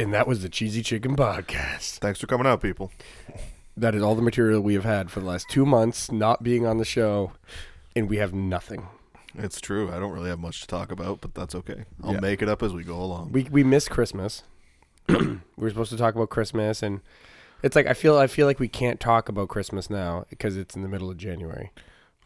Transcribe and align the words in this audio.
And 0.00 0.14
that 0.14 0.26
was 0.26 0.40
the 0.42 0.48
Cheesy 0.48 0.82
Chicken 0.82 1.14
Podcast. 1.14 1.98
Thanks 1.98 2.18
for 2.20 2.26
coming 2.26 2.46
out, 2.46 2.62
people. 2.62 2.90
That 3.76 3.94
is 3.94 4.02
all 4.02 4.14
the 4.14 4.22
material 4.22 4.62
we 4.62 4.72
have 4.72 4.84
had 4.84 5.10
for 5.10 5.20
the 5.20 5.26
last 5.26 5.46
two 5.50 5.66
months 5.66 6.10
not 6.10 6.42
being 6.42 6.64
on 6.64 6.78
the 6.78 6.86
show, 6.86 7.32
and 7.94 8.08
we 8.08 8.16
have 8.16 8.32
nothing. 8.32 8.88
It's 9.34 9.60
true. 9.60 9.92
I 9.92 9.98
don't 9.98 10.12
really 10.12 10.30
have 10.30 10.38
much 10.38 10.62
to 10.62 10.66
talk 10.66 10.90
about, 10.90 11.20
but 11.20 11.34
that's 11.34 11.54
okay. 11.54 11.84
I'll 12.02 12.14
Yeah. 12.14 12.20
make 12.20 12.40
it 12.40 12.48
up 12.48 12.62
as 12.62 12.72
we 12.72 12.82
go 12.82 12.96
along. 12.98 13.32
We 13.32 13.44
we 13.50 13.62
miss 13.62 13.88
Christmas. 13.88 14.42
we 15.06 15.38
were 15.58 15.68
supposed 15.68 15.90
to 15.90 15.98
talk 15.98 16.14
about 16.14 16.30
Christmas, 16.30 16.82
and 16.82 17.00
it's 17.62 17.76
like 17.76 17.86
I 17.86 17.92
feel 17.92 18.16
I 18.16 18.26
feel 18.26 18.46
like 18.46 18.58
we 18.58 18.68
can't 18.68 19.00
talk 19.00 19.28
about 19.28 19.48
Christmas 19.50 19.90
now 19.90 20.24
because 20.30 20.56
it's 20.56 20.74
in 20.74 20.80
the 20.82 20.88
middle 20.88 21.10
of 21.10 21.18
January. 21.18 21.72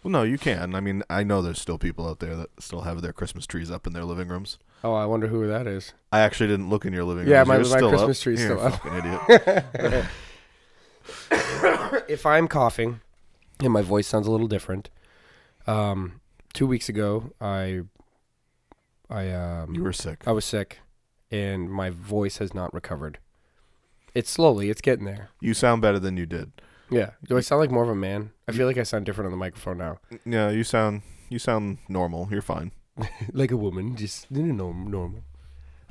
well, 0.05 0.13
no, 0.13 0.23
you 0.23 0.39
can. 0.39 0.77
I 0.77 0.81
mean, 0.81 1.03
I 1.11 1.25
know 1.25 1.43
there's 1.43 1.61
still 1.61 1.79
people 1.79 2.07
out 2.09 2.21
there 2.21 2.37
that 2.37 2.51
still 2.61 2.83
have 2.83 3.03
their 3.03 3.13
Christmas 3.13 3.47
trees 3.47 3.71
up 3.71 3.85
in 3.87 3.93
their 3.95 4.05
living 4.05 4.29
rooms. 4.29 4.59
Oh, 4.85 4.93
I 4.95 5.07
wonder 5.07 5.27
who 5.29 5.47
that 5.49 5.67
is. 5.67 5.95
I 6.13 6.21
actually 6.21 6.49
didn't 6.49 6.69
look 6.69 6.85
in 6.85 6.93
your 6.93 7.05
living 7.05 7.25
room. 7.25 7.33
Yeah, 7.33 7.43
my- 7.45 7.57
my 7.57 7.63
still 7.65 7.89
Christmas 7.89 8.19
up? 8.21 8.23
tree's 8.23 8.41
You're 8.43 8.59
still 8.59 8.61
a 8.61 8.69
up. 8.69 8.83
fucking 8.83 8.99
idiot. 9.89 10.05
if 12.09 12.27
I'm 12.27 12.49
coughing 12.49 13.01
and 13.61 13.73
my 13.73 13.83
voice 13.83 14.07
sounds 14.07 14.27
a 14.27 14.31
little 14.31 14.47
different, 14.49 14.91
um, 15.67 16.21
two 16.53 16.67
weeks 16.67 16.89
ago 16.89 17.33
I 17.41 17.81
I 19.11 19.31
um 19.31 19.75
You 19.75 19.83
were 19.83 19.93
sick. 19.93 20.23
I 20.27 20.33
was 20.33 20.45
sick 20.45 20.81
and 21.31 21.71
my 21.71 21.91
voice 21.91 22.39
has 22.39 22.55
not 22.55 22.73
recovered. 22.75 23.19
It's 24.15 24.31
slowly, 24.31 24.71
it's 24.71 24.81
getting 24.81 25.05
there. 25.07 25.31
You 25.41 25.55
sound 25.55 25.83
better 25.83 25.99
than 25.99 26.17
you 26.17 26.27
did. 26.27 26.53
Yeah. 26.91 27.11
Do 27.27 27.37
I 27.37 27.41
sound 27.41 27.61
like 27.61 27.71
more 27.71 27.83
of 27.83 27.89
a 27.89 27.95
man? 27.97 28.31
I 28.47 28.53
feel 28.53 28.67
like 28.67 28.77
I 28.79 28.83
sound 28.85 29.07
different 29.07 29.27
on 29.27 29.33
the 29.33 29.37
microphone 29.39 29.79
now. 29.79 29.99
Yeah, 30.25 30.51
you 30.51 30.63
sound 30.63 31.03
you 31.29 31.39
sound 31.39 31.79
normal. 31.89 32.29
You're 32.31 32.43
fine. 32.43 32.71
like 33.33 33.51
a 33.51 33.57
woman, 33.57 33.97
just 33.97 34.27
you 34.31 34.53
know, 34.53 34.73
normal. 34.73 35.25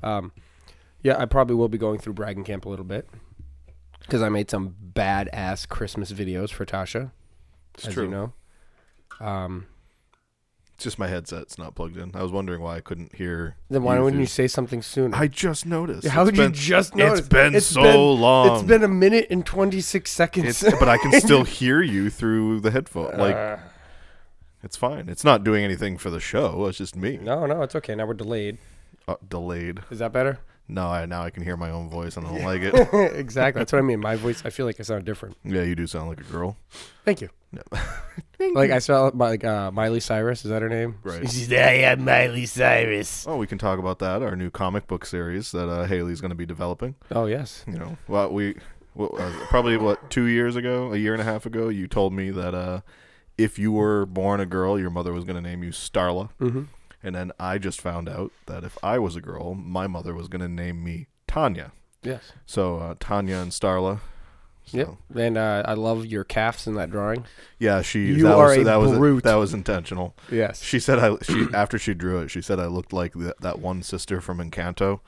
Um, 0.02 0.32
yeah, 1.02 1.18
I 1.18 1.26
probably 1.26 1.56
will 1.56 1.70
be 1.70 1.78
going 1.78 2.00
through 2.00 2.14
bragging 2.14 2.44
camp 2.44 2.66
a 2.66 2.70
little 2.70 2.86
bit 2.86 3.08
because 4.02 4.22
I 4.22 4.30
made 4.30 4.50
some 4.50 4.76
badass 4.94 5.68
Christmas 5.68 6.12
videos 6.12 6.50
for 6.52 6.66
Tasha, 6.66 7.12
It's 7.76 7.88
as 7.88 7.94
true. 7.94 8.04
you 8.06 8.09
know. 8.09 8.34
Um, 9.20 9.68
It's 10.76 10.84
just 10.86 10.98
my 11.00 11.08
headset's 11.08 11.58
not 11.58 11.76
plugged 11.76 11.98
in. 11.98 12.12
I 12.16 12.24
was 12.24 12.31
wondering 12.31 12.62
why 12.62 12.78
I 12.78 12.81
couldn't 12.81 13.16
hear. 13.16 13.56
then 13.70 13.84
why 13.84 13.96
wouldn't 14.00 14.14
through- 14.14 14.22
you 14.22 14.26
say 14.28 14.48
something 14.48 14.81
sooner? 14.81 15.16
I 15.16 15.28
just 15.28 15.66
noticed. 15.66 16.08
How 16.08 16.24
It's 16.26 16.31
did 16.38 16.42
you 16.42 16.50
just 16.50 16.96
notice? 16.96 17.20
It's 17.20 17.28
been 17.30 17.56
It's 17.56 17.66
so 17.68 17.81
been- 17.84 18.22
long. 18.22 18.56
It's 18.56 18.64
been 18.68 18.84
a 18.84 18.88
minute 18.88 19.28
and 19.30 19.46
twenty 19.46 19.81
six 19.81 20.09
seconds. 20.12 20.64
It's, 20.64 20.80
but 20.80 20.90
I 20.90 20.98
can 20.98 21.20
still 21.22 21.44
hear 21.59 21.81
you 21.81 22.09
through 22.09 22.62
the 22.62 22.72
headphone. 22.72 23.18
Like 23.18 23.36
Uh, 23.36 23.58
it's 24.64 24.78
fine. 24.78 25.09
It's 25.09 25.23
not 25.23 25.44
doing 25.44 25.64
anything 25.64 25.97
for 25.97 26.09
the 26.09 26.19
show. 26.19 26.66
It's 26.67 26.78
just 26.78 26.95
me. 26.95 27.17
no, 27.17 27.45
no, 27.45 27.61
it's 27.61 27.75
okay. 27.75 27.95
Now 27.95 28.06
we're 28.06 28.14
delayed. 28.14 28.58
Uh, 29.08 29.16
delayed. 29.28 29.81
Is 29.92 30.00
that 30.00 30.14
better? 30.14 30.39
No, 30.67 30.88
I 30.88 31.06
now 31.06 31.23
I 31.23 31.30
can 31.30 31.44
hear 31.44 31.58
my 31.58 31.69
own 31.69 31.89
voice 31.89 32.16
and 32.16 32.25
I 32.25 32.31
don't 32.31 32.44
like 32.44 32.61
it. 32.61 32.73
exactly. 33.17 33.59
That's 33.59 33.73
what 33.73 33.80
I 33.80 33.81
mean. 33.81 34.00
My 34.00 34.16
voice. 34.16 34.44
I 34.45 34.50
feel 34.50 34.66
like 34.66 34.80
I 34.80 34.84
sound 34.84 35.03
different. 35.03 35.36
yeah, 35.44 35.64
you 35.64 35.75
do 35.75 35.86
sound 35.86 36.08
like 36.08 36.22
a 36.22 36.23
girl. 36.23 36.58
Thank 37.06 37.22
you. 37.22 37.30
Like 38.53 38.72
I 38.72 38.80
sound 38.80 39.17
like 39.17 39.45
uh, 39.45 39.72
Miley 39.72 40.02
Cyrus. 40.02 40.44
Is 40.44 40.52
that 40.52 40.61
her 40.61 40.67
name? 40.67 40.95
Right. 41.02 41.22
She's 41.31 41.50
I 41.53 41.75
am 41.86 42.03
Miley 42.03 42.45
Cyrus. 42.45 43.25
Oh, 43.25 43.38
we 43.38 43.47
can 43.47 43.58
talk 43.58 43.80
about 43.80 44.00
that. 44.00 44.22
Our 44.22 44.36
new 44.36 44.50
comic 44.50 44.86
book 44.86 45.06
series 45.06 45.52
that 45.53 45.69
uh, 45.69 45.86
Haley's 45.86 46.19
going 46.19 46.31
to 46.31 46.36
be 46.36 46.45
developing. 46.45 46.95
Oh 47.09 47.25
yes. 47.25 47.64
You 47.66 47.78
know, 47.78 47.97
well, 48.09 48.34
we 48.34 48.56
what, 48.95 49.14
uh, 49.17 49.31
probably 49.45 49.78
what 49.78 50.09
two 50.09 50.25
years 50.25 50.58
ago, 50.58 50.91
a 50.91 50.97
year 50.97 51.13
and 51.13 51.22
a 51.22 51.25
half 51.25 51.45
ago, 51.45 51.69
you 51.69 51.88
told 51.88 52.12
me 52.12 52.31
that 52.31 52.53
uh, 52.53 52.81
if 53.38 53.57
you 53.57 53.71
were 53.71 54.05
born 54.05 54.39
a 54.39 54.45
girl, 54.45 54.79
your 54.79 54.89
mother 54.89 55.13
was 55.13 55.23
going 55.23 55.35
to 55.35 55.41
name 55.41 55.63
you 55.63 55.71
Starla. 55.71 56.29
Mm-hmm. 56.39 56.63
And 57.03 57.16
then 57.16 57.31
I 57.39 57.57
just 57.57 57.81
found 57.81 58.07
out 58.07 58.31
that 58.45 58.63
if 58.63 58.77
I 58.81 58.97
was 58.99 59.16
a 59.16 59.21
girl, 59.21 59.55
my 59.55 59.88
mother 59.88 60.13
was 60.13 60.27
going 60.27 60.41
to 60.41 60.47
name 60.47 60.83
me 60.83 61.07
Tanya. 61.27 61.73
Yes. 62.01 62.31
So 62.45 62.77
uh, 62.77 62.95
Tanya 62.99 63.38
and 63.38 63.51
Starla. 63.51 63.99
So, 64.66 64.77
Yep. 64.77 64.89
And 65.16 65.38
uh, 65.38 65.63
I 65.66 65.73
love 65.73 66.05
your 66.05 66.23
calves 66.23 66.67
in 66.67 66.75
that 66.75 66.89
drawing. 66.89 67.25
Yeah, 67.59 67.81
she. 67.81 68.05
You 68.05 68.23
that 68.23 68.35
are 68.35 68.47
was, 68.47 68.57
a 68.57 68.63
that 68.63 68.75
was 68.77 68.91
brute. 68.94 69.23
that 69.25 69.35
was 69.35 69.53
intentional. 69.53 70.15
Yes. 70.31 70.63
She 70.63 70.79
said 70.79 71.00
I. 71.00 71.17
She 71.21 71.47
after 71.53 71.77
she 71.77 71.94
drew 71.94 72.19
it, 72.19 72.29
she 72.29 72.41
said 72.41 72.59
I 72.59 72.67
looked 72.67 72.94
like 72.94 73.13
that 73.13 73.59
one 73.59 73.83
sister 73.83 74.21
from 74.21 74.38
Encanto, 74.38 75.01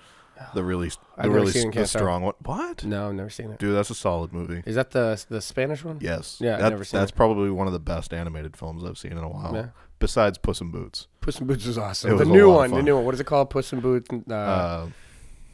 the 0.54 0.64
really 0.64 0.90
the 0.90 0.98
I've 1.18 1.26
never 1.26 1.36
really 1.36 1.52
seen 1.52 1.72
the 1.72 1.78
Encanto. 1.82 1.88
strong 1.88 2.22
one. 2.24 2.34
What? 2.44 2.84
No, 2.86 3.10
I've 3.10 3.16
never 3.16 3.30
seen 3.30 3.52
it. 3.52 3.60
Dude, 3.60 3.76
that's 3.76 3.90
a 3.90 3.96
solid 3.96 4.34
movie. 4.34 4.64
Is 4.66 4.76
that 4.76 4.92
the 4.92 5.24
the 5.30 5.42
Spanish 5.42 5.84
one? 5.84 5.98
Yes. 6.02 6.38
Yeah, 6.42 6.56
I've 6.56 6.60
That- 6.62 6.70
never 6.72 6.84
seen 6.84 7.00
That's 7.00 7.12
it. 7.12 7.16
probably 7.16 7.50
one 7.50 7.68
of 7.68 7.74
the 7.74 7.80
best 7.80 8.14
animated 8.14 8.56
films 8.58 8.84
I've 8.84 8.98
seen 8.98 9.14
in 9.14 9.18
a 9.20 9.30
while. 9.30 9.54
Yeah. 9.56 9.68
Besides 10.00 10.38
Puss 10.38 10.60
in 10.62 10.72
Boots. 10.72 11.08
Puss 11.22 11.40
in 11.40 11.48
Boots 11.48 11.66
was 11.66 11.78
awesome. 11.78 12.12
It 12.12 12.14
was 12.16 12.28
the 12.28 12.34
a 12.34 12.38
new 12.38 12.48
lot 12.48 12.52
of 12.52 12.58
one. 12.58 12.70
The 12.72 12.76
fun. 12.78 12.86
new 12.86 12.96
one. 12.96 13.06
What 13.06 13.14
is 13.14 13.20
it 13.22 13.26
called? 13.26 13.50
Puss 13.50 13.72
in 13.74 13.80
Boots. 13.80 14.10
Uh, 14.30 14.34
Uh, 14.34 14.88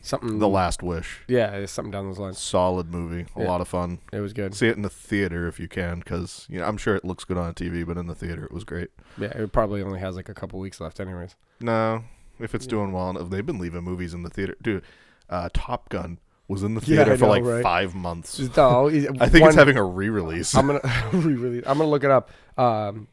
something. 0.02 0.40
the 0.40 0.48
Last 0.48 0.82
Wish. 0.82 1.22
Yeah, 1.28 1.52
it's 1.52 1.72
something 1.72 1.92
down 1.92 2.08
those 2.08 2.18
lines. 2.18 2.40
Solid 2.40 2.92
movie. 2.92 3.28
A 3.36 3.42
Yeah. 3.42 3.48
lot 3.48 3.62
of 3.62 3.68
fun. 3.68 4.00
It 4.12 4.20
was 4.20 4.34
good. 4.34 4.56
See 4.56 4.68
it 4.68 4.76
in 4.76 4.82
the 4.82 4.90
theater 4.90 5.48
if 5.48 5.60
you 5.60 5.68
can, 5.68 6.00
because 6.00 6.48
you 6.50 6.60
know 6.60 6.66
I'm 6.66 6.78
sure 6.78 6.96
it 6.96 7.06
looks 7.06 7.24
good 7.24 7.38
on 7.38 7.54
TV, 7.54 7.84
but 7.86 7.98
in 7.98 8.08
the 8.08 8.16
theater 8.16 8.44
it 8.44 8.52
was 8.52 8.64
great. 8.64 8.90
Yeah, 9.18 9.28
it 9.28 9.52
probably 9.52 9.84
only 9.84 10.00
has 10.00 10.16
like 10.16 10.28
a 10.28 10.34
couple 10.34 10.60
weeks 10.60 10.82
left, 10.82 11.00
anyways. 11.00 11.36
No, 11.60 12.04
if 12.44 12.54
it's 12.56 12.66
Yeah. 12.66 12.72
doing 12.72 12.92
well 12.92 13.10
enough, 13.10 13.30
they've 13.30 13.46
been 13.46 13.60
leaving 13.60 13.84
movies 13.84 14.14
in 14.14 14.24
the 14.24 14.30
theater. 14.30 14.56
Dude, 14.62 14.84
uh, 15.30 15.50
Top 15.54 15.90
Gun 15.90 16.20
was 16.48 16.64
in 16.64 16.76
the 16.76 16.82
theater 16.82 17.14
I 17.14 17.18
for 17.18 17.26
know, 17.26 17.30
like 17.32 17.44
right? 17.46 17.64
five 17.64 17.96
months. 17.96 18.40
No, 18.58 18.88
I 19.20 19.30
think 19.30 19.46
it's 19.46 19.56
having 19.56 19.78
a 19.78 19.84
re-release. 19.84 20.54
I'm 20.56 20.68
gonna 20.68 20.82
re-release. 21.14 21.64
I'm 21.66 21.78
gonna 21.78 21.90
look 21.90 22.04
it 22.04 22.12
up. 22.12 22.30
Um, 22.58 23.08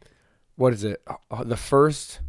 what 0.57 0.73
is 0.73 0.83
it? 0.85 1.01
Uh, 1.31 1.45
the 1.45 1.57
first 1.57 2.21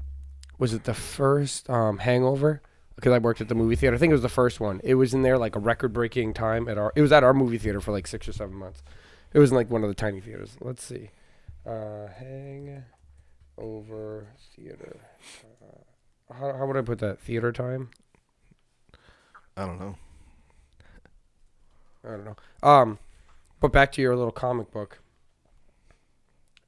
was 0.59 0.73
it 0.73 0.83
the 0.83 0.93
first 0.93 1.69
um, 1.69 1.97
Hangover? 1.99 2.61
Because 2.95 3.13
I 3.13 3.17
worked 3.17 3.39
at 3.39 3.47
the 3.47 3.55
movie 3.55 3.77
theater. 3.77 3.95
I 3.95 3.97
think 3.99 4.11
it 4.11 4.13
was 4.13 4.21
the 4.23 4.27
first 4.29 4.59
one. 4.59 4.81
It 4.83 4.95
was 4.95 5.13
in 5.13 5.21
there 5.21 5.37
like 5.37 5.55
a 5.55 5.59
record-breaking 5.59 6.33
time 6.33 6.67
at 6.67 6.77
our. 6.77 6.91
It 6.97 7.01
was 7.01 7.13
at 7.13 7.23
our 7.23 7.33
movie 7.33 7.57
theater 7.57 7.79
for 7.79 7.91
like 7.93 8.05
six 8.07 8.27
or 8.27 8.33
seven 8.33 8.55
months. 8.55 8.83
It 9.33 9.39
was 9.39 9.51
in 9.51 9.55
like 9.55 9.69
one 9.71 9.83
of 9.83 9.89
the 9.89 9.95
tiny 9.95 10.19
theaters. 10.19 10.57
Let's 10.59 10.83
see. 10.83 11.11
Uh, 11.65 12.07
Hangover 13.57 14.27
theater. 14.55 14.97
Uh, 15.61 15.65
how 16.31 16.53
how 16.53 16.65
would 16.65 16.77
I 16.77 16.81
put 16.81 16.99
that? 16.99 17.19
Theater 17.19 17.51
time? 17.51 17.89
I 19.57 19.65
don't 19.65 19.79
know. 19.79 19.95
I 22.05 22.09
don't 22.11 22.25
know. 22.25 22.35
Um, 22.63 22.99
but 23.59 23.71
back 23.73 23.91
to 23.93 24.01
your 24.01 24.15
little 24.15 24.31
comic 24.31 24.71
book. 24.71 24.99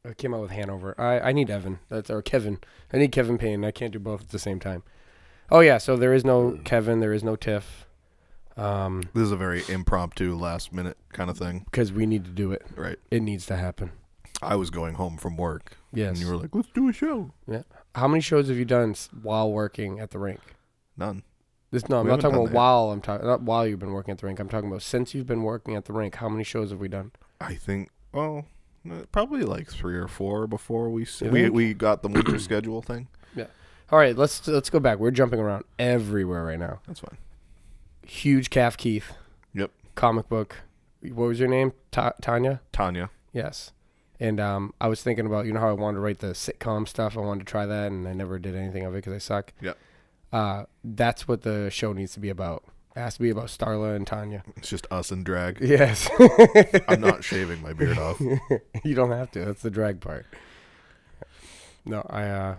It 0.04 0.18
came 0.18 0.34
out 0.34 0.42
with 0.42 0.52
Hangover. 0.52 1.00
I, 1.00 1.30
I 1.30 1.32
need 1.32 1.50
Evan. 1.50 1.80
That's 1.90 2.10
or 2.10 2.22
Kevin. 2.22 2.58
I 2.92 2.98
need 2.98 3.12
Kevin 3.12 3.38
Payne. 3.38 3.64
I 3.64 3.72
can't 3.72 3.94
do 3.94 4.00
both 4.00 4.22
at 4.22 4.30
the 4.30 4.40
same 4.40 4.60
time. 4.60 4.84
Oh 5.52 5.60
yeah, 5.60 5.78
so 5.78 5.96
there 5.96 6.14
is 6.14 6.26
no 6.26 6.60
Kevin. 6.64 7.00
There 7.02 7.14
is 7.14 7.24
no 7.24 7.36
Tiff. 7.36 7.86
Um, 8.58 9.04
This 9.14 9.24
is 9.24 9.32
a 9.32 9.38
very 9.38 9.64
impromptu, 9.70 10.36
last 10.36 10.74
minute 10.74 10.98
kind 11.14 11.30
of 11.30 11.38
thing, 11.38 11.62
because 11.72 11.92
we 11.94 12.06
need 12.06 12.26
to 12.26 12.32
do 12.32 12.52
it. 12.52 12.66
right? 12.76 12.98
It 13.10 13.22
needs 13.22 13.46
to 13.46 13.56
happen. 13.56 13.92
I 14.42 14.56
was 14.56 14.70
going 14.70 14.96
home 14.96 15.18
from 15.18 15.38
work, 15.38 15.78
Yes. 15.94 16.10
and 16.10 16.18
you 16.20 16.28
were 16.28 16.38
like, 16.38 16.54
"Let's 16.56 16.70
do 16.74 16.90
a 16.90 16.94
show." 16.94 17.32
Yeah. 17.48 17.64
How 17.96 18.08
many 18.08 18.22
shows 18.22 18.48
have 18.50 18.58
you 18.58 18.66
done 18.66 18.92
s- 18.92 19.10
while 19.22 19.52
working 19.52 20.00
at 20.00 20.12
the 20.12 20.20
rink? 20.20 20.40
None. 20.98 21.24
This 21.72 21.88
no, 21.88 22.00
I'm 22.00 22.06
We 22.06 22.10
not 22.12 22.18
haven't 22.18 22.22
talking 22.22 22.34
done 22.34 22.42
about 22.48 22.52
that. 22.52 22.56
while 22.58 22.92
I'm 22.92 23.02
talking 23.02 23.28
not 23.28 23.42
while 23.44 23.66
you've 23.68 23.80
been 23.80 23.94
working 23.94 24.12
at 24.12 24.18
the 24.18 24.26
rink. 24.28 24.40
I'm 24.40 24.50
talking 24.50 24.70
about 24.70 24.82
since 24.82 25.14
you've 25.14 25.28
been 25.28 25.44
working 25.44 25.76
at 25.76 25.86
the 25.86 25.94
rink. 25.94 26.16
How 26.16 26.28
many 26.30 26.44
shows 26.44 26.72
have 26.72 26.80
we 26.80 26.88
done? 26.88 27.12
I 27.40 27.56
think. 27.56 27.90
Well, 28.14 28.46
uh, 28.90 29.04
probably 29.12 29.44
like 29.44 29.70
three 29.70 29.96
or 29.96 30.08
four 30.08 30.48
before 30.48 30.90
we 30.90 31.04
s- 31.04 31.22
You 31.22 31.30
we 31.32 31.42
think? 31.44 31.54
we 31.54 31.74
got 31.74 32.02
the 32.02 32.10
winter 32.10 32.38
schedule 32.48 32.82
thing. 32.82 33.08
Yeah. 33.36 33.46
All 33.90 34.00
right, 34.00 34.18
let's 34.18 34.46
let's 34.48 34.70
go 34.70 34.80
back. 34.80 35.00
We're 35.00 35.12
jumping 35.12 35.40
around 35.40 35.64
everywhere 35.80 36.44
right 36.46 36.60
now. 36.60 36.80
That's 36.88 37.00
fine. 37.00 37.18
huge 38.06 38.50
calf 38.50 38.76
Keith. 38.78 39.14
Yep. 39.54 39.72
Comic 39.96 40.28
book. 40.28 40.58
What 41.02 41.28
was 41.28 41.40
your 41.40 41.50
name? 41.50 41.74
Ta- 41.92 42.14
Tanya. 42.22 42.62
Tanya. 42.72 43.10
Yes. 43.34 43.72
And 44.22 44.40
um, 44.40 44.74
I 44.80 44.88
was 44.88 45.02
thinking 45.02 45.26
about 45.26 45.48
you 45.48 45.52
know 45.52 45.60
how 45.60 45.70
I 45.70 45.74
wanted 45.74 45.96
to 45.96 46.02
write 46.02 46.20
the 46.20 46.28
sitcom 46.28 46.88
stuff. 46.88 47.18
I 47.18 47.22
wanted 47.22 47.46
to 47.48 47.52
try 47.52 47.66
that, 47.66 47.92
and 47.92 48.08
I 48.08 48.14
never 48.14 48.38
did 48.40 48.56
anything 48.56 48.86
of 48.86 48.94
it 48.94 48.98
because 49.00 49.14
I 49.14 49.18
suck. 49.18 49.52
Yep. 49.62 49.78
Uh, 50.32 50.64
that's 50.84 51.28
what 51.28 51.42
the 51.42 51.70
show 51.72 51.92
needs 51.92 52.14
to 52.14 52.20
be 52.20 52.30
about. 52.30 52.64
It 52.96 53.00
has 53.00 53.16
to 53.16 53.22
be 53.22 53.32
about 53.32 53.48
Starla 53.48 53.96
and 53.96 54.06
Tanya. 54.06 54.44
It's 54.58 54.70
just 54.70 54.86
us 54.92 55.12
and 55.12 55.26
drag. 55.26 55.60
Yes. 55.60 56.08
I'm 56.88 57.02
not 57.02 57.24
shaving 57.24 57.62
my 57.64 57.74
beard 57.74 57.98
off. 57.98 58.22
you 58.84 58.94
don't 58.94 59.12
have 59.12 59.32
to. 59.32 59.44
That's 59.44 59.62
the 59.64 59.72
drag 59.72 60.00
part. 60.02 60.26
No, 61.84 62.06
I. 62.10 62.24
uh 62.28 62.56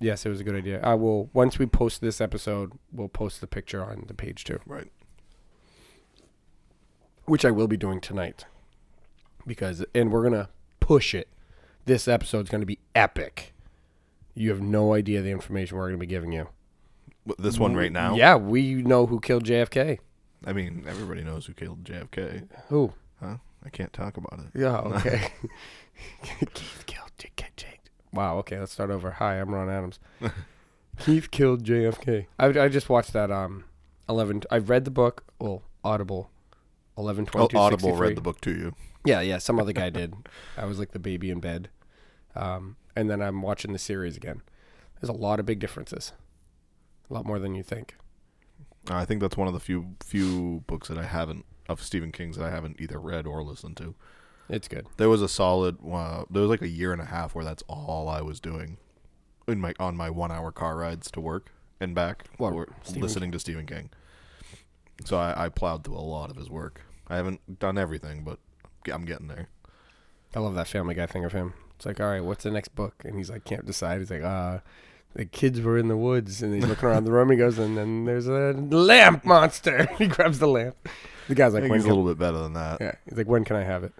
Yes, 0.00 0.24
it 0.24 0.28
was 0.28 0.40
a 0.40 0.44
good 0.44 0.54
idea. 0.54 0.80
I 0.82 0.94
will 0.94 1.30
once 1.32 1.58
we 1.58 1.66
post 1.66 2.00
this 2.00 2.20
episode, 2.20 2.72
we'll 2.92 3.08
post 3.08 3.40
the 3.40 3.46
picture 3.48 3.82
on 3.82 4.04
the 4.06 4.14
page 4.14 4.44
too. 4.44 4.60
Right. 4.66 4.92
which 7.24 7.44
I 7.44 7.50
will 7.50 7.66
be 7.68 7.76
doing 7.76 8.00
tonight. 8.00 8.44
Because 9.46 9.84
and 9.94 10.12
we're 10.12 10.22
gonna 10.22 10.50
push 10.88 11.14
it. 11.14 11.28
This 11.84 12.08
episode's 12.08 12.48
gonna 12.48 12.64
be 12.64 12.78
epic. 12.94 13.52
You 14.34 14.48
have 14.48 14.62
no 14.62 14.94
idea 14.94 15.20
the 15.20 15.30
information 15.30 15.76
we're 15.76 15.88
gonna 15.88 15.98
be 15.98 16.06
giving 16.06 16.32
you. 16.32 16.48
This 17.38 17.58
one 17.58 17.76
right 17.76 17.92
now. 17.92 18.14
Yeah, 18.14 18.36
we 18.36 18.72
know 18.76 19.04
who 19.04 19.20
killed 19.20 19.44
JFK. 19.44 19.98
I 20.46 20.52
mean, 20.54 20.86
everybody 20.88 21.22
knows 21.22 21.44
who 21.44 21.52
killed 21.52 21.84
JFK. 21.84 22.48
Who? 22.68 22.94
Huh? 23.20 23.36
I 23.62 23.68
can't 23.68 23.92
talk 23.92 24.16
about 24.16 24.40
it. 24.40 24.58
Yeah, 24.58 24.78
okay. 24.96 25.30
Keith 26.22 26.84
killed 26.86 27.10
JFK. 27.18 27.64
Wow, 28.14 28.38
okay, 28.38 28.58
let's 28.58 28.72
start 28.72 28.90
over. 28.90 29.10
Hi, 29.10 29.38
I'm 29.38 29.54
Ron 29.54 29.68
Adams. 29.68 29.98
Keith 30.98 31.30
killed 31.30 31.64
JFK. 31.64 32.28
I, 32.38 32.46
I 32.46 32.68
just 32.68 32.88
watched 32.88 33.12
that 33.12 33.30
um 33.30 33.64
eleven. 34.08 34.42
I've 34.50 34.70
read 34.70 34.86
the 34.86 34.90
book. 34.90 35.24
Well, 35.38 35.64
Audible. 35.84 36.30
Eleven 36.96 37.26
Oh, 37.28 37.30
twenty 37.30 37.48
two. 37.48 37.58
Audible 37.58 37.94
read 37.94 38.16
the 38.16 38.22
book 38.22 38.40
to 38.40 38.52
you. 38.52 38.74
Yeah, 39.04 39.20
yeah. 39.20 39.38
Some 39.38 39.58
other 39.58 39.72
guy 39.72 39.90
did. 39.90 40.14
I 40.56 40.64
was 40.64 40.78
like 40.78 40.92
the 40.92 40.98
baby 40.98 41.30
in 41.30 41.40
bed, 41.40 41.70
um, 42.34 42.76
and 42.96 43.08
then 43.08 43.22
I'm 43.22 43.42
watching 43.42 43.72
the 43.72 43.78
series 43.78 44.16
again. 44.16 44.42
There's 45.00 45.08
a 45.08 45.12
lot 45.12 45.40
of 45.40 45.46
big 45.46 45.60
differences. 45.60 46.12
A 47.10 47.14
lot 47.14 47.24
more 47.24 47.38
than 47.38 47.54
you 47.54 47.62
think. 47.62 47.96
I 48.90 49.04
think 49.04 49.20
that's 49.20 49.36
one 49.36 49.48
of 49.48 49.54
the 49.54 49.60
few 49.60 49.94
few 50.02 50.64
books 50.66 50.88
that 50.88 50.98
I 50.98 51.04
haven't 51.04 51.44
of 51.68 51.82
Stephen 51.82 52.12
King's 52.12 52.36
that 52.36 52.44
I 52.44 52.50
haven't 52.50 52.80
either 52.80 52.98
read 52.98 53.26
or 53.26 53.42
listened 53.42 53.76
to. 53.78 53.94
It's 54.48 54.68
good. 54.68 54.86
There 54.96 55.08
was 55.08 55.22
a 55.22 55.28
solid. 55.28 55.78
Uh, 55.86 56.24
there 56.30 56.42
was 56.42 56.50
like 56.50 56.62
a 56.62 56.68
year 56.68 56.92
and 56.92 57.00
a 57.02 57.06
half 57.06 57.34
where 57.34 57.44
that's 57.44 57.62
all 57.68 58.08
I 58.08 58.22
was 58.22 58.40
doing 58.40 58.78
in 59.46 59.60
my 59.60 59.74
on 59.78 59.96
my 59.96 60.10
one 60.10 60.32
hour 60.32 60.52
car 60.52 60.76
rides 60.76 61.10
to 61.12 61.20
work 61.20 61.52
and 61.80 61.94
back, 61.94 62.24
What, 62.38 62.68
listening 62.96 63.32
to 63.32 63.38
Stephen 63.38 63.66
King. 63.66 63.90
So 65.04 65.16
I, 65.16 65.44
I 65.44 65.48
plowed 65.48 65.84
through 65.84 65.96
a 65.96 66.00
lot 66.00 66.30
of 66.30 66.36
his 66.36 66.50
work. 66.50 66.82
I 67.06 67.16
haven't 67.16 67.58
done 67.58 67.78
everything, 67.78 68.24
but 68.24 68.38
I'm 68.90 69.04
getting 69.04 69.28
there. 69.28 69.48
I 70.34 70.40
love 70.40 70.54
that 70.54 70.68
Family 70.68 70.94
Guy 70.94 71.06
thing 71.06 71.24
of 71.24 71.32
him. 71.32 71.54
It's 71.76 71.86
like, 71.86 72.00
all 72.00 72.08
right, 72.08 72.22
what's 72.24 72.44
the 72.44 72.50
next 72.50 72.74
book? 72.74 72.94
And 73.04 73.16
he's 73.16 73.30
like, 73.30 73.44
can't 73.44 73.64
decide. 73.64 73.98
He's 74.00 74.10
like, 74.10 74.22
uh, 74.22 74.58
the 75.14 75.24
kids 75.24 75.60
were 75.60 75.78
in 75.78 75.88
the 75.88 75.96
woods, 75.96 76.42
and 76.42 76.54
he's 76.54 76.66
looking 76.66 76.88
around 76.88 77.04
the 77.04 77.12
room. 77.12 77.30
He 77.30 77.36
goes, 77.36 77.58
and 77.58 77.76
then 77.76 78.04
there's 78.04 78.26
a 78.26 78.52
lamp 78.52 79.24
monster. 79.24 79.86
he 79.98 80.06
grabs 80.06 80.38
the 80.38 80.48
lamp. 80.48 80.76
The 81.28 81.34
guy's 81.34 81.54
I 81.54 81.60
like, 81.60 81.64
think 81.64 81.74
he's 81.76 81.84
a 81.84 81.88
little 81.88 82.04
bit 82.06 82.18
better 82.18 82.38
than 82.38 82.54
that. 82.54 82.80
yeah. 82.80 82.94
He's 83.08 83.16
like, 83.16 83.26
when 83.28 83.44
can 83.44 83.56
I 83.56 83.62
have 83.62 83.84
it? 83.84 83.92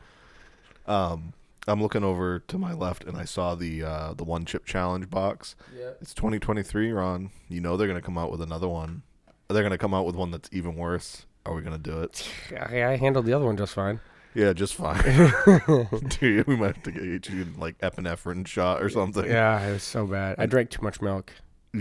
Um, 0.86 1.32
I'm 1.66 1.82
looking 1.82 2.02
over 2.02 2.38
to 2.40 2.58
my 2.58 2.72
left 2.72 3.04
and 3.04 3.16
I 3.16 3.24
saw 3.24 3.54
the 3.54 3.82
uh, 3.84 4.14
the 4.14 4.24
one 4.24 4.44
chip 4.46 4.64
challenge 4.64 5.10
box. 5.10 5.54
Yeah. 5.78 5.90
It's 6.00 6.14
2023, 6.14 6.90
Ron. 6.92 7.30
You 7.48 7.60
know 7.60 7.76
they're 7.76 7.86
gonna 7.88 8.00
come 8.00 8.16
out 8.16 8.30
with 8.30 8.40
another 8.40 8.68
one. 8.68 9.02
They're 9.48 9.62
gonna 9.62 9.78
come 9.78 9.92
out 9.92 10.06
with 10.06 10.16
one 10.16 10.30
that's 10.30 10.48
even 10.52 10.76
worse. 10.76 11.26
Are 11.44 11.54
we 11.54 11.60
gonna 11.62 11.76
do 11.78 12.00
it? 12.00 12.26
I, 12.58 12.84
I 12.84 12.96
handled 12.96 13.26
the 13.26 13.34
other 13.34 13.44
one 13.44 13.56
just 13.58 13.74
fine. 13.74 14.00
Yeah, 14.34 14.52
just 14.52 14.74
fine. 14.74 15.02
Dude, 16.20 16.46
we 16.46 16.56
might 16.56 16.74
have 16.76 16.82
to 16.84 16.92
get 16.92 17.28
you 17.28 17.46
like 17.56 17.78
epinephrine 17.78 18.46
shot 18.46 18.82
or 18.82 18.88
something. 18.88 19.24
Yeah, 19.26 19.60
it 19.66 19.72
was 19.72 19.82
so 19.82 20.06
bad. 20.06 20.36
I 20.38 20.46
drank 20.46 20.70
too 20.70 20.82
much 20.82 21.00
milk. 21.00 21.32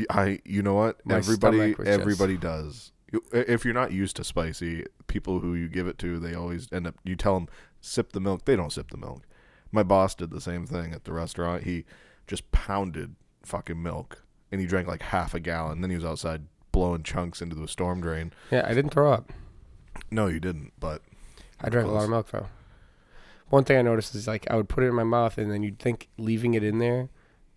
I. 0.10 0.40
You 0.46 0.62
know 0.64 0.74
what? 0.74 1.06
My 1.06 1.16
everybody, 1.18 1.58
stomach 1.58 1.78
was 1.80 1.88
just- 1.88 2.00
everybody 2.00 2.38
does. 2.38 2.92
You- 3.12 3.24
If 3.32 3.64
you're 3.64 3.74
not 3.74 3.92
used 3.92 4.16
to 4.18 4.24
spicy, 4.24 4.86
people 5.08 5.40
who 5.40 5.54
you 5.56 5.68
give 5.70 5.88
it 5.88 5.98
to, 6.00 6.20
they 6.20 6.34
always 6.34 6.68
end 6.74 6.88
up. 6.88 6.96
You 7.04 7.16
tell 7.16 7.36
them 7.36 7.48
sip 7.80 8.12
the 8.12 8.20
milk. 8.20 8.46
They 8.46 8.56
don't 8.56 8.72
sip 8.74 8.90
the 8.92 8.98
milk. 8.98 9.24
My 9.72 9.84
boss 9.84 10.16
did 10.16 10.30
the 10.32 10.42
same 10.42 10.66
thing 10.66 10.94
at 10.94 11.04
the 11.06 11.14
restaurant. 11.14 11.64
He 11.64 11.86
just 12.28 12.52
pounded 12.52 13.16
fucking 13.44 13.82
milk, 13.82 14.24
and 14.52 14.60
he 14.60 14.68
drank 14.68 14.88
like 14.88 15.02
half 15.04 15.34
a 15.34 15.40
gallon. 15.40 15.82
Then 15.82 15.90
he 15.90 15.96
was 15.96 16.06
outside 16.06 16.44
blowing 16.72 17.04
chunks 17.04 17.42
into 17.42 17.56
the 17.56 17.68
storm 17.68 18.02
drain. 18.02 18.34
Yeah, 18.52 18.66
I 18.68 18.74
didn't 18.74 18.92
throw 18.92 19.12
up. 19.12 19.32
No, 20.12 20.28
you 20.28 20.40
didn't. 20.40 20.74
But 20.80 21.02
I 21.62 21.70
drank 21.70 21.88
a 21.88 21.92
lot 21.92 22.04
of 22.04 22.10
milk 22.10 22.30
though. 22.32 22.48
One 23.50 23.64
thing 23.64 23.78
I 23.78 23.82
noticed 23.82 24.14
is 24.16 24.28
like 24.28 24.46
I 24.52 24.56
would 24.56 24.68
put 24.70 24.84
it 24.84 24.88
in 24.88 24.94
my 24.94 25.04
mouth, 25.04 25.38
and 25.38 25.52
then 25.52 25.64
you'd 25.64 25.80
think 25.80 26.10
leaving 26.18 26.54
it 26.54 26.64
in 26.64 26.80
there 26.80 27.10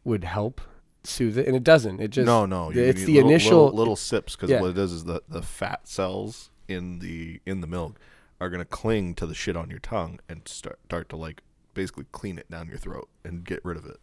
would 0.04 0.24
help 0.24 0.60
soothe 1.02 1.38
it, 1.38 1.46
and 1.46 1.56
it 1.56 1.64
doesn't. 1.64 2.00
It 2.00 2.08
just 2.08 2.26
no, 2.26 2.46
no. 2.46 2.70
You 2.70 2.82
it's 2.82 3.04
the 3.04 3.14
little, 3.14 3.30
initial- 3.30 3.64
little, 3.64 3.78
little 3.78 3.96
sips 3.96 4.36
because 4.36 4.50
Yeah. 4.50 4.60
what 4.60 4.70
it 4.70 4.74
does 4.74 4.92
is 4.92 5.04
the 5.04 5.22
the 5.28 5.42
fat 5.42 5.88
cells 5.88 6.50
in 6.68 7.00
the 7.00 7.40
in 7.46 7.60
the 7.60 7.66
milk 7.66 7.98
are 8.40 8.48
gonna 8.48 8.64
cling 8.64 9.14
to 9.16 9.26
the 9.26 9.34
shit 9.34 9.56
on 9.56 9.68
your 9.70 9.80
tongue 9.80 10.20
and 10.28 10.46
start 10.46 10.78
start 10.84 11.08
to 11.10 11.16
like 11.16 11.42
basically 11.74 12.04
clean 12.12 12.38
it 12.38 12.50
down 12.50 12.68
your 12.68 12.78
throat 12.78 13.08
and 13.24 13.44
get 13.44 13.64
rid 13.64 13.76
of 13.76 13.86
it. 13.86 14.00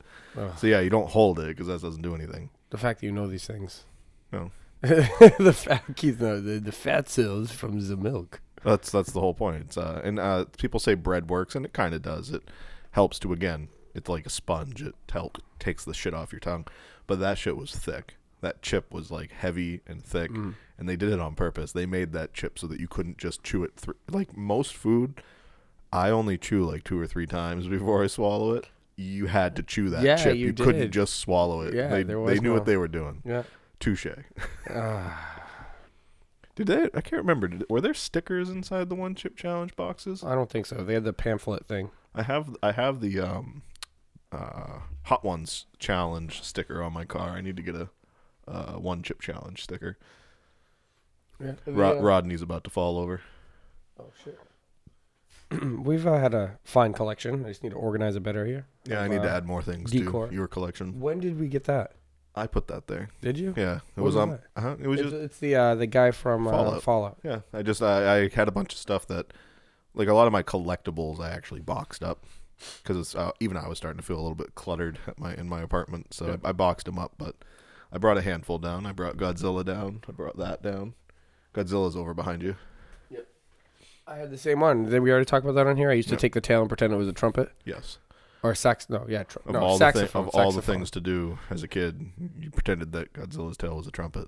So 0.57 0.67
yeah, 0.67 0.79
you 0.79 0.89
don't 0.89 1.09
hold 1.09 1.39
it 1.39 1.47
because 1.47 1.67
that 1.67 1.81
doesn't 1.81 2.01
do 2.01 2.13
anything. 2.15 2.49
the 2.69 2.77
fact 2.77 2.99
that 2.99 3.05
you 3.05 3.11
know 3.11 3.27
these 3.27 3.45
things. 3.47 3.85
No. 4.31 4.51
the 4.81 5.53
fat 5.55 5.83
Keith, 5.95 6.19
no, 6.21 6.39
the, 6.39 6.59
the 6.59 6.71
fat 6.71 7.09
cells 7.09 7.51
from 7.51 7.79
the 7.87 7.97
milk. 7.97 8.41
That's 8.63 8.91
that's 8.91 9.11
the 9.11 9.19
whole 9.19 9.33
point. 9.33 9.77
Uh, 9.77 10.01
and 10.03 10.19
uh, 10.19 10.45
people 10.57 10.79
say 10.79 10.93
bread 10.95 11.29
works, 11.29 11.55
and 11.55 11.65
it 11.65 11.73
kind 11.73 11.93
of 11.93 12.01
does. 12.01 12.31
It 12.31 12.43
helps 12.91 13.19
to 13.19 13.33
again. 13.33 13.69
It's 13.93 14.09
like 14.09 14.25
a 14.25 14.29
sponge. 14.29 14.81
It 14.81 14.93
help 15.11 15.39
takes 15.59 15.83
the 15.85 15.93
shit 15.93 16.13
off 16.13 16.31
your 16.31 16.39
tongue. 16.39 16.67
But 17.07 17.19
that 17.19 17.37
shit 17.37 17.55
was 17.57 17.71
thick. 17.71 18.15
That 18.41 18.61
chip 18.61 18.93
was 18.93 19.09
like 19.09 19.31
heavy 19.31 19.81
and 19.87 20.03
thick, 20.03 20.29
Mm. 20.31 20.53
and 20.77 20.87
they 20.87 20.95
did 20.95 21.11
it 21.11 21.19
on 21.19 21.33
purpose. 21.33 21.71
They 21.71 21.85
made 21.87 22.11
that 22.13 22.33
chip 22.33 22.59
so 22.59 22.67
that 22.67 22.79
you 22.79 22.87
couldn't 22.87 23.17
just 23.17 23.41
chew 23.43 23.63
it 23.63 23.73
through. 23.75 23.95
Like 24.11 24.37
most 24.37 24.75
food, 24.75 25.21
I 25.91 26.09
only 26.11 26.37
chew 26.37 26.63
like 26.65 26.83
two 26.83 26.99
or 26.99 27.07
three 27.07 27.25
times 27.25 27.67
before 27.69 28.03
I 28.03 28.07
swallow 28.07 28.53
it. 28.53 28.67
You 28.95 29.27
had 29.27 29.55
to 29.55 29.63
chew 29.63 29.89
that 29.91 30.03
Yeah, 30.03 30.15
chip. 30.17 30.35
you 30.37 30.53
couldn't 30.53 30.91
just 30.91 31.15
swallow 31.15 31.61
it. 31.61 31.73
Yeah, 31.73 31.87
they, 31.89 32.03
they 32.03 32.39
knew 32.39 32.49
no- 32.49 32.53
what 32.53 32.65
they 32.65 32.77
were 32.77 32.87
doing. 32.87 33.21
Yeah. 33.25 33.43
Touche. 33.79 34.07
Ah, 34.69 35.36
Did 36.57 36.67
they? 36.67 36.83
I 36.95 37.01
can't 37.01 37.21
remember. 37.21 37.47
Did, 37.47 37.65
were 37.69 37.79
there 37.79 37.93
stickers 37.93 38.49
inside 38.49 38.89
the 38.89 38.95
one 38.95 39.13
chip 39.13 39.37
challenge 39.37 39.75
boxes? 39.75 40.23
I 40.23 40.33
don't 40.33 40.49
think 40.49 40.65
so. 40.65 40.77
They 40.83 40.95
had 40.95 41.03
the 41.03 41.13
pamphlet 41.13 41.67
thing. 41.67 41.91
I 42.15 42.23
have 42.23 42.55
I 42.63 42.71
have 42.71 42.99
the 42.99 43.19
um, 43.19 43.61
uh, 44.31 44.79
Hot 45.03 45.23
Ones 45.23 45.67
challenge 45.77 46.41
sticker 46.41 46.81
on 46.81 46.93
my 46.93 47.05
car. 47.05 47.29
I 47.29 47.41
need 47.41 47.57
to 47.57 47.61
get 47.61 47.75
a 47.75 47.89
uh, 48.47 48.73
one 48.73 49.03
chip 49.03 49.21
challenge 49.21 49.61
sticker. 49.63 49.99
Yeah. 51.39 51.53
Rod- 51.67 52.01
Rodney's 52.03 52.41
about 52.41 52.63
to 52.63 52.71
fall 52.71 52.97
over. 52.97 53.21
Oh 53.99 54.11
shit. 54.23 54.39
We've 55.85 56.07
uh, 56.07 56.17
had 56.17 56.33
a 56.33 56.57
fine 56.63 56.93
collection. 56.93 57.45
I 57.45 57.49
just 57.49 57.61
need 57.61 57.69
to 57.69 57.75
organize 57.75 58.15
it 58.15 58.23
better 58.23 58.47
here. 58.47 58.65
Yeah, 58.85 59.01
I 59.01 59.05
Of, 59.05 59.11
need 59.11 59.21
to 59.21 59.31
uh, 59.31 59.37
add 59.37 59.45
more 59.45 59.61
things 59.61 59.91
decor. 59.91 60.29
to 60.29 60.33
your 60.33 60.47
collection. 60.47 60.99
When 60.99 61.19
did 61.19 61.39
we 61.39 61.47
get 61.47 61.65
that? 61.65 61.91
I 62.37 62.47
put 62.47 62.67
that 62.67 62.87
there. 62.87 63.09
Did 63.21 63.37
you? 63.37 63.53
Yeah, 63.57 63.77
it 63.77 63.81
What 63.95 64.03
was 64.03 64.15
was 64.15 64.21
on. 64.21 64.39
Uh-huh, 64.55 64.75
it 64.81 64.87
was 64.87 64.99
It's, 65.01 65.09
just 65.11 65.23
it's 65.23 65.39
the 65.39 65.55
uh, 65.55 65.75
the 65.75 65.87
guy 65.87 66.11
from 66.11 66.47
uh, 66.47 66.51
Fallout. 66.51 66.83
Fallout. 66.83 67.17
yeah. 67.23 67.39
I 67.53 67.61
just 67.63 67.81
I, 67.81 68.17
I 68.23 68.29
had 68.29 68.47
a 68.47 68.51
bunch 68.51 68.73
of 68.73 68.79
stuff 68.79 69.07
that 69.07 69.33
like 69.93 70.07
a 70.07 70.13
lot 70.13 70.27
of 70.27 70.33
my 70.33 70.43
collectibles 70.43 71.19
I 71.19 71.31
actually 71.31 71.61
boxed 71.61 72.03
up 72.03 72.23
because 72.83 73.15
uh, 73.15 73.31
even 73.39 73.57
I 73.57 73.67
was 73.67 73.77
starting 73.77 73.99
to 73.99 74.05
feel 74.05 74.17
a 74.17 74.21
little 74.21 74.35
bit 74.35 74.55
cluttered 74.55 74.99
at 75.07 75.19
my 75.19 75.33
in 75.33 75.49
my 75.49 75.61
apartment, 75.61 76.13
so 76.13 76.27
Yeah. 76.27 76.35
I, 76.43 76.49
I 76.49 76.51
boxed 76.51 76.85
them 76.85 76.99
up. 76.99 77.13
But 77.17 77.35
I 77.91 77.97
brought 77.97 78.17
a 78.17 78.21
handful 78.21 78.57
down. 78.59 78.85
I 78.85 78.91
brought 78.91 79.17
Godzilla 79.17 79.65
down. 79.65 80.01
I 80.07 80.11
brought 80.11 80.37
that 80.37 80.61
down. 80.61 80.93
Godzilla's 81.55 81.95
over 81.95 82.13
behind 82.13 82.43
you. 82.43 82.55
Yep. 83.09 83.27
I 84.05 84.15
had 84.17 84.29
the 84.31 84.37
same 84.37 84.59
one. 84.59 84.85
Did 84.89 84.99
we 85.01 85.09
already 85.09 85.25
talk 85.25 85.43
about 85.43 85.55
that 85.55 85.65
on 85.67 85.77
here? 85.77 85.89
I 85.89 85.93
used 85.93 86.09
to 86.09 86.13
Yep. 86.15 86.19
take 86.21 86.33
the 86.33 86.41
tail 86.41 86.59
and 86.61 86.69
pretend 86.69 86.93
it 86.93 86.97
was 86.97 87.07
a 87.07 87.13
trumpet 87.13 87.51
Yes. 87.65 87.97
Or 88.43 88.55
sax. 88.55 88.89
No, 88.89 89.05
yeah, 89.09 89.23
tr- 89.23 89.39
Of 89.45 89.53
no, 89.53 89.59
all 89.59 89.77
the 89.77 89.91
thi- 89.91 90.17
of 90.17 90.29
all 90.29 90.51
the 90.51 90.61
things 90.61 90.89
to 90.91 91.01
do 91.01 91.37
as 91.49 91.63
a 91.63 91.67
kid, 91.67 92.11
you 92.39 92.51
pretended 92.51 92.91
that 92.93 93.13
Godzilla's 93.13 93.57
tail 93.57 93.75
was 93.77 93.87
a 93.87 93.91
trumpet. 93.91 94.27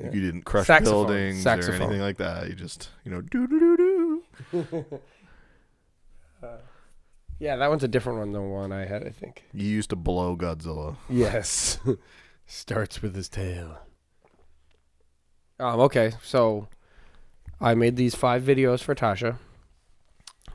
Yeah. 0.00 0.10
You 0.12 0.20
didn't 0.20 0.42
crush 0.42 0.66
Saxophone. 0.66 1.06
buildings 1.06 1.46
or 1.46 1.72
anything 1.72 2.00
like 2.00 2.16
that. 2.18 2.48
You 2.48 2.54
just 2.54 2.90
you 3.04 3.10
know 3.10 3.20
do 3.20 3.46
do 3.46 3.58
do 3.60 4.22
do. 4.52 4.84
Yeah, 7.38 7.56
that 7.56 7.70
one's 7.70 7.82
a 7.82 7.88
different 7.88 8.20
one 8.20 8.32
than 8.32 8.42
the 8.42 8.48
one 8.48 8.70
I 8.72 8.84
had. 8.84 9.04
I 9.04 9.10
think. 9.10 9.44
You 9.52 9.66
used 9.66 9.90
to 9.90 9.96
blow 9.96 10.36
Godzilla. 10.36 10.96
Yes. 11.08 11.78
Starts 12.46 13.02
with 13.02 13.16
his 13.16 13.28
tail. 13.28 13.78
Um, 15.58 15.80
okay, 15.80 16.12
so 16.22 16.68
I 17.60 17.74
made 17.74 17.96
these 17.96 18.14
five 18.14 18.42
videos 18.44 18.80
for 18.80 18.94
Tasha. 18.94 19.38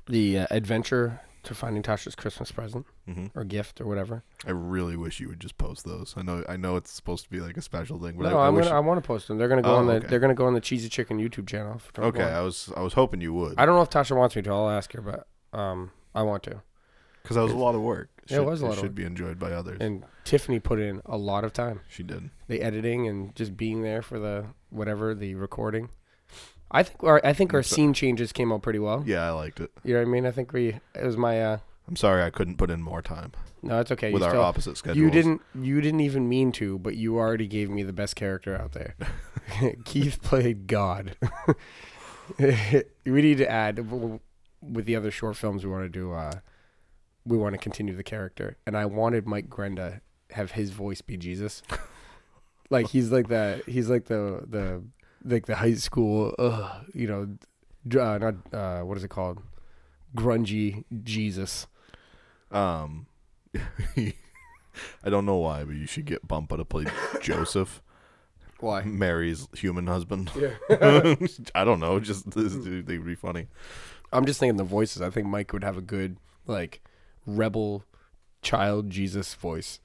The 0.07 0.39
uh, 0.39 0.47
adventure 0.49 1.19
to 1.47 1.55
finding 1.55 1.83
Tasha's 1.83 2.15
Christmas 2.15 2.51
present 2.51 2.85
hmm 3.05 3.25
or 3.35 3.43
gift 3.43 3.81
or 3.81 3.85
whatever. 3.87 4.23
I 4.45 4.51
really 4.51 4.95
wish 4.95 5.19
you 5.19 5.27
would 5.29 5.39
just 5.39 5.57
post 5.57 5.83
those. 5.85 6.13
I 6.15 6.21
know 6.21 6.43
I 6.47 6.55
know 6.57 6.75
it's 6.75 6.91
supposed 6.91 7.23
to 7.25 7.29
be 7.29 7.39
like 7.39 7.57
a 7.57 7.61
special 7.61 7.99
thing, 7.99 8.15
but 8.17 8.29
no, 8.29 8.37
I, 8.37 8.45
I 8.45 8.47
I'm 8.47 8.55
wish. 8.55 8.65
gonna. 8.65 8.75
I 8.77 8.79
want 8.79 9.01
to 9.03 9.05
post 9.07 9.27
them. 9.27 9.37
They're 9.37 9.47
gonna 9.47 9.61
go 9.61 9.71
Oh, 9.73 9.77
on 9.77 9.87
the. 9.87 9.93
okay. 9.95 10.07
They're 10.07 10.19
gonna 10.19 10.33
go 10.35 10.45
on 10.45 10.53
the 10.53 10.61
Cheesy 10.61 10.87
Chicken 10.89 11.17
YouTube 11.19 11.47
channel. 11.47 11.81
okay, 11.97 12.23
I 12.23 12.41
was 12.41 12.71
I 12.77 12.81
was 12.81 12.93
hoping 12.93 13.19
you 13.21 13.33
would 13.33 13.55
I 13.57 13.65
don't 13.65 13.75
know 13.75 13.81
if 13.81 13.89
Tasha 13.89 14.15
wants 14.15 14.35
me 14.35 14.41
to. 14.43 14.49
I'll 14.51 14.69
ask 14.69 14.93
her, 14.93 15.01
but 15.01 15.27
um, 15.57 15.91
I 16.15 16.21
want 16.23 16.43
to. 16.43 16.61
because 17.23 17.35
that 17.35 17.43
was 17.43 17.53
a 17.53 17.57
lot 17.57 17.75
of 17.75 17.81
work. 17.81 18.09
Yeah, 18.29 18.37
it 18.39 18.45
was 18.45 18.59
a 18.61 18.65
lot 18.65 18.73
of 18.73 18.79
Should 18.79 18.83
work. 18.89 18.95
be 18.95 19.05
enjoyed 19.05 19.39
by 19.39 19.51
others. 19.53 19.77
And 19.79 20.03
Tiffany 20.25 20.59
put 20.59 20.79
in 20.79 21.01
a 21.05 21.17
lot 21.17 21.45
of 21.45 21.53
time. 21.53 21.79
she 21.87 22.03
did. 22.03 22.29
The 22.49 22.61
editing 22.61 23.07
and 23.07 23.33
just 23.35 23.55
being 23.55 23.81
there 23.83 24.01
for 24.01 24.19
the 24.19 24.47
whatever 24.69 25.15
the 25.15 25.35
recording. 25.35 25.87
I 26.71 26.83
think 26.83 27.03
our 27.03 27.21
I 27.23 27.33
think 27.33 27.53
our 27.53 27.63
So- 27.63 27.75
scene 27.75 27.93
changes 27.93 28.31
came 28.31 28.51
out 28.51 28.61
pretty 28.61 28.79
well. 28.79 29.03
Yeah, 29.05 29.23
I 29.25 29.31
liked 29.31 29.59
it. 29.59 29.71
You 29.83 29.93
know 29.93 30.01
what 30.01 30.07
I 30.07 30.11
mean? 30.11 30.25
I 30.25 30.31
think 30.31 30.51
we 30.53 30.79
it 30.95 31.03
was 31.05 31.17
my 31.17 31.41
uh 31.41 31.57
I'm 31.87 31.95
sorry 31.95 32.23
I 32.23 32.29
couldn't 32.29 32.57
put 32.57 32.69
in 32.69 32.81
more 32.81 33.01
time 33.01 33.31
no, 33.63 33.79
it's 33.79 33.91
okay. 33.91 34.11
with 34.11 34.21
you 34.21 34.25
our 34.25 34.31
still, 34.31 34.43
opposite 34.43 34.77
schedules. 34.77 34.97
you 35.03 35.09
didn't 35.09 35.41
you 35.59 35.81
didn't 35.81 36.01
even 36.01 36.29
mean 36.29 36.51
to, 36.53 36.77
but 36.79 36.95
you 36.95 37.17
already 37.17 37.47
gave 37.47 37.69
me 37.69 37.83
the 37.83 37.93
best 37.93 38.15
character 38.15 38.55
out 38.55 38.73
there. 38.73 38.95
Keith 39.85 40.21
played 40.21 40.67
God. 40.67 41.15
we 42.39 42.83
need 43.05 43.37
to 43.37 43.49
add 43.49 43.89
with 44.61 44.85
the 44.85 44.95
other 44.95 45.11
short 45.11 45.37
films 45.37 45.65
we 45.65 45.71
want 45.71 45.83
to 45.83 45.89
do. 45.89 46.13
Uh, 46.13 46.33
we 47.25 47.37
want 47.37 47.53
to 47.53 47.57
continue 47.57 47.95
the 47.95 48.03
character, 48.03 48.57
and 48.65 48.77
I 48.77 48.85
wanted 48.85 49.25
Mike 49.27 49.49
Grenda 49.49 50.01
have 50.31 50.51
his 50.51 50.71
voice 50.71 51.01
be 51.01 51.17
Jesus. 51.17 51.61
like 52.69 52.87
he's 52.89 53.11
like 53.11 53.27
the 53.27 53.61
he's 53.65 53.89
like 53.89 54.05
the 54.05 54.43
the 54.47 54.83
like 55.23 55.45
the 55.45 55.55
high 55.55 55.75
school, 55.75 56.33
uh, 56.39 56.81
you 56.93 57.07
know, 57.07 58.01
uh, 58.01 58.17
not 58.17 58.35
uh, 58.53 58.81
what 58.81 58.97
is 58.97 59.03
it 59.03 59.09
called, 59.09 59.41
grungy 60.15 60.83
Jesus. 61.03 61.67
Um, 62.51 63.07
I 65.03 65.09
don't 65.09 65.25
know 65.25 65.37
why, 65.37 65.63
but 65.63 65.75
you 65.75 65.85
should 65.85 66.05
get 66.05 66.27
Bumpa 66.27 66.57
to 66.57 66.65
play 66.65 66.85
Joseph. 67.21 67.81
Why? 68.59 68.81
Mary's 68.83 69.47
human 69.53 69.87
husband. 69.87 70.31
Yeah. 70.35 70.53
I 71.55 71.63
don't 71.63 71.79
know. 71.79 71.99
Just 71.99 72.31
this, 72.31 72.55
they 72.55 72.97
would 72.97 73.05
be 73.05 73.15
funny. 73.15 73.47
I'm 74.11 74.25
just 74.25 74.39
thinking 74.39 74.57
the 74.57 74.63
voices. 74.63 75.01
I 75.01 75.09
think 75.09 75.27
Mike 75.27 75.53
would 75.53 75.63
have 75.63 75.77
a 75.77 75.81
good 75.81 76.17
like 76.45 76.81
rebel 77.25 77.83
child 78.41 78.89
Jesus 78.89 79.33
voice. 79.33 79.79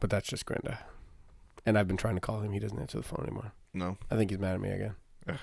But 0.00 0.10
that's 0.10 0.28
just 0.28 0.46
Granda. 0.46 0.78
And 1.64 1.78
I've 1.78 1.86
been 1.86 1.96
trying 1.96 2.14
to 2.16 2.20
call 2.20 2.40
him. 2.40 2.52
He 2.52 2.58
doesn't 2.58 2.78
answer 2.78 2.98
the 2.98 3.04
phone 3.04 3.24
anymore. 3.24 3.52
No, 3.74 3.96
I 4.10 4.16
think 4.16 4.30
he's 4.30 4.38
mad 4.38 4.54
at 4.54 4.60
me 4.60 4.70
again. 4.70 4.94
Ugh. 5.28 5.38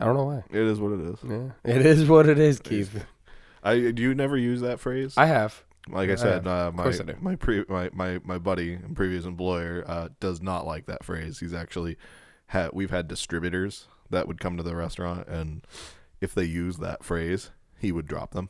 I 0.00 0.04
don't 0.04 0.16
know 0.16 0.24
why. 0.24 0.44
it 0.50 0.56
is 0.62 0.78
what 0.80 0.92
it 0.92 1.00
is. 1.00 1.18
Yeah, 1.28 1.50
it 1.64 1.84
is 1.86 2.08
what 2.08 2.28
it 2.28 2.38
is, 2.38 2.60
It 2.60 2.66
is. 2.72 2.88
Keith. 2.90 3.04
I 3.62 3.90
do 3.90 4.02
you 4.02 4.14
never 4.14 4.36
use 4.36 4.60
that 4.60 4.78
phrase? 4.80 5.14
I 5.16 5.26
have. 5.26 5.64
like 5.88 6.08
I 6.10 6.12
I 6.12 6.16
said, 6.16 6.46
uh, 6.46 6.70
my 6.74 6.84
I 6.84 7.14
my 7.20 7.34
pre 7.36 7.64
my, 7.68 7.90
my 7.92 8.20
my 8.24 8.38
buddy 8.38 8.74
and 8.74 8.94
previous 8.94 9.24
employer 9.24 9.84
uh, 9.86 10.08
does 10.20 10.40
not 10.40 10.66
like 10.66 10.86
that 10.86 11.04
phrase. 11.04 11.40
He's 11.40 11.54
actually 11.54 11.96
had 12.46 12.70
we've 12.72 12.90
had 12.90 13.08
distributors 13.08 13.88
that 14.10 14.26
would 14.28 14.40
come 14.40 14.56
to 14.56 14.62
the 14.62 14.76
restaurant, 14.76 15.26
and 15.28 15.66
if 16.20 16.34
they 16.34 16.44
use 16.44 16.76
that 16.78 17.02
phrase, 17.04 17.50
he 17.78 17.90
would 17.92 18.06
drop 18.06 18.32
them 18.32 18.48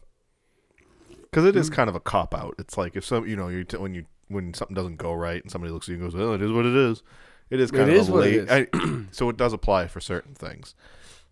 because 1.23 1.45
it 1.45 1.57
is 1.57 1.71
Mm. 1.71 1.75
kind 1.75 1.89
of 1.91 1.97
a 1.97 2.01
cop 2.01 2.35
out. 2.35 2.55
It's 2.59 2.77
like 2.77 2.95
if 2.97 3.05
some 3.05 3.27
you 3.27 3.37
know 3.37 3.49
you 3.49 3.65
t- 3.65 3.77
when 3.79 3.95
you 3.95 4.05
when 4.29 4.55
something 4.55 4.75
doesn't 4.75 4.97
go 4.97 5.13
right 5.13 5.43
and 5.43 5.51
somebody 5.51 5.73
looks 5.73 5.89
at 5.89 5.93
you 5.97 6.03
and 6.03 6.13
goes, 6.13 6.21
"Oh, 6.21 6.33
it 6.35 6.43
is 6.43 6.53
what 6.53 6.67
it 6.67 6.77
is." 6.77 7.03
It 7.51 7.61
is 7.61 7.71
It 7.71 7.77
kind 7.77 7.91
is 7.91 8.09
of 8.09 8.15
a 8.15 8.17
what 8.19 8.27
it 8.29 8.49
late. 8.49 8.69
I, 8.75 9.05
so 9.11 9.29
it 9.31 9.37
does 9.37 9.53
apply 9.53 9.87
for 9.89 10.01
certain 10.01 10.35
things, 10.35 10.75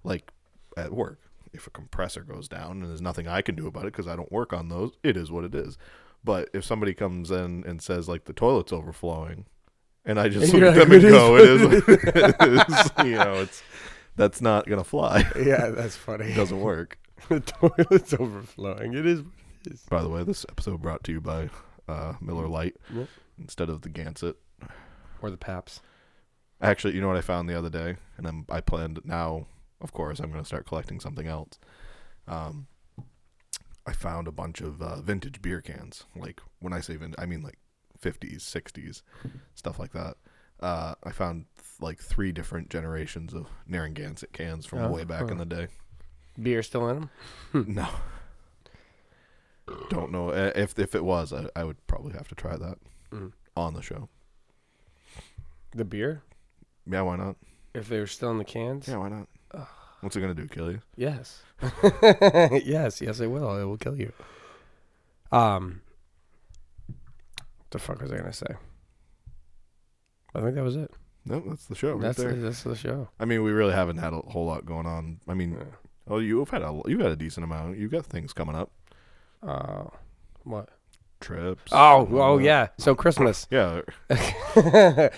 like 0.02 0.32
at 0.76 0.92
work. 0.92 1.20
If 1.52 1.66
a 1.66 1.70
compressor 1.70 2.22
goes 2.22 2.48
down 2.48 2.82
and 2.82 2.90
there's 2.90 3.00
nothing 3.00 3.26
I 3.28 3.40
can 3.42 3.54
do 3.54 3.66
about 3.66 3.84
it 3.84 3.92
because 3.92 4.06
I 4.08 4.16
don't 4.16 4.30
work 4.32 4.52
on 4.52 4.68
those, 4.68 4.92
it 5.02 5.16
is 5.16 5.30
what 5.30 5.44
it 5.44 5.54
is. 5.54 5.78
But 6.24 6.50
if 6.52 6.64
somebody 6.64 6.92
comes 6.92 7.30
in 7.30 7.64
and 7.66 7.80
says 7.80 8.08
like 8.08 8.24
the 8.24 8.32
toilet's 8.32 8.72
overflowing, 8.72 9.46
and 10.04 10.18
I 10.20 10.28
just 10.28 10.52
And 10.52 10.62
look 10.62 10.74
at 10.76 10.88
them 10.88 10.88
like, 10.88 11.02
and 11.02 11.04
"It 11.04 11.04
is 11.04 11.12
go, 11.12 11.36
"It 11.36 11.48
is,", 11.48 11.84
it 11.88 12.68
is. 12.70 12.90
you 13.06 13.16
know, 13.16 13.34
it's 13.42 13.62
that's 14.16 14.40
not 14.40 14.66
gonna 14.66 14.84
fly. 14.84 15.30
Yeah, 15.38 15.68
that's 15.68 15.96
funny. 15.96 16.26
It 16.32 16.36
doesn't 16.36 16.60
work. 16.60 16.98
the 17.28 17.40
toilet's 17.40 18.14
overflowing. 18.14 18.94
It 18.94 19.06
is. 19.06 19.22
By 19.88 20.02
the 20.02 20.08
way, 20.08 20.22
this 20.24 20.46
episode 20.48 20.80
brought 20.82 21.02
to 21.04 21.12
you 21.12 21.20
by 21.20 21.50
uh, 21.88 22.14
Miller 22.20 22.48
Lite 22.48 22.76
Yep. 22.92 23.08
instead 23.38 23.68
of 23.70 23.82
the 23.82 23.88
Gansett. 23.88 24.36
Or 25.22 25.30
the 25.30 25.36
Paps. 25.36 25.80
Actually, 26.60 26.94
you 26.94 27.00
know 27.00 27.08
what 27.08 27.16
I 27.16 27.22
found 27.22 27.48
the 27.48 27.58
other 27.58 27.70
day, 27.70 27.96
and 28.16 28.26
I'm, 28.26 28.46
I 28.50 28.60
planned 28.60 29.00
now. 29.04 29.46
Of 29.80 29.92
course, 29.92 30.20
I'm 30.20 30.30
going 30.30 30.42
to 30.42 30.46
start 30.46 30.66
collecting 30.66 31.00
something 31.00 31.26
else. 31.26 31.58
Um, 32.26 32.66
I 33.86 33.92
found 33.92 34.26
a 34.26 34.32
bunch 34.32 34.60
of 34.62 34.80
uh, 34.82 35.00
vintage 35.02 35.42
beer 35.42 35.60
cans. 35.60 36.04
Like 36.16 36.40
when 36.60 36.72
I 36.72 36.80
say 36.80 36.96
vintage, 36.96 37.18
I 37.18 37.26
mean 37.26 37.42
like 37.42 37.58
50s, 38.00 38.38
60s, 38.40 39.02
stuff 39.54 39.78
like 39.78 39.92
that. 39.92 40.16
Uh, 40.60 40.94
I 41.04 41.12
found 41.12 41.44
like 41.80 42.00
three 42.00 42.32
different 42.32 42.70
generations 42.70 43.34
of 43.34 43.46
Narragansett 43.66 44.32
cans 44.32 44.64
from 44.64 44.78
Oh, 44.80 44.90
way 44.90 45.04
back 45.04 45.30
in 45.30 45.36
the 45.36 45.44
day. 45.44 45.68
Beer 46.42 46.62
still 46.62 46.88
in 46.88 47.00
them? 47.52 47.66
no, 47.74 47.88
don't 49.90 50.10
know 50.12 50.30
if 50.30 50.78
if 50.78 50.94
it 50.94 51.04
was. 51.04 51.32
I, 51.32 51.46
I 51.56 51.64
would 51.64 51.84
probably 51.86 52.12
have 52.12 52.28
to 52.28 52.34
try 52.34 52.56
that 52.56 52.78
Mm. 53.12 53.32
on 53.56 53.74
the 53.74 53.82
show. 53.82 54.08
The 55.74 55.84
beer? 55.84 56.22
Yeah, 56.90 57.02
why 57.02 57.16
not? 57.16 57.36
If 57.74 57.88
they 57.88 57.98
were 58.00 58.06
still 58.06 58.30
in 58.30 58.38
the 58.38 58.44
cans? 58.44 58.88
Yeah, 58.88 58.96
why 58.96 59.08
not? 59.08 59.28
What's 60.00 60.14
it 60.16 60.20
gonna 60.20 60.34
do? 60.34 60.46
Kill 60.48 60.70
you? 60.70 60.80
Yes. 60.96 61.42
yes, 62.02 63.00
yes, 63.00 63.18
it 63.20 63.28
will. 63.28 63.56
It 63.58 63.64
will 63.64 63.76
kill 63.78 63.98
you. 63.98 64.12
Um, 65.32 65.80
what 66.86 67.70
the 67.70 67.78
fuck 67.78 68.00
was 68.02 68.12
I 68.12 68.18
gonna 68.18 68.32
say? 68.32 68.54
I 70.34 70.40
think 70.40 70.54
that 70.54 70.62
was 70.62 70.76
it. 70.76 70.90
No, 71.24 71.40
that's 71.40 71.66
the 71.66 71.74
show 71.74 71.92
right 71.92 72.02
that's 72.02 72.18
there. 72.18 72.32
the, 72.34 72.36
that's 72.42 72.62
the 72.62 72.76
show. 72.76 73.08
I 73.18 73.24
mean, 73.24 73.42
we 73.42 73.50
really 73.52 73.72
haven't 73.72 73.96
had 73.98 74.12
a 74.12 74.18
whole 74.20 74.46
lot 74.46 74.64
going 74.66 74.86
on. 74.86 75.20
I 75.26 75.34
mean, 75.34 75.52
Yeah. 75.54 75.64
oh, 76.08 76.18
you've 76.18 76.50
had 76.50 76.62
a 76.62 76.80
you've 76.86 77.00
had 77.00 77.10
a 77.12 77.16
decent 77.16 77.42
amount. 77.44 77.78
You've 77.78 77.90
got 77.90 78.04
things 78.06 78.32
coming 78.32 78.54
up, 78.54 78.70
Uh, 79.42 79.84
what? 80.44 80.68
trips. 81.18 81.72
Oh, 81.72 82.06
oh 82.12 82.38
yeah. 82.38 82.68
So 82.78 82.94
Christmas. 82.94 83.46
yeah. 83.50 83.80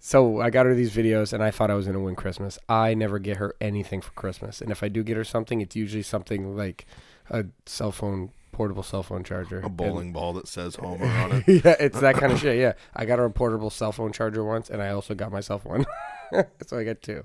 so 0.00 0.40
I 0.40 0.50
got 0.50 0.66
her 0.66 0.74
these 0.74 0.94
videos, 0.94 1.32
and 1.32 1.42
I 1.42 1.50
thought 1.50 1.70
I 1.70 1.74
was 1.74 1.86
gonna 1.86 2.00
win 2.00 2.16
Christmas. 2.16 2.58
I 2.68 2.94
never 2.94 3.18
get 3.18 3.36
her 3.38 3.54
anything 3.60 4.00
for 4.00 4.10
Christmas, 4.12 4.60
and 4.60 4.70
if 4.70 4.82
I 4.82 4.88
do 4.88 5.02
get 5.02 5.16
her 5.16 5.24
something, 5.24 5.60
it's 5.60 5.76
usually 5.76 6.02
something 6.02 6.56
like 6.56 6.86
a 7.30 7.46
cell 7.66 7.92
phone, 7.92 8.30
portable 8.52 8.82
cell 8.82 9.02
phone 9.02 9.22
charger, 9.24 9.60
A 9.60 9.66
And- 9.66 9.76
bowling 9.76 10.12
ball 10.12 10.32
that 10.34 10.48
says 10.48 10.76
Homer 10.76 11.06
on 11.06 11.44
it. 11.46 11.64
yeah, 11.64 11.76
it's 11.80 12.00
that 12.00 12.16
kind 12.16 12.32
of 12.32 12.40
shit. 12.40 12.58
Yeah, 12.58 12.72
I 12.94 13.04
got 13.06 13.18
her 13.18 13.24
a 13.24 13.30
portable 13.30 13.70
cell 13.70 13.92
phone 13.92 14.12
charger 14.12 14.44
once, 14.44 14.68
and 14.68 14.82
I 14.82 14.90
also 14.90 15.14
got 15.14 15.30
myself 15.32 15.64
one. 15.64 15.86
so 16.66 16.78
I 16.78 16.84
got 16.84 17.00
two, 17.00 17.24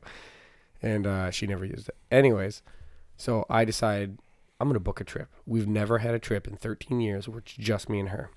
and 0.82 1.06
uh, 1.08 1.32
she 1.32 1.48
never 1.48 1.66
used 1.66 1.90
it. 1.90 1.96
Anyways, 2.12 2.62
so 3.18 3.46
I 3.50 3.66
decided 3.66 4.20
I'm 4.60 4.68
gonna 4.68 4.80
book 4.80 5.00
a 5.00 5.06
trip. 5.06 5.30
We've 5.46 5.68
never 5.68 6.00
had 6.00 6.14
a 6.14 6.20
trip 6.20 6.48
in 6.48 6.58
13 6.58 7.00
years 7.00 7.28
where 7.28 7.40
it's 7.40 7.54
just 7.54 7.90
me 7.90 8.00
and 8.00 8.10
her. 8.10 8.30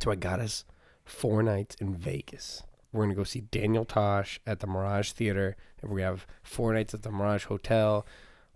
So 0.00 0.10
I 0.10 0.16
got 0.16 0.40
us 0.40 0.64
four 1.04 1.42
nights 1.42 1.76
in 1.80 1.94
Vegas. 1.94 2.62
We're 2.92 3.04
gonna 3.04 3.14
go 3.14 3.24
see 3.24 3.42
Daniel 3.42 3.84
Tosh 3.84 4.40
at 4.46 4.60
the 4.60 4.66
Mirage 4.66 5.12
Theater, 5.12 5.56
and 5.80 5.90
we 5.90 6.02
have 6.02 6.26
four 6.42 6.72
nights 6.74 6.94
at 6.94 7.02
the 7.02 7.10
Mirage 7.10 7.44
Hotel. 7.44 8.04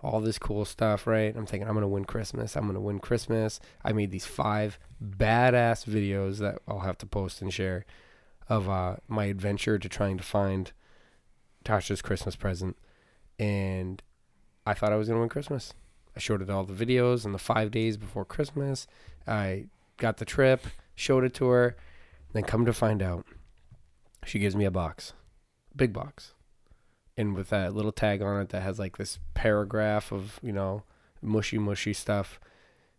All 0.02 0.20
this 0.20 0.38
cool 0.38 0.64
stuff, 0.64 1.06
right? 1.06 1.37
I'm 1.37 1.47
thinking 1.47 1.68
I'm 1.68 1.75
gonna 1.75 1.87
win 1.87 2.06
Christmas. 2.06 2.56
I'm 2.56 2.66
gonna 2.66 2.80
win 2.80 2.99
Christmas. 2.99 3.61
I 3.85 3.92
made 3.92 4.11
these 4.11 4.26
five 4.26 4.78
badass 5.02 5.85
videos 5.87 6.38
that 6.38 6.59
I'll 6.66 6.80
have 6.80 6.99
to 6.99 7.06
post 7.06 7.40
and 7.40 7.52
share 7.52 7.85
of 8.49 8.68
uh, 8.68 8.97
my 9.06 9.26
adventure 9.26 9.78
to 9.78 9.88
trying 9.88 10.16
to 10.16 10.25
find 10.25 10.73
Tasha's 11.64 12.02
Christmas 12.02 12.35
present, 12.35 12.76
and 13.38 14.02
I 14.66 14.75
thought 14.75 14.92
I 14.92 14.97
was 14.97 15.09
gonna 15.09 15.20
win 15.20 15.28
Christmas. 15.28 15.75
I 16.17 16.21
showed 16.21 16.43
it 16.43 16.50
all 16.50 16.64
the 16.64 16.85
videos 16.85 17.25
and 17.25 17.35
the 17.35 17.38
five 17.38 17.71
days 17.71 17.97
before 17.97 18.25
Christmas. 18.25 18.87
I 19.26 19.67
got 19.97 20.17
the 20.17 20.25
trip, 20.25 20.67
showed 20.95 21.25
it 21.25 21.35
to 21.35 21.47
her, 21.49 21.76
then 22.33 22.43
come 22.43 22.64
to 22.64 22.73
find 22.73 23.02
out, 23.02 23.26
she 24.25 24.38
gives 24.38 24.57
me 24.57 24.64
a 24.64 24.71
box, 24.71 25.12
big 25.75 25.93
box, 25.93 26.35
and 27.17 27.35
with 27.35 27.50
that 27.50 27.75
little 27.75 27.93
tag 27.93 28.23
on 28.23 28.40
it 28.40 28.49
that 28.50 28.62
has 28.62 28.79
like 28.79 28.97
this 28.97 29.19
paragraph 29.35 30.12
of 30.12 30.38
you 30.43 30.52
know 30.52 30.83
mushy 31.23 31.59
mushy 31.59 31.93
stuff, 31.93 32.40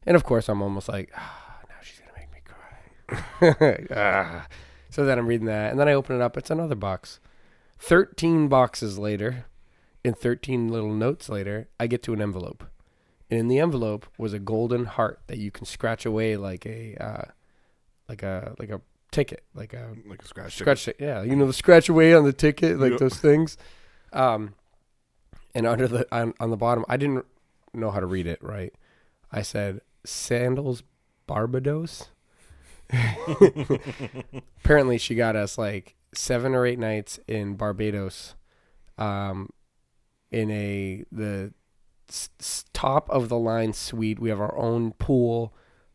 and 0.05 0.15
of 0.15 0.23
course 0.23 0.49
I'm 0.49 0.61
almost 0.61 0.89
like, 0.89 1.11
ah, 1.15 1.59
now 1.69 1.75
she's 1.81 1.99
gonna 1.99 2.11
make 2.17 2.31
me 2.31 2.41
cry. 2.45 3.85
ah. 3.95 4.47
So 4.89 5.05
then 5.05 5.17
I'm 5.17 5.27
reading 5.27 5.47
that, 5.47 5.71
and 5.71 5.79
then 5.79 5.87
I 5.87 5.93
open 5.93 6.15
it 6.15 6.21
up. 6.21 6.35
It's 6.37 6.51
another 6.51 6.75
box. 6.75 7.19
Thirteen 7.79 8.47
boxes 8.47 8.99
later, 8.99 9.45
and 10.03 10.17
thirteen 10.17 10.67
little 10.67 10.93
notes 10.93 11.29
later, 11.29 11.69
I 11.79 11.87
get 11.87 12.03
to 12.03 12.13
an 12.13 12.21
envelope. 12.21 12.65
And 13.31 13.39
in 13.39 13.47
the 13.47 13.59
envelope 13.59 14.05
was 14.17 14.33
a 14.33 14.39
golden 14.39 14.85
heart 14.85 15.21
that 15.27 15.37
you 15.39 15.49
can 15.51 15.65
scratch 15.65 16.05
away 16.05 16.35
like 16.37 16.65
a 16.65 16.95
uh, 17.03 17.31
like 18.09 18.21
a 18.23 18.53
like 18.59 18.69
a 18.69 18.81
ticket, 19.11 19.43
like 19.55 19.73
a 19.73 19.95
Like 20.05 20.21
a 20.21 20.27
scratch. 20.27 20.55
scratch 20.57 20.87
it. 20.89 20.97
Yeah, 20.99 21.23
you 21.23 21.35
know 21.35 21.47
the 21.47 21.53
scratch 21.53 21.87
away 21.89 22.13
on 22.13 22.25
the 22.25 22.33
ticket, 22.33 22.77
like 22.79 22.91
Yeah. 22.91 22.97
those 22.99 23.17
things. 23.17 23.57
Um, 24.13 24.53
and 25.55 25.65
under 25.65 25.87
the 25.87 26.05
on, 26.15 26.33
on 26.41 26.49
the 26.51 26.57
bottom, 26.57 26.83
I 26.89 26.97
didn't 26.97 27.25
know 27.73 27.89
how 27.89 28.01
to 28.01 28.05
read 28.05 28.27
it 28.27 28.43
right. 28.43 28.73
I 29.31 29.41
said 29.43 29.79
sandals 30.03 30.83
Barbados. 31.25 32.09
Apparently, 34.63 34.97
she 34.97 35.15
got 35.15 35.35
us 35.35 35.57
like 35.57 35.95
seven 36.13 36.53
or 36.53 36.65
eight 36.65 36.79
nights 36.79 37.19
in 37.27 37.55
Barbados, 37.55 38.35
um, 38.97 39.49
in 40.31 40.51
a 40.51 41.05
the 41.11 41.53
s- 42.11 42.65
top 42.73 43.09
of 43.09 43.29
the 43.29 43.37
line 43.37 43.73
suite. 43.73 44.19
We 44.19 44.29
have 44.29 44.39
our 44.39 44.55
own 44.57 44.91
pool. 44.93 45.53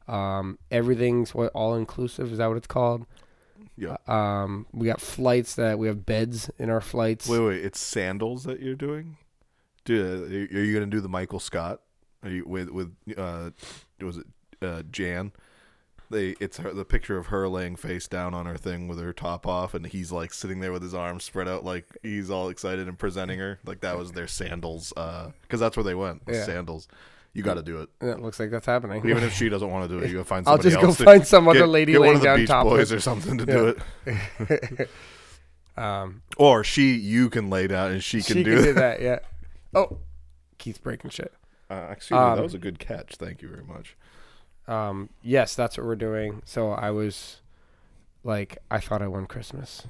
Um, 0.08 0.58
everything's 0.70 1.34
what 1.34 1.50
all 1.52 1.74
inclusive. 1.74 2.32
Is 2.32 2.38
that 2.38 2.46
what 2.48 2.56
it's 2.56 2.66
called? 2.66 3.06
Yeah. 3.76 3.96
Um, 4.06 4.66
we 4.72 4.86
got 4.86 5.00
flights 5.00 5.54
that 5.56 5.78
we 5.78 5.86
have 5.88 6.06
beds 6.06 6.50
in 6.58 6.70
our 6.70 6.80
flights. 6.80 7.28
Wait, 7.28 7.40
wait. 7.40 7.64
It's 7.64 7.80
sandals 7.80 8.44
that 8.44 8.60
you're 8.60 8.74
doing. 8.74 9.16
Dude, 9.84 10.32
are 10.52 10.64
you 10.64 10.72
gonna 10.74 10.86
do 10.86 11.00
the 11.00 11.08
Michael 11.08 11.40
Scott? 11.40 11.80
Are 12.22 12.30
you 12.30 12.44
with 12.46 12.70
with 12.70 12.94
uh, 13.16 13.50
was 14.00 14.16
it 14.18 14.26
uh 14.62 14.82
Jan? 14.90 15.32
They 16.10 16.36
it's 16.40 16.58
her 16.58 16.72
the 16.72 16.84
picture 16.84 17.16
of 17.18 17.26
her 17.26 17.48
laying 17.48 17.74
face 17.76 18.06
down 18.06 18.32
on 18.34 18.46
her 18.46 18.56
thing 18.56 18.86
with 18.88 19.00
her 19.00 19.12
top 19.12 19.46
off, 19.46 19.74
and 19.74 19.86
he's 19.86 20.12
like 20.12 20.32
sitting 20.32 20.60
there 20.60 20.72
with 20.72 20.82
his 20.82 20.94
arms 20.94 21.24
spread 21.24 21.48
out, 21.48 21.64
like 21.64 21.84
he's 22.02 22.30
all 22.30 22.48
excited 22.48 22.86
and 22.86 22.96
presenting 22.98 23.38
her. 23.40 23.58
Like 23.64 23.80
that 23.80 23.98
was 23.98 24.12
their 24.12 24.28
sandals, 24.28 24.92
uh, 24.96 25.30
because 25.42 25.58
that's 25.60 25.76
where 25.76 25.84
they 25.84 25.94
went. 25.96 26.26
was 26.26 26.36
Yeah. 26.36 26.44
Sandals. 26.44 26.86
You 27.32 27.42
got 27.42 27.54
to 27.54 27.62
do 27.62 27.82
it, 27.82 27.90
It 28.00 28.20
looks 28.20 28.40
like 28.40 28.50
that's 28.50 28.64
happening. 28.64 29.06
even 29.06 29.22
if 29.22 29.32
she 29.36 29.50
doesn't 29.50 29.68
want 29.70 29.86
to 29.90 29.94
do 29.94 30.02
it. 30.02 30.08
You 30.08 30.14
gotta 30.14 30.24
find 30.24 30.48
I'll 30.48 30.56
just 30.56 30.80
go 30.80 30.86
else. 30.86 30.96
to- 30.96 31.04
find 31.04 31.26
some 31.26 31.46
other 31.48 31.58
get- 31.60 31.68
lady 31.68 31.92
get 31.92 31.98
one 32.00 32.06
laying 32.08 32.16
of 32.16 32.22
the 32.22 32.26
down 32.28 32.36
Beach 32.38 32.48
topless. 32.48 32.78
Boys 32.88 32.92
or 32.92 33.00
something 33.00 33.36
to 33.38 33.44
do 33.46 33.76
it, 34.06 34.88
um, 35.76 36.22
or 36.38 36.64
she 36.64 36.94
you 36.94 37.28
can 37.28 37.50
lay 37.50 37.66
down 37.66 37.90
and 37.92 38.02
she 38.02 38.22
can 38.22 38.36
she 38.38 38.42
do 38.42 38.54
can 38.54 38.58
it. 38.62 38.66
do 38.66 38.72
that. 38.74 39.02
Yeah. 39.02 39.18
Oh, 39.74 39.98
Keith's 40.58 40.78
breaking 40.78 41.10
shit. 41.10 41.32
Uh, 41.68 41.88
excuse 41.90 42.16
me, 42.16 42.24
Um, 42.24 42.36
that 42.36 42.42
was 42.42 42.54
a 42.54 42.58
good 42.58 42.78
catch. 42.78 43.16
Thank 43.16 43.42
you 43.42 43.48
very 43.48 43.64
much. 43.64 43.96
Um, 44.68 45.10
yes, 45.22 45.54
that's 45.54 45.76
what 45.78 45.86
we're 45.86 45.96
doing. 45.96 46.42
So 46.44 46.72
I 46.72 46.90
was 46.90 47.40
like, 48.24 48.58
I 48.70 48.80
thought 48.80 49.02
I 49.02 49.06
won 49.08 49.26
Christmas. 49.26 49.86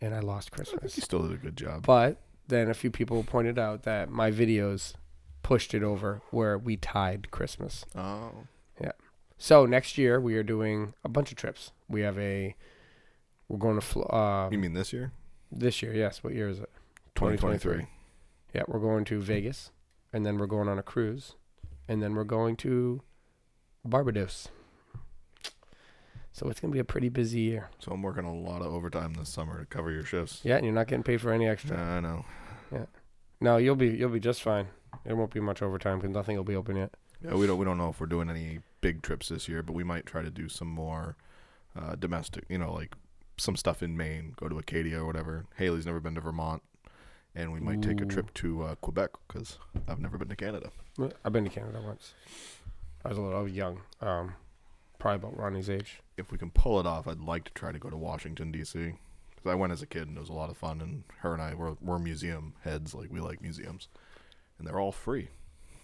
and 0.00 0.14
I 0.14 0.20
lost 0.20 0.50
I 0.52 0.56
think 0.56 0.68
Christmas. 0.70 0.96
you 0.96 1.02
still 1.02 1.22
did 1.22 1.32
a 1.32 1.36
good 1.36 1.56
job. 1.56 1.84
But 1.86 2.18
then 2.46 2.68
a 2.70 2.74
few 2.74 2.90
people 2.90 3.22
pointed 3.24 3.58
out 3.58 3.82
that 3.84 4.10
my 4.10 4.30
videos 4.30 4.94
pushed 5.42 5.72
it 5.74 5.82
over 5.82 6.20
where 6.30 6.56
we 6.58 6.76
tied 6.76 7.30
Christmas. 7.30 7.84
Oh, 7.96 8.32
Yeah. 8.80 8.92
So 9.38 9.66
next 9.66 9.96
year 9.98 10.20
we 10.20 10.34
are 10.36 10.42
doing 10.42 10.94
a 11.04 11.08
bunch 11.08 11.30
of 11.30 11.36
trips. 11.38 11.72
We 11.88 12.02
have 12.02 12.18
a 12.18 12.54
we're 13.48 13.58
going 13.58 13.76
to 13.76 13.80
Flo- 13.80 14.02
uh, 14.04 14.48
you 14.52 14.58
mean 14.58 14.74
this 14.74 14.92
year? 14.92 15.12
this 15.50 15.80
year. 15.82 15.94
Yes, 15.94 16.22
what 16.22 16.34
year 16.34 16.48
is 16.50 16.58
it? 16.58 16.70
2023. 17.14 17.86
Yeah, 18.54 18.62
we're 18.68 18.78
going 18.80 19.04
to 19.06 19.20
Vegas, 19.20 19.70
and 20.12 20.24
then 20.26 20.36
we're 20.38 20.46
going 20.46 20.68
on 20.68 20.78
a 20.78 20.82
cruise, 20.82 21.34
and 21.88 22.02
then 22.02 22.14
we're 22.14 22.24
going 22.24 22.56
to 22.56 23.00
Barbados. 23.88 24.48
So 26.32 26.48
it's 26.48 26.60
gonna 26.60 26.72
be 26.72 26.78
a 26.78 26.84
pretty 26.84 27.08
busy 27.08 27.40
year. 27.40 27.70
So 27.80 27.90
I'm 27.90 28.02
working 28.02 28.24
a 28.24 28.34
lot 28.34 28.62
of 28.62 28.72
overtime 28.72 29.14
this 29.14 29.28
summer 29.28 29.58
to 29.58 29.66
cover 29.66 29.90
your 29.90 30.04
shifts. 30.04 30.40
Yeah, 30.44 30.56
and 30.56 30.64
you're 30.64 30.74
not 30.74 30.86
getting 30.86 31.02
paid 31.02 31.20
for 31.20 31.32
any 31.32 31.48
extra. 31.48 31.76
I 31.76 32.00
know. 32.00 32.24
Yeah. 32.72 32.86
No, 33.40 33.56
you'll 33.56 33.76
be 33.76 33.88
you'll 33.88 34.10
be 34.10 34.20
just 34.20 34.42
fine. 34.42 34.68
There 35.04 35.16
won't 35.16 35.32
be 35.32 35.40
much 35.40 35.62
overtime 35.62 35.98
because 35.98 36.14
nothing 36.14 36.36
will 36.36 36.44
be 36.44 36.56
open 36.56 36.76
yet. 36.76 36.92
Yeah, 37.24 37.34
we 37.34 37.46
don't 37.46 37.58
we 37.58 37.64
don't 37.64 37.78
know 37.78 37.88
if 37.88 38.00
we're 38.00 38.06
doing 38.06 38.30
any 38.30 38.60
big 38.80 39.02
trips 39.02 39.28
this 39.28 39.48
year, 39.48 39.62
but 39.62 39.72
we 39.72 39.82
might 39.84 40.06
try 40.06 40.22
to 40.22 40.30
do 40.30 40.48
some 40.48 40.68
more 40.68 41.16
uh, 41.76 41.96
domestic. 41.96 42.44
You 42.48 42.58
know, 42.58 42.72
like 42.72 42.94
some 43.36 43.56
stuff 43.56 43.82
in 43.82 43.96
Maine, 43.96 44.34
go 44.36 44.48
to 44.48 44.58
Acadia 44.58 45.00
or 45.00 45.06
whatever. 45.06 45.46
Haley's 45.56 45.86
never 45.86 46.00
been 46.00 46.14
to 46.14 46.20
Vermont, 46.20 46.62
and 47.34 47.52
we 47.52 47.60
might 47.60 47.82
take 47.82 48.00
a 48.00 48.06
trip 48.06 48.32
to 48.34 48.62
uh, 48.62 48.74
Quebec 48.76 49.10
because 49.26 49.58
I've 49.88 50.00
never 50.00 50.18
been 50.18 50.28
to 50.28 50.36
Canada. 50.36 50.70
I've 51.24 51.32
been 51.32 51.44
to 51.44 51.50
Canada 51.50 51.80
once. 51.84 52.14
I 53.04 53.08
was 53.08 53.18
a 53.18 53.20
little 53.20 53.38
I 53.38 53.42
was 53.42 53.52
young, 53.52 53.80
um, 54.00 54.34
probably 54.98 55.16
about 55.16 55.38
Ronnie's 55.38 55.70
age. 55.70 56.00
If 56.16 56.32
we 56.32 56.38
can 56.38 56.50
pull 56.50 56.80
it 56.80 56.86
off, 56.86 57.06
I'd 57.06 57.20
like 57.20 57.44
to 57.44 57.52
try 57.52 57.72
to 57.72 57.78
go 57.78 57.90
to 57.90 57.96
Washington 57.96 58.50
D.C. 58.50 58.94
because 59.30 59.50
I 59.50 59.54
went 59.54 59.72
as 59.72 59.82
a 59.82 59.86
kid 59.86 60.08
and 60.08 60.16
it 60.16 60.20
was 60.20 60.28
a 60.28 60.34
lot 60.34 60.50
of 60.50 60.56
fun. 60.56 60.80
And 60.80 61.04
her 61.18 61.32
and 61.32 61.42
I 61.42 61.54
were 61.54 61.76
we're 61.80 61.98
museum 61.98 62.54
heads, 62.62 62.94
like 62.94 63.10
we 63.10 63.20
like 63.20 63.40
museums, 63.40 63.88
and 64.58 64.66
they're 64.66 64.80
all 64.80 64.92
free. 64.92 65.28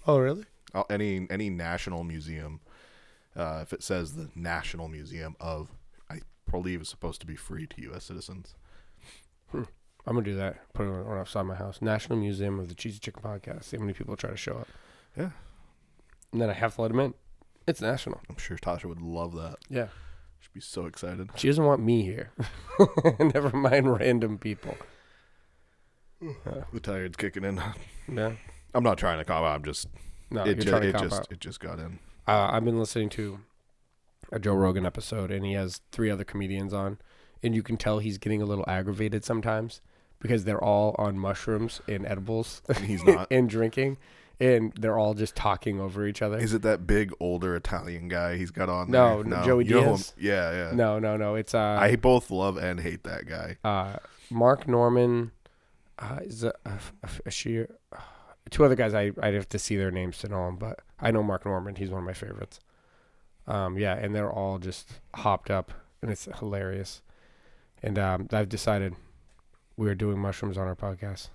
Oh, 0.07 0.19
really? 0.19 0.45
Uh, 0.75 0.83
any 0.91 1.27
any 1.31 1.51
national 1.51 2.03
museum, 2.05 2.61
uh, 3.37 3.61
if 3.63 3.73
it 3.73 3.83
says 3.83 4.15
the 4.15 4.29
National 4.35 4.89
Museum 4.89 5.37
of, 5.41 5.71
I 6.11 6.21
believe 6.51 6.83
is 6.83 6.89
supposed 6.89 7.21
to 7.21 7.27
be 7.27 7.37
free 7.37 7.67
to 7.69 7.83
U.S. 7.83 8.05
citizens. 8.05 8.55
I'm 9.53 9.67
gonna 10.07 10.23
do 10.23 10.35
that. 10.37 10.73
Put 10.75 10.87
it 10.87 10.91
on 10.91 11.19
outside 11.19 11.43
my 11.43 11.55
house. 11.55 11.81
National 11.81 12.19
Museum 12.19 12.59
of 12.59 12.69
the 12.69 12.75
Cheesy 12.75 12.99
Chicken 12.99 13.23
Podcast. 13.23 13.65
See 13.65 13.77
how 13.77 13.83
many 13.83 13.95
people 13.95 14.17
try 14.17 14.31
to 14.31 14.37
show 14.37 14.57
up. 14.59 14.69
Yeah. 15.17 15.31
And 16.35 16.43
then 16.43 16.51
I 16.51 16.53
have 16.55 16.75
to 16.75 16.83
let 16.83 16.91
him 16.91 16.99
in. 16.99 17.15
It's 17.69 17.81
national. 17.81 18.21
I'm 18.29 18.37
sure 18.39 18.57
Tasha 18.57 18.87
would 18.87 19.01
love 19.01 19.37
that. 19.37 19.59
Yeah. 19.71 19.87
She'd 20.41 20.53
be 20.53 20.61
so 20.61 20.87
excited. 20.87 21.31
She 21.37 21.47
doesn't 21.47 21.65
want 21.65 21.81
me 21.81 22.03
here. 22.03 22.33
Never 23.21 23.57
mind 23.57 23.91
random 23.99 24.37
people. 24.39 24.77
The 26.73 26.81
tired's 26.81 27.17
kicking 27.17 27.45
in. 27.45 27.61
Yeah. 28.13 28.33
I'm 28.75 28.83
not 28.83 28.99
trying 28.99 29.19
to 29.19 29.25
cop 29.25 29.43
out. 29.45 29.55
I'm 29.57 29.63
just 29.65 29.87
No, 30.31 30.43
it, 30.43 30.57
you're 30.57 30.65
ju- 30.65 30.71
trying 30.71 30.83
to 30.83 30.89
it 30.89 30.93
cop 30.95 31.03
just 31.03 31.21
out. 31.21 31.27
it 31.31 31.41
just 31.41 31.61
got 31.61 31.79
in. 31.79 31.99
Uh, 32.27 32.49
I've 32.53 32.65
been 32.65 32.79
listening 32.79 33.09
to 33.11 33.41
a 34.33 34.39
Joe 34.39 34.55
Rogan 34.55 34.85
episode, 34.87 35.31
and 35.31 35.45
he 35.45 35.53
has 35.53 35.81
three 35.93 36.11
other 36.11 36.25
comedians 36.25 36.73
on, 36.73 36.99
and 37.43 37.55
you 37.55 37.63
can 37.63 37.77
tell 37.77 37.99
he's 37.99 38.19
getting 38.19 38.41
a 38.43 38.47
little 38.47 38.65
aggravated 38.67 39.25
sometimes 39.25 39.81
because 40.19 40.45
they're 40.45 40.63
all 40.63 40.95
on 40.99 41.19
mushrooms 41.19 41.81
and 41.87 42.07
edibles 42.07 42.63
And 42.69 42.79
he's 42.79 43.05
not. 43.05 43.29
and 43.31 43.49
drinking, 43.49 43.99
and 44.41 44.73
they're 44.79 44.99
all 44.99 45.15
just 45.15 45.35
talking 45.37 45.81
over 45.81 46.07
each 46.07 46.23
other. 46.23 46.39
Is 46.39 46.53
it 46.55 46.63
that 46.63 46.87
big 46.87 47.13
older 47.21 47.55
Italian 47.57 48.09
guy 48.09 48.37
he's 48.37 48.51
got 48.51 48.69
on 48.69 48.91
No, 48.91 49.23
there? 49.23 49.31
no, 49.39 49.45
Joey 49.45 49.65
You 49.67 49.71
know 49.75 49.81
who 49.83 49.87
I'm- 49.87 49.97
Diaz? 49.97 50.13
yeah, 50.19 50.53
yeah. 50.53 50.71
no, 50.75 50.99
no, 50.99 51.17
no. 51.17 51.35
It's 51.37 51.55
uh, 51.55 51.79
I 51.81 51.97
both 51.97 52.31
love 52.31 52.57
and 52.57 52.81
hate 52.81 53.05
that 53.05 53.27
guy. 53.27 53.57
uh, 53.65 53.97
Mark 54.31 54.67
Normand, 54.67 55.31
uh, 55.99 56.19
is 56.23 56.43
a, 56.45 56.53
a, 56.65 56.73
a, 57.03 57.09
a 57.27 57.31
sheer, 57.31 57.69
two 58.51 58.65
other 58.65 58.75
guys. 58.75 58.95
I 58.95 59.13
I'd 59.23 59.35
have 59.35 59.49
to 59.51 59.59
see 59.59 59.77
their 59.77 59.91
names 59.93 60.19
to 60.19 60.29
know 60.29 60.47
them, 60.47 60.57
but 60.57 60.81
I 61.01 61.11
know 61.13 61.23
Mark 61.23 61.45
Normand. 61.47 61.79
He's 61.79 61.91
one 61.91 62.01
of 62.01 62.07
my 62.07 62.15
favorites. 62.15 62.59
Um, 63.47 63.79
yeah, 63.79 63.95
and 63.95 64.15
they're 64.15 64.33
all 64.33 64.59
just 64.59 64.89
hopped 65.15 65.51
up, 65.51 65.71
and 66.03 66.11
it's 66.11 66.27
hilarious. 66.39 67.03
And 67.83 67.99
um, 67.99 68.29
I've 68.33 68.49
decided 68.49 68.95
we 69.77 69.89
are 69.91 69.95
doing 69.95 70.19
mushrooms 70.19 70.57
on 70.57 70.67
our 70.67 70.75
podcast. 70.75 71.29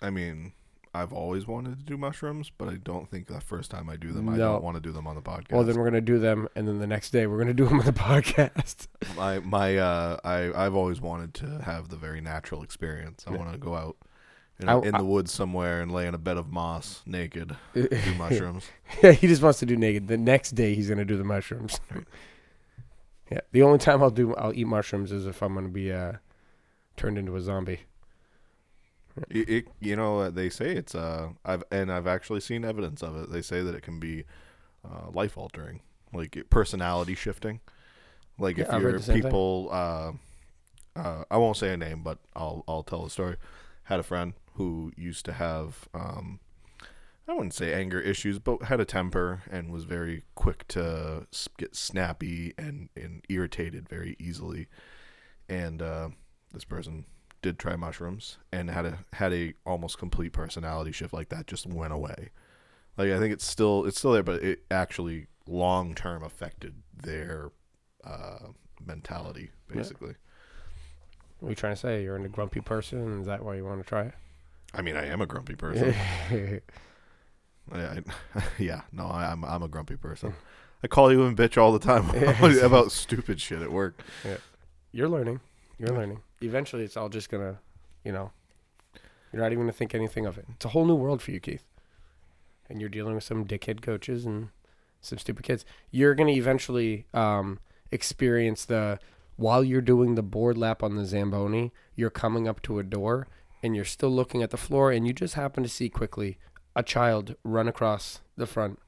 I 0.00 0.08
mean, 0.10 0.52
I've 0.92 1.12
always 1.12 1.46
wanted 1.46 1.78
to 1.78 1.84
do 1.84 1.96
mushrooms, 1.96 2.50
but 2.56 2.68
I 2.68 2.74
don't 2.74 3.08
think 3.08 3.28
the 3.28 3.40
first 3.40 3.70
time 3.70 3.88
I 3.88 3.94
do 3.96 4.10
them, 4.12 4.28
I 4.28 4.32
No. 4.36 4.52
don't 4.54 4.64
want 4.64 4.74
to 4.76 4.80
do 4.80 4.90
them 4.90 5.06
on 5.06 5.14
the 5.14 5.22
podcast. 5.22 5.52
Well, 5.52 5.62
then 5.62 5.76
we're 5.76 5.84
gonna 5.84 6.00
do 6.00 6.18
them, 6.18 6.48
and 6.56 6.66
then 6.66 6.80
the 6.80 6.86
next 6.86 7.10
day 7.10 7.26
we're 7.28 7.38
gonna 7.38 7.54
do 7.54 7.66
them 7.68 7.78
on 7.78 7.86
the 7.86 7.92
podcast. 8.10 8.88
my 9.16 9.38
my 9.40 9.76
uh, 9.78 10.16
I 10.24 10.50
I've 10.52 10.74
always 10.74 11.00
wanted 11.00 11.34
to 11.34 11.62
have 11.64 11.88
the 11.90 11.96
very 11.96 12.20
natural 12.20 12.62
experience. 12.64 13.24
I 13.26 13.32
Yeah. 13.32 13.38
want 13.38 13.52
to 13.52 13.58
go 13.58 13.76
out 13.76 13.96
in, 14.58 14.68
I- 14.68 14.80
in 14.80 14.94
I- 14.94 14.98
the 14.98 15.04
woods 15.04 15.30
somewhere 15.32 15.80
and 15.80 15.92
lay 15.92 16.08
in 16.08 16.14
a 16.14 16.18
bed 16.18 16.36
of 16.36 16.50
moss 16.50 17.02
naked, 17.06 17.54
do 17.74 17.88
mushrooms. 18.18 18.66
Yeah, 19.02 19.12
he 19.12 19.28
just 19.28 19.42
wants 19.42 19.60
to 19.60 19.66
do 19.66 19.76
naked. 19.76 20.08
The 20.08 20.18
next 20.18 20.50
day 20.56 20.74
he's 20.74 20.88
gonna 20.88 21.04
do 21.04 21.16
the 21.16 21.24
mushrooms. 21.24 21.78
Right. 21.94 22.04
Yeah, 23.30 23.40
the 23.52 23.62
only 23.62 23.78
time 23.78 24.02
I'll 24.02 24.10
do 24.10 24.34
I'll 24.34 24.52
eat 24.52 24.66
mushrooms 24.66 25.12
is 25.12 25.24
if 25.24 25.40
I'm 25.40 25.54
gonna 25.54 25.68
be 25.68 25.92
uh 25.92 26.14
turned 26.96 27.16
into 27.16 27.36
a 27.36 27.40
zombie. 27.40 27.80
It, 29.28 29.48
it 29.48 29.68
you 29.80 29.96
know 29.96 30.20
uh, 30.20 30.30
they 30.30 30.48
say 30.48 30.74
it's 30.74 30.94
uh 30.94 31.30
I've 31.44 31.64
and 31.70 31.92
I've 31.92 32.06
actually 32.06 32.40
seen 32.40 32.64
evidence 32.64 33.02
of 33.02 33.16
it. 33.16 33.30
They 33.30 33.42
say 33.42 33.62
that 33.62 33.74
it 33.74 33.82
can 33.82 33.98
be 34.00 34.24
uh, 34.84 35.10
life 35.12 35.36
altering, 35.36 35.80
like 36.12 36.36
personality 36.50 37.14
shifting. 37.14 37.60
Like 38.38 38.58
if 38.58 38.68
Yeah, 38.68 38.76
I've 38.76 38.82
you're 38.82 38.92
the 38.92 39.02
same 39.02 39.16
thing. 39.16 39.24
people, 39.24 39.68
uh, 39.70 40.12
uh, 40.96 41.24
I 41.30 41.36
won't 41.36 41.56
say 41.56 41.72
a 41.72 41.76
name, 41.76 42.02
but 42.02 42.18
I'll 42.34 42.64
I'll 42.66 42.82
tell 42.82 43.04
the 43.04 43.10
story. 43.10 43.36
Had 43.84 44.00
a 44.00 44.04
friend 44.04 44.34
who 44.54 44.92
used 44.96 45.24
to 45.26 45.32
have 45.32 45.88
um, 45.94 46.40
I 47.28 47.32
wouldn't 47.34 47.54
say 47.54 47.72
anger 47.72 48.00
issues, 48.00 48.38
but 48.40 48.62
had 48.64 48.80
a 48.80 48.84
temper 48.84 49.42
and 49.50 49.70
was 49.72 49.84
very 49.84 50.24
quick 50.34 50.66
to 50.68 51.26
get 51.58 51.76
snappy 51.76 52.54
and, 52.58 52.88
and 52.96 53.24
irritated 53.28 53.88
very 53.88 54.16
easily. 54.18 54.66
And 55.48 55.80
uh, 55.80 56.08
this 56.52 56.64
person 56.64 57.04
did 57.42 57.58
try 57.58 57.76
mushrooms 57.76 58.38
and 58.52 58.70
had 58.70 58.84
a 58.86 58.98
had 59.14 59.32
a 59.32 59.54
almost 59.64 59.98
complete 59.98 60.32
personality 60.32 60.92
shift 60.92 61.12
like 61.12 61.28
that 61.30 61.46
just 61.46 61.66
went 61.66 61.92
away. 61.92 62.30
Like 62.96 63.10
I 63.10 63.18
think 63.18 63.32
it's 63.32 63.46
still 63.46 63.84
it's 63.86 63.98
still 63.98 64.12
there, 64.12 64.22
but 64.22 64.42
it 64.42 64.60
actually 64.70 65.26
long 65.46 65.94
term 65.94 66.22
affected 66.22 66.74
their 66.94 67.50
uh, 68.04 68.48
mentality 68.84 69.50
Yeah. 69.70 69.76
basically. 69.76 70.14
What 71.38 71.48
are 71.48 71.50
you 71.50 71.56
trying 71.56 71.72
to 71.74 71.80
say? 71.80 72.02
You're 72.02 72.16
a 72.16 72.28
grumpy 72.28 72.60
person? 72.60 73.20
Is 73.20 73.26
that 73.26 73.42
why 73.42 73.54
you 73.54 73.64
want 73.64 73.82
to 73.82 73.88
try 73.88 74.02
it? 74.02 74.14
I 74.74 74.82
mean, 74.82 74.96
I 74.96 75.06
am 75.06 75.20
a 75.22 75.26
grumpy 75.26 75.54
person. 75.54 75.94
I, 77.72 77.78
I, 77.78 78.02
yeah, 78.58 78.82
no, 78.92 79.06
I, 79.06 79.30
I'm 79.30 79.44
I'm 79.44 79.62
a 79.62 79.68
grumpy 79.68 79.96
person. 79.96 80.34
I 80.82 80.86
call 80.86 81.12
you 81.12 81.22
a 81.24 81.32
bitch 81.32 81.56
all 81.60 81.72
the 81.72 81.78
time 81.78 82.10
about 82.64 82.92
stupid 82.92 83.40
shit 83.40 83.60
at 83.62 83.70
work. 83.70 84.02
Yeah. 84.24 84.36
You're 84.92 85.08
learning. 85.08 85.40
You're 85.80 85.96
learning. 85.96 86.20
Eventually, 86.42 86.84
it's 86.84 86.98
all 86.98 87.08
just 87.08 87.30
gonna, 87.30 87.58
you 88.04 88.12
know, 88.12 88.32
you're 89.32 89.40
not 89.40 89.50
even 89.50 89.64
gonna 89.64 89.72
think 89.72 89.94
anything 89.94 90.26
of 90.26 90.36
it. 90.36 90.44
It's 90.56 90.66
a 90.66 90.68
whole 90.68 90.84
new 90.84 90.94
world 90.94 91.22
for 91.22 91.30
you, 91.30 91.40
Keith. 91.40 91.64
And 92.68 92.80
you're 92.80 92.90
dealing 92.90 93.14
with 93.14 93.24
some 93.24 93.46
dickhead 93.46 93.80
coaches 93.80 94.26
and 94.26 94.50
some 95.00 95.16
stupid 95.16 95.42
kids. 95.42 95.64
You're 95.90 96.14
gonna 96.14 96.32
eventually 96.32 97.06
um, 97.14 97.60
experience 97.90 98.66
the 98.66 98.98
while 99.36 99.64
you're 99.64 99.80
doing 99.80 100.16
the 100.16 100.22
board 100.22 100.58
lap 100.58 100.82
on 100.82 100.96
the 100.96 101.06
zamboni, 101.06 101.72
you're 101.96 102.10
coming 102.10 102.46
up 102.46 102.60
to 102.62 102.78
a 102.78 102.82
door 102.82 103.26
and 103.62 103.74
you're 103.74 103.86
still 103.86 104.10
looking 104.10 104.42
at 104.42 104.50
the 104.50 104.58
floor, 104.58 104.90
and 104.90 105.06
you 105.06 105.14
just 105.14 105.34
happen 105.34 105.62
to 105.62 105.68
see 105.68 105.88
quickly 105.88 106.36
a 106.76 106.82
child 106.82 107.36
run 107.42 107.68
across 107.68 108.20
the 108.36 108.46
front. 108.46 108.78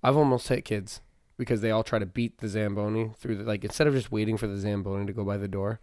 I've 0.00 0.16
almost 0.16 0.46
hit 0.46 0.64
kids 0.64 1.00
because 1.36 1.60
they 1.60 1.72
all 1.72 1.82
try 1.82 1.98
to 1.98 2.06
beat 2.06 2.38
the 2.38 2.48
Zamboni 2.48 3.12
through 3.18 3.36
the 3.36 3.44
like 3.44 3.64
instead 3.64 3.88
of 3.88 3.94
just 3.94 4.12
waiting 4.12 4.36
for 4.36 4.46
the 4.46 4.58
Zamboni 4.58 5.06
to 5.06 5.12
go 5.12 5.24
by 5.24 5.36
the 5.36 5.48
door, 5.48 5.80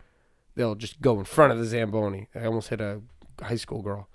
they'll 0.57 0.75
just 0.75 0.99
go 1.01 1.17
in 1.19 1.25
front 1.25 1.53
of 1.53 1.59
the 1.59 1.65
Zamboni. 1.65 2.27
I 2.35 2.45
almost 2.45 2.67
hit 2.69 2.81
a 2.81 3.01
high 3.41 3.55
school 3.55 3.81
girl. 3.81 4.09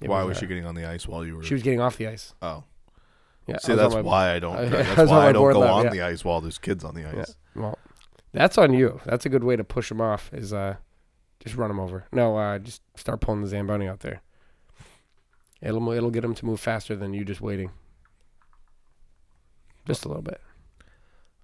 It 0.00 0.08
why 0.08 0.24
was 0.24 0.36
uh, 0.36 0.40
she 0.40 0.46
getting 0.46 0.66
on 0.66 0.74
the 0.74 0.84
ice 0.86 1.06
while 1.06 1.24
you 1.24 1.36
were? 1.36 1.44
She 1.44 1.54
was 1.54 1.62
getting 1.62 1.80
off 1.80 1.96
the 1.96 2.08
ice. 2.08 2.34
oh, 2.42 2.64
Yeah. 3.46 3.58
see, 3.58 3.72
was 3.72 3.80
that's 3.80 3.94
my- 3.94 4.00
why 4.00 4.32
I 4.34 4.38
don't. 4.40 4.56
I 4.58 4.64
that's 4.66 5.10
why 5.10 5.28
I 5.28 5.32
don't 5.32 5.52
go 5.52 5.60
lap, 5.60 5.70
on 5.72 5.84
yeah. 5.84 5.90
the 5.90 6.02
ice 6.02 6.24
while 6.24 6.40
there's 6.40 6.58
kids 6.58 6.82
on 6.84 6.94
the 6.94 7.02
Yeah. 7.02 7.20
ice. 7.20 7.36
Well, 7.54 7.78
that's 8.32 8.58
on 8.58 8.74
you. 8.74 9.00
That's 9.06 9.24
a 9.24 9.28
good 9.28 9.44
way 9.44 9.56
to 9.56 9.64
push 9.64 9.88
them 9.88 10.00
off. 10.00 10.30
Is 10.34 10.52
uh, 10.52 10.76
just 11.40 11.54
run 11.54 11.68
them 11.68 11.78
over. 11.80 12.06
No, 12.12 12.36
uh, 12.36 12.58
just 12.58 12.82
start 12.96 13.20
pulling 13.20 13.42
the 13.42 13.48
Zamboni 13.48 13.86
out 13.88 14.00
there. 14.00 14.22
It'll 15.62 15.90
it'll 15.92 16.10
get 16.10 16.20
them 16.22 16.34
to 16.34 16.44
move 16.46 16.60
faster 16.60 16.96
than 16.96 17.14
you 17.14 17.24
just 17.24 17.40
waiting. 17.40 17.70
Just 19.86 20.04
a 20.04 20.08
little 20.08 20.22
bit. 20.22 20.40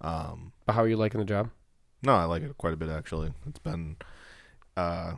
Um, 0.01 0.51
But 0.65 0.73
how 0.73 0.83
are 0.83 0.87
you 0.87 0.97
liking 0.97 1.19
the 1.19 1.25
job? 1.25 1.49
No, 2.03 2.15
I 2.15 2.25
like 2.25 2.43
it 2.43 2.57
quite 2.57 2.73
a 2.73 2.77
bit 2.77 2.89
actually. 2.89 3.33
It's 3.47 3.59
been, 3.59 3.97
uh, 4.77 5.13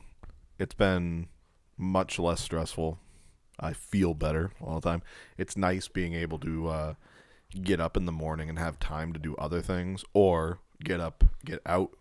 it's 0.59 0.75
been 0.75 1.27
much 1.77 2.19
less 2.19 2.41
stressful. 2.41 2.99
I 3.59 3.73
feel 3.73 4.13
better 4.13 4.51
all 4.61 4.79
the 4.79 4.89
time. 4.89 5.01
It's 5.37 5.55
nice 5.57 5.87
being 5.87 6.13
able 6.13 6.39
to 6.39 6.67
uh, 6.67 6.93
get 7.61 7.79
up 7.79 7.95
in 7.97 8.05
the 8.05 8.11
morning 8.11 8.49
and 8.49 8.59
have 8.59 8.79
time 8.79 9.13
to 9.13 9.19
do 9.19 9.35
other 9.37 9.61
things, 9.61 10.03
or 10.13 10.59
get 10.83 10.99
up, 10.99 11.23
get 11.43 11.61
out, 11.65 11.91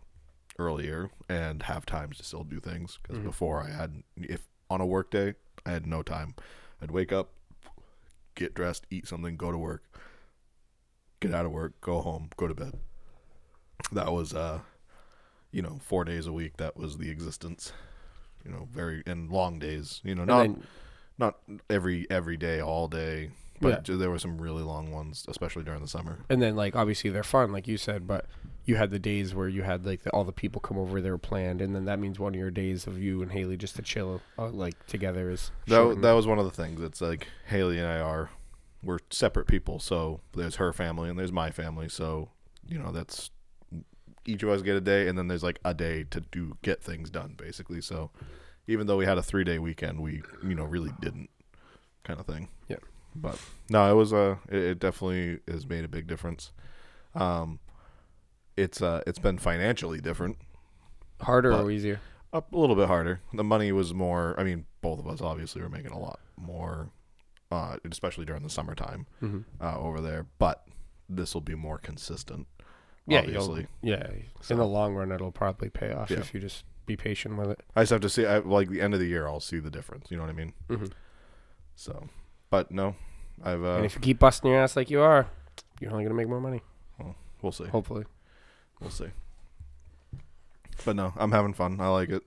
earlier 0.57 1.11
and 1.29 1.65
have 1.65 1.85
times 1.85 2.17
to 2.17 2.23
still 2.23 2.45
do 2.45 2.61
things 2.61 3.01
because 3.03 3.19
Mhm. 3.19 3.25
before 3.25 3.61
I 3.61 3.71
had 3.71 4.05
if 4.17 4.47
on 4.71 4.81
a 4.81 4.87
work 4.87 5.11
day 5.11 5.35
I 5.67 5.73
had 5.73 5.85
no 5.85 6.01
time. 6.05 6.37
I'd 6.81 6.93
wake 6.93 7.13
up, 7.13 7.31
get 8.37 8.55
dressed, 8.55 8.87
eat 8.89 9.09
something, 9.09 9.37
go 9.37 9.51
to 9.51 9.59
work, 9.59 9.83
get 11.19 11.35
out 11.35 11.45
of 11.45 11.51
work, 11.51 11.81
go 11.81 12.01
home, 12.03 12.31
go 12.37 12.47
to 12.47 12.55
bed. 12.55 12.79
That 13.91 14.13
was 14.13 14.33
uh 14.33 14.61
you 15.55 15.63
know, 15.63 15.79
4 15.83 16.05
days 16.05 16.27
a 16.27 16.33
week 16.33 16.57
that 16.59 16.77
was 16.77 16.99
the 16.99 17.11
existence. 17.11 17.73
You 18.45 18.51
know, 18.51 18.69
very 18.71 19.03
and 19.07 19.31
long 19.31 19.59
days, 19.59 20.01
you 20.05 20.15
know, 20.15 20.25
not 20.25 20.43
then- 20.43 20.63
not 21.17 21.39
every 21.71 22.07
every 22.11 22.37
day 22.37 22.61
all 22.61 22.89
day, 22.89 23.31
but 23.61 23.85
there 23.87 24.11
were 24.11 24.19
some 24.19 24.37
really 24.43 24.63
long 24.63 24.91
ones 24.91 25.25
especially 25.29 25.63
during 25.63 25.81
the 25.81 25.89
summer. 25.89 26.19
and 26.29 26.43
then 26.43 26.55
like 26.57 26.75
obviously 26.77 27.09
they're 27.09 27.23
fun, 27.23 27.53
like 27.53 27.67
you 27.69 27.79
said, 27.79 28.07
but 28.07 28.27
you 28.67 28.77
had 28.77 28.91
the 28.91 28.99
days 28.99 29.35
where 29.35 29.49
you 29.49 29.63
had 29.63 29.87
like 29.87 30.03
the, 30.03 30.11
all 30.11 30.25
the 30.25 30.33
people 30.33 30.61
come 30.61 30.77
over, 30.77 31.01
they 31.01 31.11
were 31.11 31.17
planned, 31.19 31.63
and 31.63 31.75
then 31.75 31.85
that 31.87 31.99
means 31.99 32.19
one 32.19 32.35
of 32.35 32.39
your 32.39 32.51
days 32.51 32.87
of 32.87 32.99
you 32.99 33.23
and 33.23 33.31
Haley 33.33 33.57
just 33.57 33.77
to 33.77 33.83
chill 33.83 34.21
uh, 34.39 34.49
like 34.51 34.85
together 34.87 35.31
is 35.31 35.51
That 35.69 35.77
shortened. 35.77 36.05
that 36.05 36.13
was 36.13 36.27
one 36.27 36.39
of 36.39 36.45
the 36.45 36.51
things. 36.51 36.81
It's 36.83 37.01
like 37.01 37.29
Haley 37.47 37.79
and 37.79 37.87
I 37.87 38.01
are 38.01 38.29
we're 38.83 38.99
separate 39.11 39.47
people. 39.47 39.79
So 39.79 40.21
there's 40.35 40.57
her 40.57 40.73
family 40.75 41.09
and 41.09 41.19
there's 41.19 41.33
my 41.33 41.51
family. 41.51 41.89
So 41.89 42.29
you 42.69 42.79
know 42.79 42.91
that's 42.93 43.31
each 44.27 44.43
of 44.43 44.49
us 44.49 44.63
get 44.63 44.77
a 44.77 44.81
day, 44.81 45.09
and 45.09 45.19
then 45.19 45.29
there's 45.29 45.43
like 45.43 45.59
a 45.65 45.75
day 45.75 46.05
to 46.11 46.21
do 46.21 46.57
get 46.63 46.83
things 46.83 47.11
done, 47.11 47.35
basically. 47.37 47.81
So 47.81 48.11
even 48.67 48.87
though 48.87 48.97
we 48.97 49.05
had 49.05 49.19
a 49.19 49.23
three 49.23 49.45
day 49.45 49.59
weekend, 49.59 50.01
we 50.01 50.23
you 50.43 50.55
know 50.55 50.65
really 50.65 50.93
didn't 51.01 51.31
kind 52.05 52.19
of 52.21 52.27
thing. 52.27 52.49
Yeah. 52.69 52.77
But 53.15 53.39
no, 53.71 53.91
it 53.91 53.95
was 53.95 54.13
a 54.13 54.39
it, 54.49 54.59
it 54.63 54.79
definitely 54.79 55.41
has 55.49 55.67
made 55.67 55.85
a 55.85 55.89
big 55.89 56.07
difference. 56.07 56.53
Um, 57.15 57.61
it's 58.57 58.81
uh 58.83 59.03
it's 59.07 59.19
been 59.19 59.39
financially 59.39 60.01
different 60.01 60.37
harder 61.21 61.53
or 61.53 61.71
easier. 61.71 62.01
up 62.33 62.53
a 62.53 62.57
little 62.59 62.77
bit 62.77 62.89
harder. 62.89 63.21
The 63.33 63.45
money 63.45 63.73
was 63.73 63.93
more. 63.95 64.35
I 64.39 64.45
mean, 64.45 64.67
both 64.81 64.99
of 64.99 65.07
us 65.07 65.21
obviously 65.21 65.63
were 65.63 65.69
making 65.69 65.93
a 65.93 65.99
lot 65.99 66.21
more, 66.37 66.91
uh, 67.51 67.77
especially 67.91 68.25
during 68.25 68.43
the 68.43 68.51
summertime 68.51 69.07
Mm-hmm. 69.23 69.41
uh, 69.65 69.77
over 69.79 70.01
there. 70.01 70.27
But 70.39 70.67
this 71.09 71.35
will 71.35 71.41
be 71.41 71.55
more 71.55 71.79
consistent. 71.79 72.47
Yeah, 73.07 73.19
obviously. 73.21 73.67
yeah. 73.83 74.07
So- 74.41 74.55
In 74.55 74.59
the 74.59 74.67
long 74.67 74.95
run, 74.95 75.13
it'll 75.13 75.33
probably 75.33 75.69
pay 75.71 75.93
off 75.93 76.11
Yeah. 76.11 76.19
if 76.21 76.33
you 76.35 76.41
just 76.41 76.65
be 76.87 76.97
patient 76.97 77.37
with 77.37 77.51
it. 77.51 77.61
I 77.77 77.83
just 77.83 77.91
have 77.93 78.01
to 78.03 78.09
see. 78.09 78.27
I, 78.27 78.39
like 78.39 78.69
the 78.69 78.81
end 78.81 78.95
of 78.95 79.01
the 79.01 79.07
year, 79.07 79.27
I'll 79.27 79.41
see 79.41 79.59
the 79.59 79.71
difference. 79.71 80.11
You 80.11 80.17
know 80.17 80.23
what 80.25 80.31
I 80.31 80.35
mean? 80.35 80.53
Mm-hmm. 80.69 80.87
So, 81.77 82.09
but 82.51 82.71
no, 82.71 82.95
I've. 83.43 83.63
Uh, 83.65 83.77
and 83.77 83.85
if 83.87 83.95
you 83.95 84.01
keep 84.01 84.19
busting 84.19 84.51
your 84.51 84.61
ass 84.61 84.77
like 84.77 84.91
you 84.91 85.01
are, 85.01 85.27
you're 85.81 85.91
only 85.91 86.05
gonna 86.05 86.15
make 86.15 86.29
more 86.29 86.41
money. 86.41 86.61
we'll 87.43 87.53
see. 87.53 87.67
Hopefully. 87.67 88.05
We'll 88.81 88.91
see. 88.91 89.09
But 90.85 90.97
no, 90.97 91.13
I'm 91.17 91.33
having 91.33 91.53
fun. 91.55 91.81
I 91.81 91.89
like 91.89 92.11
it. 92.11 92.23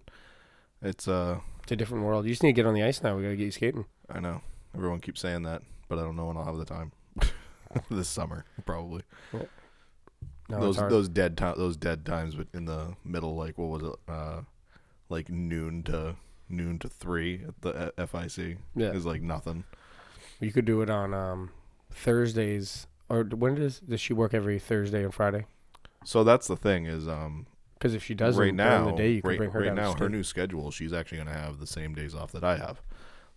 It's 0.82 1.08
uh, 1.08 1.40
It's 1.64 1.72
a 1.72 1.76
different 1.76 2.04
world. 2.06 2.26
You 2.26 2.32
just 2.32 2.44
need 2.44 2.50
to 2.50 2.54
get 2.54 2.66
on 2.66 2.74
the 2.74 2.84
ice 2.84 3.02
now. 3.04 3.16
We 3.16 3.24
gotta 3.24 3.36
get 3.36 3.46
you 3.46 3.52
skating. 3.52 3.86
I 4.10 4.20
know 4.20 4.42
everyone 4.76 5.00
keeps 5.02 5.22
saying 5.22 5.44
that, 5.44 5.62
but 5.90 5.98
I 6.00 6.02
don't 6.04 6.16
know 6.16 6.26
when 6.28 6.38
I'll 6.38 6.46
have 6.46 6.58
the 6.58 6.66
time. 6.66 6.92
this 7.92 8.08
summer, 8.08 8.46
probably. 8.66 9.02
No, 10.50 10.60
those 10.62 10.78
those 10.78 11.10
dead 11.10 11.36
time 11.38 11.56
those 11.58 11.76
dead 11.76 12.06
times 12.06 12.36
but 12.36 12.48
in 12.54 12.66
the 12.66 12.96
middle 13.04 13.36
like 13.36 13.58
what 13.58 13.68
was 13.70 13.84
it 13.92 14.00
uh 14.08 14.42
like 15.10 15.30
noon 15.30 15.84
to 15.84 16.16
noon 16.50 16.80
to 16.80 16.88
3 16.88 17.44
at 17.48 17.62
the 17.62 17.94
FIC 18.08 18.58
yeah. 18.76 18.92
is 18.92 19.06
like 19.06 19.22
nothing 19.22 19.66
You 20.40 20.52
could 20.54 20.64
do 20.66 20.82
it 20.82 20.90
on 20.90 21.14
um, 21.14 21.52
Thursdays. 21.92 22.88
Or 23.10 23.24
when 23.24 23.56
does 23.56 23.80
does 23.80 24.00
she 24.00 24.14
work 24.14 24.34
every 24.34 24.60
Thursday 24.60 25.04
and 25.04 25.14
Friday? 25.14 25.46
so 26.06 26.24
that's 26.24 26.48
the 26.48 26.56
thing 26.56 26.86
is 26.86 27.08
um 27.08 27.46
Because 27.74 27.94
if 27.94 28.04
she 28.04 28.14
doesn't 28.14 28.42
right 28.42 28.54
now 28.54 28.86
the 28.86 28.92
day, 28.94 29.12
you 29.12 29.22
can 29.22 29.30
right, 29.32 29.38
bring 29.40 29.52
her 29.52 29.60
right 29.62 29.74
now 29.74 29.94
her 29.96 30.08
new 30.10 30.24
schedule 30.24 30.72
she's 30.72 30.94
actually 30.94 31.18
going 31.18 31.28
to 31.28 31.34
have 31.34 31.60
the 31.60 31.68
same 31.68 31.94
days 31.94 32.16
off 32.16 32.32
that 32.32 32.44
I 32.46 32.56
have 32.58 32.82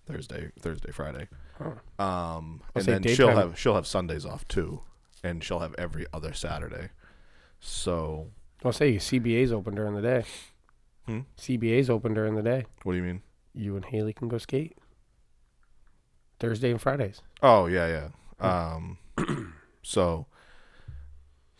Thursday 0.06 0.52
Thursday 0.60 0.92
Friday 0.92 1.26
Oh. 1.60 2.04
um 2.04 2.62
and 2.76 2.84
then 2.84 3.02
she'll 3.02 3.34
have 3.36 3.58
she'll 3.58 3.74
have 3.74 3.86
Sundays 3.86 4.24
off 4.24 4.46
too 4.48 4.82
and 5.22 5.42
she'll 5.44 5.58
have 5.58 5.74
every 5.76 6.06
other 6.12 6.32
Saturday 6.32 6.88
so 7.60 8.28
I'll 8.64 8.72
say 8.72 8.96
CBA's 8.96 9.52
open 9.52 9.74
during 9.74 9.94
the 9.94 10.02
day. 10.02 10.24
Hmm? 11.06 11.20
CBA's 11.38 11.88
open 11.88 12.14
during 12.14 12.34
the 12.34 12.42
day. 12.42 12.66
what 12.82 12.92
do 12.92 12.98
you 12.98 13.04
mean 13.04 13.22
You 13.54 13.76
and 13.76 13.84
Haley 13.84 14.12
can 14.12 14.28
go 14.28 14.38
skate 14.38 14.76
Thursday 16.38 16.70
and 16.70 16.80
Fridays. 16.80 17.20
Oh 17.42 17.66
yeah, 17.66 18.08
yeah. 18.40 18.74
Um, 18.74 18.98
so 19.82 20.26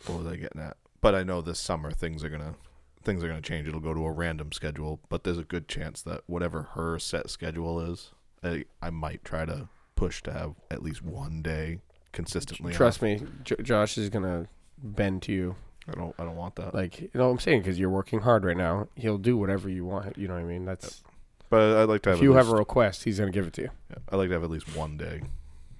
what 0.05 0.17
was 0.19 0.27
I 0.27 0.35
getting 0.35 0.61
at? 0.61 0.77
But 1.01 1.15
I 1.15 1.23
know 1.23 1.41
this 1.41 1.59
summer 1.59 1.91
things 1.91 2.23
are 2.23 2.29
gonna 2.29 2.55
things 3.03 3.23
are 3.23 3.27
gonna 3.27 3.41
change. 3.41 3.67
It'll 3.67 3.79
go 3.79 3.93
to 3.93 4.05
a 4.05 4.11
random 4.11 4.51
schedule, 4.51 4.99
but 5.09 5.23
there's 5.23 5.37
a 5.37 5.43
good 5.43 5.67
chance 5.67 6.01
that 6.03 6.21
whatever 6.27 6.69
her 6.73 6.97
set 6.99 7.29
schedule 7.29 7.79
is, 7.79 8.11
I, 8.43 8.65
I 8.81 8.89
might 8.89 9.23
try 9.23 9.45
to 9.45 9.69
push 9.95 10.21
to 10.23 10.33
have 10.33 10.55
at 10.71 10.81
least 10.81 11.03
one 11.03 11.41
day 11.41 11.79
consistently. 12.11 12.73
Trust 12.73 12.99
off. 12.99 13.03
me, 13.03 13.21
J- 13.43 13.55
Josh 13.61 13.97
is 13.97 14.09
gonna 14.09 14.47
bend 14.77 15.21
to 15.23 15.31
you. 15.31 15.55
I 15.87 15.93
don't 15.93 16.15
I 16.19 16.23
don't 16.23 16.35
want 16.35 16.55
that. 16.55 16.73
Like 16.73 17.01
you 17.01 17.09
know, 17.13 17.25
what 17.27 17.31
I'm 17.33 17.39
saying 17.39 17.61
because 17.61 17.79
you're 17.79 17.89
working 17.89 18.21
hard 18.21 18.45
right 18.45 18.57
now. 18.57 18.87
He'll 18.95 19.17
do 19.17 19.37
whatever 19.37 19.69
you 19.69 19.85
want. 19.85 20.17
You 20.17 20.27
know 20.27 20.35
what 20.35 20.41
I 20.41 20.45
mean? 20.45 20.65
That's 20.65 21.03
but 21.49 21.77
I'd 21.77 21.89
like 21.89 22.01
to 22.03 22.11
have 22.11 22.19
if 22.19 22.23
you 22.23 22.33
have 22.33 22.49
a 22.49 22.55
request, 22.55 23.03
he's 23.03 23.19
gonna 23.19 23.31
give 23.31 23.47
it 23.47 23.53
to 23.53 23.63
you. 23.63 23.69
Yeah, 23.89 23.97
I 24.09 24.15
like 24.15 24.29
to 24.29 24.33
have 24.33 24.43
at 24.43 24.49
least 24.49 24.75
one 24.75 24.97
day. 24.97 25.21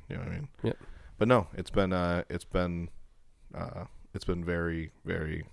You 0.10 0.18
know 0.18 0.24
what 0.24 0.32
I 0.32 0.36
mean? 0.36 0.48
Yep. 0.64 0.78
But 1.18 1.28
no, 1.28 1.48
it's 1.54 1.70
been 1.70 1.94
uh, 1.94 2.24
it's 2.30 2.44
been 2.44 2.90
uh, 3.56 3.86
it's 4.14 4.26
been 4.26 4.44
very 4.44 4.92
very 5.06 5.46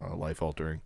uh, 0.00 0.14
life 0.14 0.42
altering. 0.42 0.80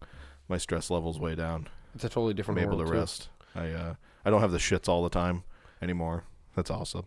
My 0.49 0.59
stress 0.59 0.91
levels 0.91 1.21
way 1.21 1.35
down. 1.35 1.69
It's 1.95 2.05
a 2.05 2.09
totally 2.09 2.33
I'm 2.33 2.37
different 2.37 2.61
able 2.61 2.79
to 2.79 2.85
too. 2.87 2.93
rest. 2.93 3.29
I 3.55 3.69
uh, 3.69 3.95
I 4.25 4.31
don't 4.31 4.41
have 4.41 4.53
the 4.53 4.59
shits 4.59 4.89
all 4.89 5.03
the 5.03 5.11
time 5.11 5.45
anymore. 5.81 6.25
That's 6.57 6.71
awesome. 6.71 7.05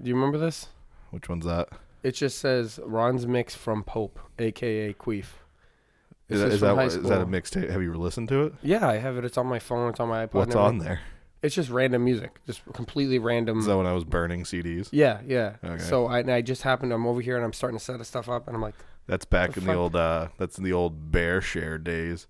Do 0.00 0.08
you 0.08 0.14
remember 0.14 0.38
this? 0.38 0.68
Which 1.10 1.28
one's 1.28 1.44
that? 1.46 1.68
It 2.04 2.12
just 2.12 2.38
says 2.38 2.78
Ron's 2.84 3.26
mix 3.26 3.54
from 3.54 3.82
Pope, 3.82 4.20
aka 4.38 4.92
Queef. 4.92 5.24
Is 6.28 6.40
that, 6.40 6.52
is 6.52 6.60
that, 6.60 6.78
is 6.86 7.02
that 7.02 7.20
a 7.20 7.26
mixtape? 7.26 7.70
Have 7.70 7.82
you 7.82 7.92
listened 7.94 8.28
to 8.28 8.44
it? 8.44 8.54
Yeah, 8.62 8.88
I 8.88 8.98
have 8.98 9.16
it. 9.18 9.24
It's 9.24 9.36
on 9.36 9.46
my 9.46 9.58
phone. 9.58 9.90
It's 9.90 10.00
on 10.00 10.08
my 10.08 10.26
iPod. 10.26 10.34
What's 10.34 10.54
on 10.54 10.78
there? 10.78 11.00
It's 11.42 11.54
just 11.54 11.68
random 11.68 12.04
music, 12.04 12.40
just 12.46 12.62
completely 12.72 13.18
random. 13.18 13.58
Is 13.58 13.66
that 13.66 13.76
when 13.76 13.86
I 13.86 13.92
was 13.92 14.04
burning 14.04 14.44
CDs? 14.44 14.88
yeah, 14.92 15.20
yeah. 15.26 15.56
Okay. 15.62 15.82
So 15.82 16.06
I, 16.06 16.20
I 16.20 16.40
just 16.40 16.62
happened. 16.62 16.92
I'm 16.92 17.06
over 17.06 17.20
here 17.20 17.36
and 17.36 17.44
I'm 17.44 17.52
starting 17.52 17.78
to 17.78 17.84
set 17.84 17.98
the 17.98 18.04
stuff 18.04 18.28
up, 18.30 18.46
and 18.46 18.56
I'm 18.56 18.62
like, 18.62 18.74
That's 19.06 19.26
back 19.26 19.52
The 19.52 19.60
in 19.60 19.66
the 19.66 19.74
old 19.74 19.96
uh 19.96 20.28
that's 20.38 20.56
in 20.56 20.64
the 20.64 20.72
old 20.72 21.10
BearShare 21.12 21.82
days. 21.82 22.26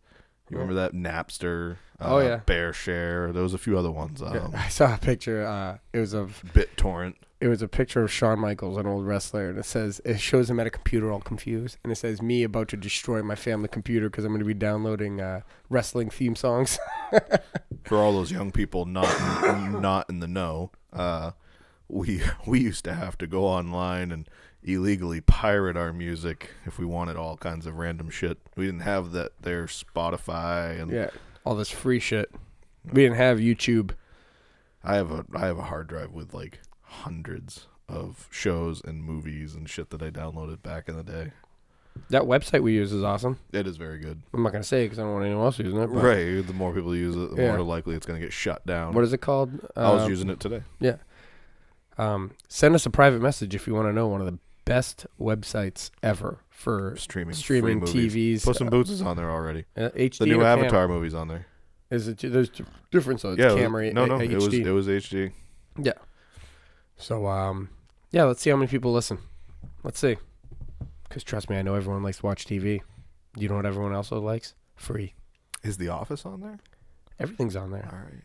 You 0.50 0.58
remember 0.58 0.74
that 0.74 0.92
Napster? 0.92 1.76
Uh, 2.00 2.14
Oh, 2.14 2.18
yeah. 2.18 2.40
BearShare. 2.46 3.32
There 3.32 3.42
was 3.42 3.54
a 3.54 3.58
few 3.58 3.78
other 3.78 3.90
ones. 3.90 4.20
Um, 4.20 4.34
yeah, 4.34 4.48
I 4.54 4.68
saw 4.68 4.94
a 4.94 4.98
picture. 4.98 5.46
Uh, 5.46 5.78
it 5.92 5.98
was 6.00 6.12
of 6.12 6.42
BitTorrent. 6.52 7.14
It 7.44 7.48
was 7.48 7.61
a 7.61 7.68
picture 7.68 8.02
of 8.02 8.11
Shawn 8.11 8.38
Michaels, 8.38 8.78
an 8.78 8.87
old 8.87 9.07
wrestler, 9.07 9.50
and 9.50 9.59
it 9.59 9.66
says 9.66 10.00
it 10.02 10.18
shows 10.18 10.48
him 10.48 10.59
at 10.59 10.66
a 10.66 10.70
computer 10.70 11.12
all 11.12 11.20
confused, 11.20 11.76
and 11.85 11.92
it 11.92 11.96
says 11.96 12.22
me 12.22 12.42
about 12.42 12.68
to 12.68 12.76
destroy 12.78 13.22
my 13.22 13.35
family 13.35 13.68
computer 13.68 14.09
because 14.09 14.24
I'm 14.24 14.30
going 14.30 14.38
to 14.38 14.46
be 14.46 14.54
downloading 14.54 15.20
uh, 15.20 15.42
wrestling 15.68 16.09
theme 16.09 16.37
songs. 16.37 16.78
For 17.85 17.98
all 17.98 18.14
those 18.14 18.33
young 18.33 18.50
people 18.50 18.87
not 18.87 19.11
not 19.78 20.09
in 20.09 20.20
the 20.20 20.26
know, 20.26 20.70
uh, 20.90 21.33
we 21.87 22.22
we 22.46 22.61
used 22.61 22.83
to 22.85 22.94
have 22.94 23.18
to 23.18 23.26
go 23.26 23.44
online 23.44 24.11
and 24.11 24.26
illegally 24.62 25.20
pirate 25.20 25.76
our 25.76 25.92
music 25.92 26.48
if 26.64 26.78
we 26.78 26.87
wanted 26.87 27.16
all 27.16 27.37
kinds 27.37 27.66
of 27.66 27.76
random 27.76 28.09
shit. 28.09 28.38
We 28.57 28.64
didn't 28.64 28.80
have 28.80 29.12
that 29.12 29.33
there 29.42 29.66
Spotify 29.66 30.80
and 30.80 30.90
yeah, 30.90 31.11
all 31.44 31.57
this 31.57 31.68
free 31.70 32.00
shit. 32.00 32.30
We 32.90 33.02
didn't 33.02 33.18
have 33.18 33.37
YouTube. 33.37 33.90
I 34.83 34.94
have 34.94 35.11
a 35.11 35.26
I 35.35 35.44
have 35.44 35.59
a 35.59 35.64
hard 35.64 35.88
drive 35.88 36.12
with 36.12 36.33
like 36.33 36.61
hundreds 37.02 37.66
of 37.88 38.28
shows 38.30 38.80
and 38.85 39.02
movies 39.04 39.54
and 39.54 39.68
shit 39.68 39.90
that 39.90 40.02
I 40.02 40.11
downloaded 40.11 40.62
back 40.62 40.88
in 40.88 40.96
the 40.96 41.02
day. 41.02 41.33
That 42.11 42.22
website 42.22 42.62
we 42.62 42.72
use 42.72 42.92
is 42.92 43.04
awesome. 43.04 43.38
It 43.52 43.66
is 43.68 43.76
very 43.76 43.98
good. 43.98 44.20
I'm 44.33 44.42
not 44.42 44.50
going 44.52 44.62
to 44.62 44.68
say 44.68 44.83
it 44.83 44.87
because 44.87 44.98
I 44.98 45.02
don't 45.02 45.12
want 45.12 45.26
anyone 45.26 45.44
else 45.44 45.59
using 45.59 45.78
it. 45.80 45.87
But 45.87 46.02
Right. 46.02 46.44
The 46.44 46.52
more 46.52 46.72
people 46.74 46.96
use 46.96 47.14
it, 47.14 47.37
the 47.37 47.42
Yeah. 47.42 47.48
more 47.57 47.62
likely 47.62 47.94
it's 47.94 48.04
going 48.07 48.18
to 48.20 48.24
get 48.26 48.33
shut 48.33 48.66
down. 48.66 48.94
What 48.94 49.04
is 49.04 49.12
it 49.12 49.18
called? 49.18 49.50
I 49.76 49.92
was 49.92 50.02
Uh, 50.04 50.09
using 50.09 50.28
it 50.30 50.40
today. 50.40 50.62
Yeah. 50.80 50.96
Um, 51.96 52.33
send 52.48 52.74
us 52.74 52.85
a 52.87 52.90
private 52.90 53.22
message 53.22 53.54
if 53.54 53.66
you 53.68 53.74
want 53.74 53.87
to 53.87 53.92
know 53.92 54.09
one 54.09 54.20
of 54.20 54.26
the 54.26 54.38
best 54.64 55.07
websites 55.20 55.90
ever 56.02 56.38
for 56.50 56.96
Streaming, 56.96 57.35
streaming 57.35 57.80
free 57.87 57.92
movies. 58.07 58.14
TVs. 58.40 58.44
Puss 58.44 58.61
in 58.61 58.66
uh, 58.66 58.70
Boots 58.70 58.90
is 58.90 59.00
on 59.02 59.16
there 59.16 59.30
already. 59.30 59.64
uh, 59.76 59.90
HD 59.94 60.18
The 60.18 60.26
new 60.26 60.40
or 60.40 60.44
cam? 60.44 60.59
Avatar 60.61 60.88
movie's 60.88 61.14
on 61.14 61.28
there. 61.28 61.46
Is 61.90 62.09
it? 62.09 62.18
There's 62.18 62.50
different. 62.90 63.20
So 63.20 63.30
it's 63.33 63.38
yeah, 63.38 63.50
it 63.50 63.54
was- 63.54 63.61
camera. 63.62 63.92
no, 63.92 64.07
no, 64.07 64.18
HD. 64.18 64.33
it 64.33 64.37
was 64.37 64.54
it 64.54 64.70
was 64.70 64.88
HD. 64.88 65.33
So 66.96 67.26
um, 67.26 67.70
yeah. 68.11 68.24
Let's 68.24 68.40
see 68.42 68.50
how 68.50 68.57
many 68.57 68.68
people 68.68 68.92
listen. 68.92 69.18
Let's 69.83 69.98
see. 69.98 70.16
Because 71.09 71.22
trust 71.24 71.48
me, 71.50 71.57
I 71.57 71.62
know 71.62 71.74
everyone 71.74 72.02
likes 72.02 72.18
to 72.18 72.26
watch 72.26 72.46
TV. 72.46 72.80
You 73.37 73.48
know 73.48 73.57
what 73.57 73.66
everyone 73.66 73.92
else 73.94 74.11
likes? 74.11 74.54
Free. 74.76 75.14
Is 75.62 75.76
The 75.76 75.88
Office 75.88 76.24
on 76.26 76.40
there? 76.40 76.59
Everything's 77.18 77.57
on 77.57 77.70
there. 77.70 77.88
All 77.92 77.98
right. 77.98 78.22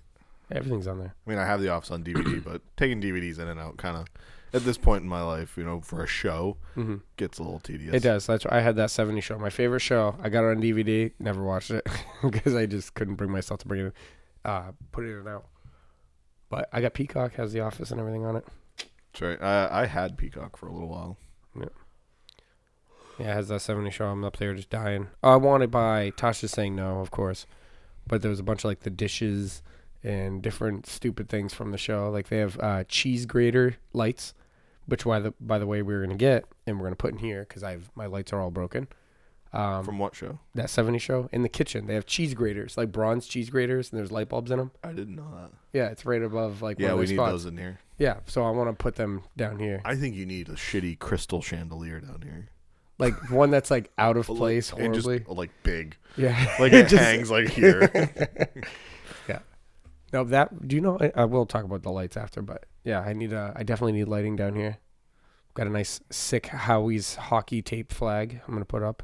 Everything's 0.52 0.88
on 0.88 1.00
there. 1.00 1.14
I 1.26 1.30
mean, 1.30 1.40
I 1.40 1.46
have 1.46 1.62
The 1.62 1.70
Office 1.70 1.92
on 1.92 2.04
DVD, 2.04 2.44
but 2.44 2.62
taking 2.78 3.02
DVDs 3.02 3.40
in 3.40 3.48
and 3.48 3.60
out 3.60 3.78
kind 3.78 3.96
of 3.98 4.08
at 4.54 4.64
this 4.64 4.78
point 4.78 5.04
in 5.04 5.10
my 5.10 5.22
life, 5.22 5.58
you 5.58 5.64
know, 5.64 5.80
for 5.82 6.04
a 6.04 6.08
show, 6.08 6.58
hmm 6.74 6.98
gets 7.18 7.38
a 7.38 7.44
little 7.44 7.60
tedious. 7.60 7.94
It 7.94 8.02
does. 8.02 8.26
That's 8.26 8.46
I 8.48 8.62
had 8.62 8.76
that 8.78 8.90
70 8.92 9.22
show. 9.22 9.38
My 9.38 9.50
favorite 9.50 9.82
show. 9.82 10.16
I 10.22 10.30
got 10.30 10.44
it 10.44 10.56
on 10.58 10.62
DVD. 10.62 11.12
Never 11.20 11.44
watched 11.44 11.72
it 11.72 11.88
because 12.30 12.56
I 12.56 12.66
just 12.66 12.94
couldn't 12.96 13.16
bring 13.16 13.32
myself 13.32 13.60
to 13.62 13.68
bring 13.68 13.88
it, 13.88 13.94
uh, 14.46 14.72
put 14.92 15.06
it 15.06 15.12
in 15.12 15.18
and 15.20 15.28
out. 15.28 15.46
But 16.50 16.68
I 16.74 16.82
got 16.82 16.94
Peacock 16.94 17.34
has 17.36 17.54
The 17.54 17.60
Office 17.60 17.92
and 17.92 18.00
everything 18.00 18.26
on 18.26 18.36
it. 18.36 18.46
That's 19.14 19.22
right. 19.22 19.42
I, 19.42 19.84
I 19.84 19.86
had 19.86 20.18
Peacock 20.18 20.58
for 20.58 20.68
a 20.68 20.74
little 20.74 20.90
while. 20.90 21.18
Yeah, 23.20 23.32
it 23.32 23.34
has 23.34 23.50
that 23.50 23.60
70 23.60 23.92
show. 23.92 24.06
I'm 24.06 24.24
up 24.24 24.38
there 24.38 24.54
just 24.54 24.70
dying. 24.70 25.08
Oh, 25.22 25.34
I 25.34 25.36
want 25.36 25.62
to 25.62 25.68
buy. 25.68 26.12
Tasha's 26.16 26.52
saying 26.52 26.76
no, 26.76 27.00
of 27.00 27.12
course. 27.12 27.46
But 28.08 28.22
there 28.22 28.30
was 28.30 28.40
a 28.40 28.44
bunch 28.44 28.62
of 28.62 28.66
like 28.66 28.80
the 28.80 28.90
dishes 28.90 29.62
and 30.04 30.42
different 30.42 30.88
stupid 30.88 31.28
things 31.28 31.54
from 31.54 31.72
the 31.72 31.78
show. 31.78 32.10
Like 32.10 32.30
they 32.30 32.38
have 32.38 32.58
uh, 32.60 32.86
cheese 32.86 33.26
grater 33.26 33.76
lights, 33.92 34.34
which 34.86 35.04
by 35.04 35.20
the 35.20 35.34
by 35.40 35.60
the 35.60 35.68
way 35.68 35.82
we 35.82 35.94
are 35.94 36.02
gonna 36.02 36.16
get 36.16 36.46
and 36.66 36.80
we're 36.80 36.86
gonna 36.86 36.96
put 36.96 37.12
in 37.12 37.20
here 37.20 37.42
because 37.42 37.62
I've 37.62 37.92
my 37.94 38.06
lights 38.06 38.32
are 38.32 38.40
all 38.40 38.52
broken. 38.52 38.88
Um, 39.52 39.84
From 39.84 39.98
what 39.98 40.16
show? 40.16 40.38
that 40.54 40.70
70 40.70 41.00
show 41.00 41.28
in 41.32 41.42
the 41.42 41.50
kitchen. 41.50 41.88
They 41.88 41.96
have 41.96 42.06
cheese 42.06 42.36
graters, 42.36 42.78
like 42.78 42.92
bronze 42.92 43.26
cheese 43.28 43.50
graters, 43.50 43.92
and 43.92 43.98
there's 43.98 44.12
light 44.12 44.30
bulbs 44.30 44.52
in 44.52 44.60
them. 44.60 44.70
I 44.84 44.90
didn't 44.92 45.16
know 45.16 45.28
that. 45.36 45.52
Yeah, 45.74 45.88
it's 45.88 46.06
right 46.06 46.22
above 46.22 46.62
like 46.62 46.80
yeah, 46.80 46.90
one 46.90 46.98
we 47.00 47.04
of 47.06 47.10
need 47.10 47.16
spots. 47.16 47.32
those 47.32 47.46
in 47.48 47.58
here. 47.58 47.80
Yeah, 47.98 48.18
so 48.28 48.44
I 48.44 48.52
want 48.52 48.70
to 48.70 48.74
put 48.74 48.96
them 48.96 49.24
down 49.36 49.58
here, 49.60 49.82
I 49.84 49.96
think 49.96 50.16
you 50.16 50.26
need 50.28 50.50
a 50.50 50.54
shitty 50.54 51.00
crystal 51.00 51.42
chandelier 51.42 52.00
down 52.00 52.22
here. 52.24 52.50
like 53.00 53.14
one 53.32 53.50
that's 53.50 53.72
like 53.72 53.90
out 53.98 54.18
of 54.18 54.30
A 54.30 54.34
li- 54.34 54.38
place 54.38 54.72
and 54.72 54.94
just, 54.94 55.06
horribly. 55.08 55.36
like 55.36 55.50
big. 55.64 55.98
yeah, 56.16 56.56
Like 56.60 56.72
it 56.74 56.88
Just- 56.88 57.04
hangs 57.04 57.32
like 57.32 57.50
here. 57.50 57.90
Yeah. 59.28 59.40
No, 60.14 60.24
that. 60.26 60.68
Do 60.68 60.76
you 60.76 60.82
know? 60.82 60.98
I, 61.00 61.12
I 61.16 61.26
will 61.26 61.46
talk 61.46 61.64
about 61.64 61.84
the 61.84 61.92
lights 61.92 62.18
after, 62.18 62.42
but 62.42 62.66
yeah, 62.84 63.00
I 63.02 63.14
need. 63.14 63.34
Uh, 63.34 63.52
I 63.56 63.64
definitely 63.64 63.94
need 63.94 64.08
lighting 64.08 64.36
down 64.36 64.56
here. 64.56 64.78
Got 65.56 65.68
a 65.68 65.72
nice 65.72 66.00
sick 66.12 66.48
Howie's 66.48 67.16
hockey 67.16 67.62
tape 67.62 67.92
flag. 67.92 68.42
I'm 68.48 68.54
gonna 68.54 68.66
put 68.66 68.84
up. 68.84 69.04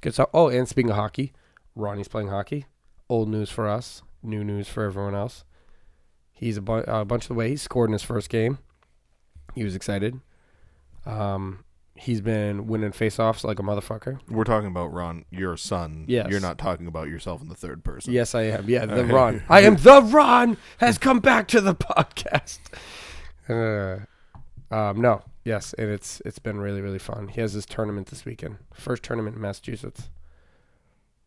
Good 0.00 0.14
stuff. 0.14 0.28
Oh, 0.34 0.48
and 0.48 0.68
speaking 0.68 0.90
of 0.90 0.96
hockey, 0.96 1.32
Ronnie's 1.74 2.08
playing 2.08 2.28
hockey. 2.28 2.66
Old 3.08 3.28
news 3.28 3.50
for 3.50 3.68
us. 3.68 4.02
New 4.22 4.42
news 4.44 4.68
for 4.68 4.84
everyone 4.84 5.14
else. 5.14 5.44
He's 6.32 6.56
a, 6.56 6.60
bu- 6.62 6.84
a 6.86 7.04
bunch 7.04 7.24
of 7.24 7.28
the 7.28 7.34
way. 7.34 7.48
He 7.50 7.56
scored 7.56 7.88
in 7.88 7.92
his 7.92 8.02
first 8.02 8.28
game. 8.28 8.58
He 9.54 9.64
was 9.64 9.74
excited. 9.74 10.20
Um, 11.06 11.64
he's 11.94 12.20
been 12.20 12.66
winning 12.66 12.90
faceoffs 12.90 13.42
like 13.44 13.58
a 13.58 13.62
motherfucker. 13.62 14.20
We're 14.28 14.44
talking 14.44 14.68
about 14.68 14.92
Ron, 14.92 15.24
your 15.30 15.56
son. 15.56 16.04
Yes. 16.08 16.28
You're 16.30 16.40
not 16.40 16.58
talking 16.58 16.86
about 16.86 17.08
yourself 17.08 17.40
in 17.40 17.48
the 17.48 17.54
third 17.54 17.84
person. 17.84 18.12
Yes, 18.12 18.34
I 18.34 18.42
am. 18.42 18.68
Yeah, 18.68 18.84
the 18.86 19.04
Ron. 19.06 19.42
I 19.48 19.62
am 19.62 19.76
the 19.76 20.02
Ron 20.02 20.56
has 20.78 20.98
come 20.98 21.20
back 21.20 21.48
to 21.48 21.60
the 21.60 21.74
podcast. 21.76 22.58
Uh, 23.48 24.74
um, 24.74 25.00
no, 25.00 25.22
yes, 25.46 25.72
and 25.78 25.88
it's 25.90 26.20
it's 26.24 26.38
been 26.38 26.58
really 26.60 26.82
really 26.82 26.98
fun. 26.98 27.28
He 27.28 27.40
has 27.40 27.52
his 27.52 27.64
tournament 27.64 28.08
this 28.08 28.24
weekend, 28.24 28.56
first 28.74 29.02
tournament 29.02 29.36
in 29.36 29.42
Massachusetts. 29.42 30.10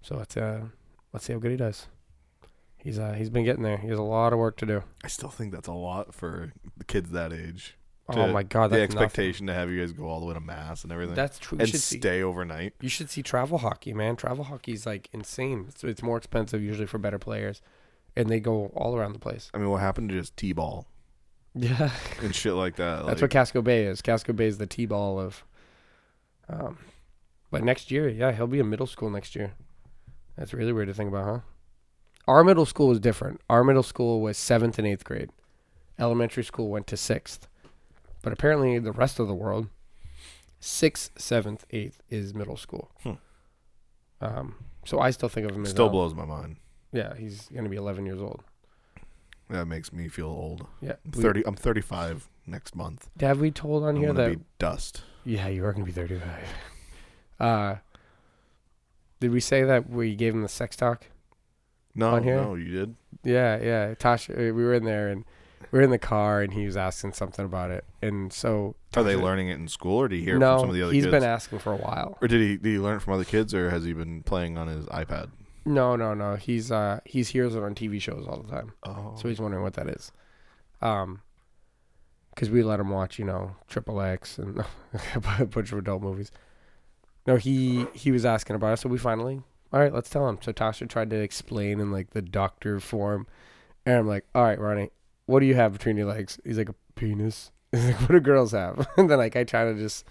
So 0.01 0.17
let's 0.17 0.37
uh 0.37 0.65
let's 1.13 1.25
see 1.25 1.33
how 1.33 1.39
good 1.39 1.51
he 1.51 1.57
does. 1.57 1.87
He's 2.77 2.99
uh 2.99 3.13
he's 3.13 3.29
been 3.29 3.45
getting 3.45 3.63
there. 3.63 3.77
He 3.77 3.87
has 3.87 3.97
a 3.97 4.03
lot 4.03 4.33
of 4.33 4.39
work 4.39 4.57
to 4.57 4.65
do. 4.65 4.83
I 5.03 5.07
still 5.07 5.29
think 5.29 5.51
that's 5.51 5.67
a 5.67 5.73
lot 5.73 6.13
for 6.13 6.53
the 6.77 6.85
kids 6.85 7.11
that 7.11 7.33
age. 7.33 7.77
oh 8.09 8.27
my 8.27 8.43
god, 8.43 8.67
the 8.71 8.77
that's 8.77 8.93
nothing. 8.93 9.05
expectation 9.05 9.47
to 9.47 9.53
have 9.53 9.69
you 9.69 9.79
guys 9.79 9.91
go 9.91 10.07
all 10.07 10.19
the 10.19 10.25
way 10.25 10.33
to 10.33 10.39
mass 10.39 10.83
and 10.83 10.91
everything. 10.91 11.15
That's 11.15 11.39
true. 11.39 11.57
You 11.57 11.61
and 11.61 11.69
should 11.69 11.81
see. 11.81 11.99
stay 11.99 12.21
overnight. 12.21 12.73
You 12.81 12.89
should 12.89 13.09
see 13.09 13.23
travel 13.23 13.59
hockey, 13.59 13.93
man. 13.93 14.15
Travel 14.15 14.45
hockey's 14.45 14.85
like 14.85 15.09
insane. 15.13 15.65
It's, 15.69 15.83
it's 15.83 16.03
more 16.03 16.17
expensive 16.17 16.61
usually 16.61 16.87
for 16.87 16.97
better 16.97 17.19
players, 17.19 17.61
and 18.15 18.29
they 18.29 18.39
go 18.39 18.71
all 18.75 18.95
around 18.97 19.13
the 19.13 19.19
place. 19.19 19.49
I 19.53 19.57
mean, 19.59 19.69
what 19.69 19.81
happened 19.81 20.09
to 20.09 20.15
just 20.15 20.35
t-ball 20.37 20.87
Yeah. 21.55 21.91
and 22.21 22.33
shit 22.33 22.53
like 22.53 22.75
that? 22.77 23.05
That's 23.05 23.07
like, 23.07 23.21
what 23.21 23.31
Casco 23.31 23.61
Bay 23.61 23.85
is. 23.85 24.01
Casco 24.01 24.33
Bay 24.33 24.47
is 24.47 24.57
the 24.57 24.67
T-ball 24.67 25.19
of. 25.19 25.43
Um, 26.47 26.77
but 27.51 27.63
next 27.63 27.91
year, 27.91 28.07
yeah, 28.07 28.31
he'll 28.31 28.47
be 28.47 28.59
in 28.59 28.69
middle 28.69 28.87
school 28.87 29.09
next 29.09 29.35
year. 29.35 29.53
That's 30.37 30.53
really 30.53 30.71
weird 30.71 30.87
to 30.87 30.93
think 30.93 31.09
about, 31.09 31.25
huh? 31.25 31.39
Our 32.27 32.43
middle 32.43 32.65
school 32.65 32.87
was 32.87 32.99
different. 32.99 33.41
Our 33.49 33.63
middle 33.63 33.83
school 33.83 34.21
was 34.21 34.37
seventh 34.37 34.77
and 34.77 34.87
eighth 34.87 35.03
grade. 35.03 35.31
Elementary 35.97 36.43
school 36.43 36.69
went 36.69 36.87
to 36.87 36.97
sixth, 36.97 37.47
but 38.21 38.31
apparently 38.31 38.79
the 38.79 38.91
rest 38.91 39.19
of 39.19 39.27
the 39.27 39.33
world, 39.33 39.67
sixth, 40.59 41.11
seventh, 41.17 41.65
eighth 41.71 42.01
is 42.09 42.33
middle 42.33 42.55
school. 42.55 42.91
Hmm. 43.03 43.13
Um, 44.21 44.55
so 44.85 44.99
I 44.99 45.11
still 45.11 45.29
think 45.29 45.49
of 45.49 45.55
him 45.55 45.63
as 45.63 45.71
still 45.71 45.85
el- 45.85 45.91
blows 45.91 46.13
my 46.13 46.25
mind. 46.25 46.57
Yeah, 46.91 47.15
he's 47.15 47.49
gonna 47.53 47.69
be 47.69 47.77
11 47.77 48.05
years 48.05 48.21
old. 48.21 48.43
That 49.49 49.65
makes 49.65 49.91
me 49.91 50.07
feel 50.07 50.27
old. 50.27 50.67
Yeah, 50.81 50.93
I'm 51.05 51.11
we- 51.11 51.21
thirty. 51.21 51.43
I'm 51.45 51.55
35 51.55 52.29
next 52.45 52.75
month. 52.75 53.09
Have 53.19 53.39
we 53.39 53.51
told 53.51 53.83
on 53.83 53.95
I'm 53.95 54.01
here 54.01 54.13
that 54.13 54.31
be 54.37 54.43
dust. 54.59 55.03
Yeah, 55.25 55.47
you 55.47 55.65
are 55.65 55.73
gonna 55.73 55.85
be 55.85 55.91
thirty-five. 55.91 56.43
Uh, 57.39 57.75
did 59.19 59.31
we 59.31 59.39
say 59.39 59.63
that 59.63 59.89
we 59.89 60.15
gave 60.15 60.33
him 60.33 60.41
the 60.41 60.49
sex 60.49 60.75
talk? 60.75 61.05
No, 61.95 62.11
On 62.15 62.23
here? 62.23 62.35
no, 62.37 62.55
you 62.55 62.71
did. 62.71 62.95
Yeah, 63.23 63.57
yeah. 63.61 63.93
Tasha, 63.95 64.31
uh, 64.33 64.53
we 64.53 64.63
were 64.63 64.73
in 64.73 64.85
there 64.85 65.09
and 65.09 65.25
we 65.71 65.79
were 65.79 65.83
in 65.83 65.89
the 65.89 65.97
car 65.99 66.41
and 66.41 66.53
he 66.53 66.65
was 66.65 66.77
asking 66.77 67.13
something 67.13 67.43
about 67.45 67.71
it, 67.71 67.83
and 68.01 68.31
so 68.31 68.75
Are 68.95 69.03
they 69.03 69.15
learning 69.15 69.49
it 69.49 69.55
in 69.55 69.67
school, 69.67 69.97
or 69.97 70.07
did 70.07 70.17
he 70.19 70.23
hear 70.23 70.37
no, 70.37 70.53
from 70.55 70.59
some 70.61 70.69
of 70.69 70.75
the 70.75 70.83
other 70.83 70.93
he's 70.93 71.03
kids? 71.05 71.11
been 71.11 71.23
asking 71.23 71.59
for 71.59 71.73
a 71.73 71.77
while. 71.77 72.17
or 72.21 72.27
did 72.27 72.39
he 72.41 72.55
did 72.57 72.69
he 72.69 72.79
learn 72.79 72.97
it 72.97 73.01
from 73.01 73.13
other 73.15 73.25
kids, 73.25 73.53
or 73.53 73.69
has 73.69 73.83
he 73.83 73.93
been 73.93 74.23
playing 74.23 74.57
on 74.57 74.67
his 74.67 74.85
iPad? 74.87 75.29
No, 75.65 75.95
no, 75.95 76.13
no. 76.13 76.35
He's 76.35 76.71
uh 76.71 76.99
he's 77.05 77.29
hears 77.29 77.55
it 77.55 77.63
on 77.63 77.75
TV 77.75 78.01
shows 78.01 78.25
all 78.27 78.41
the 78.41 78.51
time, 78.51 78.73
Oh, 78.83 79.13
so 79.15 79.27
he's 79.27 79.39
wondering 79.39 79.63
what 79.63 79.73
that 79.73 79.87
is. 79.89 80.11
Um, 80.81 81.21
because 82.33 82.49
we 82.49 82.63
let 82.63 82.79
him 82.79 82.89
watch, 82.89 83.19
you 83.19 83.25
know, 83.25 83.55
Triple 83.67 83.99
X 84.01 84.37
and 84.37 84.63
a 85.15 85.45
bunch 85.45 85.71
of 85.71 85.77
adult 85.77 86.01
movies. 86.01 86.31
No, 87.27 87.35
he 87.35 87.85
he 87.93 88.11
was 88.11 88.25
asking 88.25 88.55
about 88.55 88.73
it, 88.73 88.77
so 88.77 88.89
we 88.89 88.97
finally, 88.97 89.41
all 89.73 89.79
right, 89.79 89.93
let's 89.93 90.09
tell 90.09 90.27
him. 90.29 90.39
So 90.41 90.53
Tasha 90.53 90.87
tried 90.87 91.09
to 91.09 91.17
explain 91.17 91.79
in 91.79 91.91
like 91.91 92.11
the 92.11 92.21
doctor 92.21 92.79
form, 92.79 93.27
and 93.85 93.97
I'm 93.97 94.07
like, 94.07 94.25
all 94.33 94.43
right, 94.43 94.59
Ronnie, 94.59 94.89
what 95.25 95.41
do 95.41 95.45
you 95.45 95.55
have 95.55 95.73
between 95.73 95.97
your 95.97 96.07
legs? 96.07 96.39
He's 96.45 96.57
like 96.57 96.69
a 96.69 96.75
penis. 96.95 97.51
He's 97.71 97.85
like, 97.85 97.99
what 98.01 98.11
do 98.11 98.19
girls 98.19 98.53
have? 98.53 98.87
And 98.97 99.09
then 99.09 99.17
like 99.19 99.35
I 99.35 99.43
try 99.43 99.65
to 99.65 99.75
just 99.75 100.05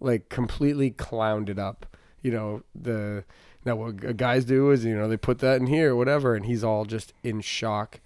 like 0.00 0.28
completely 0.28 0.90
clowned 0.90 1.48
it 1.48 1.58
up, 1.58 1.96
you 2.20 2.32
know 2.32 2.62
the. 2.74 3.24
Now 3.64 3.76
what 3.76 4.16
guys 4.16 4.44
do 4.44 4.70
is 4.70 4.84
you 4.84 4.96
know 4.96 5.08
they 5.08 5.16
put 5.16 5.38
that 5.40 5.60
in 5.60 5.66
here, 5.66 5.94
whatever, 5.94 6.34
and 6.34 6.46
he's 6.46 6.64
all 6.64 6.84
just 6.84 7.12
in 7.22 7.40
shock. 7.40 8.00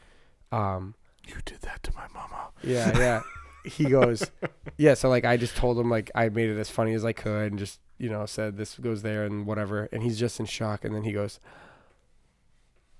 Um, 0.50 0.94
you 1.26 1.36
did 1.44 1.60
that 1.62 1.82
to 1.84 1.94
my 1.94 2.06
mama. 2.12 2.48
yeah, 2.62 2.96
yeah. 2.98 3.22
he 3.64 3.84
goes, 3.88 4.30
yeah. 4.76 4.94
So 4.94 5.08
like, 5.08 5.24
I 5.24 5.36
just 5.36 5.56
told 5.56 5.78
him 5.78 5.88
like 5.90 6.10
I 6.14 6.28
made 6.28 6.50
it 6.50 6.58
as 6.58 6.70
funny 6.70 6.94
as 6.94 7.04
I 7.04 7.12
could, 7.12 7.52
and 7.52 7.58
just 7.58 7.80
you 7.98 8.08
know 8.08 8.26
said 8.26 8.56
this 8.56 8.76
goes 8.78 9.02
there 9.02 9.24
and 9.24 9.46
whatever. 9.46 9.88
And 9.92 10.02
he's 10.02 10.18
just 10.18 10.40
in 10.40 10.46
shock. 10.46 10.84
And 10.84 10.94
then 10.94 11.04
he 11.04 11.12
goes, 11.12 11.38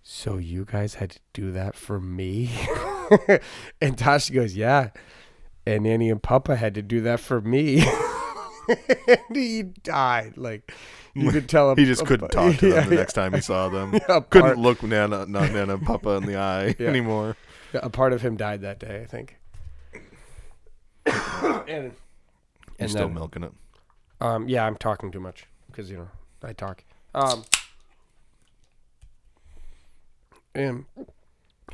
"So 0.02 0.36
you 0.36 0.64
guys 0.64 0.94
had 0.94 1.10
to 1.10 1.20
do 1.32 1.50
that 1.52 1.74
for 1.74 2.00
me?" 2.00 2.50
and 3.80 3.96
Tasha 3.96 4.32
goes, 4.32 4.56
"Yeah." 4.56 4.90
And 5.66 5.84
Nanny 5.84 6.10
and 6.10 6.22
Papa 6.22 6.56
had 6.56 6.74
to 6.74 6.82
do 6.82 7.00
that 7.00 7.20
for 7.20 7.40
me. 7.40 7.84
and 8.68 9.18
he 9.36 9.62
died. 9.62 10.36
Like 10.36 10.72
you 11.14 11.30
could 11.30 11.48
tell 11.48 11.70
him. 11.70 11.76
He 11.78 11.84
just 11.84 12.04
couldn't 12.06 12.28
talk 12.30 12.56
to 12.56 12.60
them 12.68 12.70
Yeah, 12.76 12.80
the 12.84 12.90
yeah. 12.94 13.00
next 13.00 13.12
time 13.14 13.32
he 13.34 13.40
saw 13.40 13.68
them. 13.68 13.92
Yeah, 13.94 14.16
a 14.16 14.20
Couldn't 14.22 14.58
look 14.60 14.82
Nana, 14.82 15.26
not 15.26 15.50
Nana 15.52 15.74
and 15.74 15.84
Papa 15.86 16.10
in 16.10 16.26
the 16.26 16.36
eye 16.36 16.74
Yeah. 16.78 16.88
anymore. 16.88 17.36
Yeah, 17.72 17.80
a 17.82 17.90
part 17.90 18.12
of 18.12 18.22
him 18.22 18.36
died 18.36 18.60
that 18.62 18.78
day, 18.78 19.02
I 19.02 19.06
think. 19.06 19.36
and 21.68 21.92
He's 21.92 22.80
and 22.80 22.90
still 22.90 23.06
then, 23.06 23.14
milking 23.14 23.42
it. 23.44 23.52
um, 24.20 24.48
yeah, 24.48 24.64
I'm 24.66 24.76
talking 24.76 25.10
too 25.12 25.20
much 25.20 25.46
because 25.70 25.90
you 25.90 25.96
know 25.98 26.08
I 26.42 26.52
talk. 26.52 26.82
Um, 27.14 27.44
and 30.54 30.84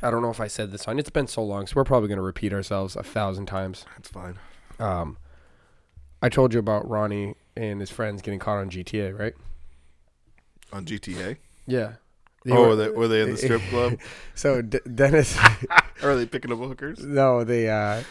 I 0.03 0.09
don't 0.11 0.21
know 0.21 0.29
if 0.31 0.39
I 0.39 0.47
said 0.47 0.71
this 0.71 0.87
on. 0.87 0.99
It's 0.99 1.09
been 1.09 1.27
so 1.27 1.43
long, 1.43 1.67
so 1.67 1.73
we're 1.75 1.83
probably 1.83 2.09
gonna 2.09 2.21
repeat 2.21 2.53
ourselves 2.53 2.95
a 2.95 3.03
thousand 3.03 3.45
times. 3.47 3.85
That's 3.97 4.09
fine. 4.09 4.39
Um, 4.79 5.17
I 6.21 6.29
told 6.29 6.53
you 6.53 6.59
about 6.59 6.87
Ronnie 6.87 7.35
and 7.55 7.79
his 7.79 7.89
friends 7.89 8.21
getting 8.21 8.39
caught 8.39 8.59
on 8.59 8.69
GTA, 8.69 9.17
right? 9.17 9.33
On 10.71 10.85
GTA. 10.85 11.37
Yeah. 11.67 11.93
They 12.45 12.51
oh, 12.51 12.61
were- 12.61 12.67
were 12.69 12.75
they, 12.75 12.89
were 12.89 13.07
they 13.07 13.21
in 13.21 13.31
the 13.31 13.37
strip 13.37 13.61
club? 13.69 13.99
So 14.35 14.61
D- 14.61 14.79
Dennis, 14.93 15.37
are 16.03 16.15
they 16.15 16.25
picking 16.25 16.51
up 16.51 16.59
hookers? 16.59 16.99
no, 17.03 17.43
they 17.43 17.69
uh, 17.69 18.03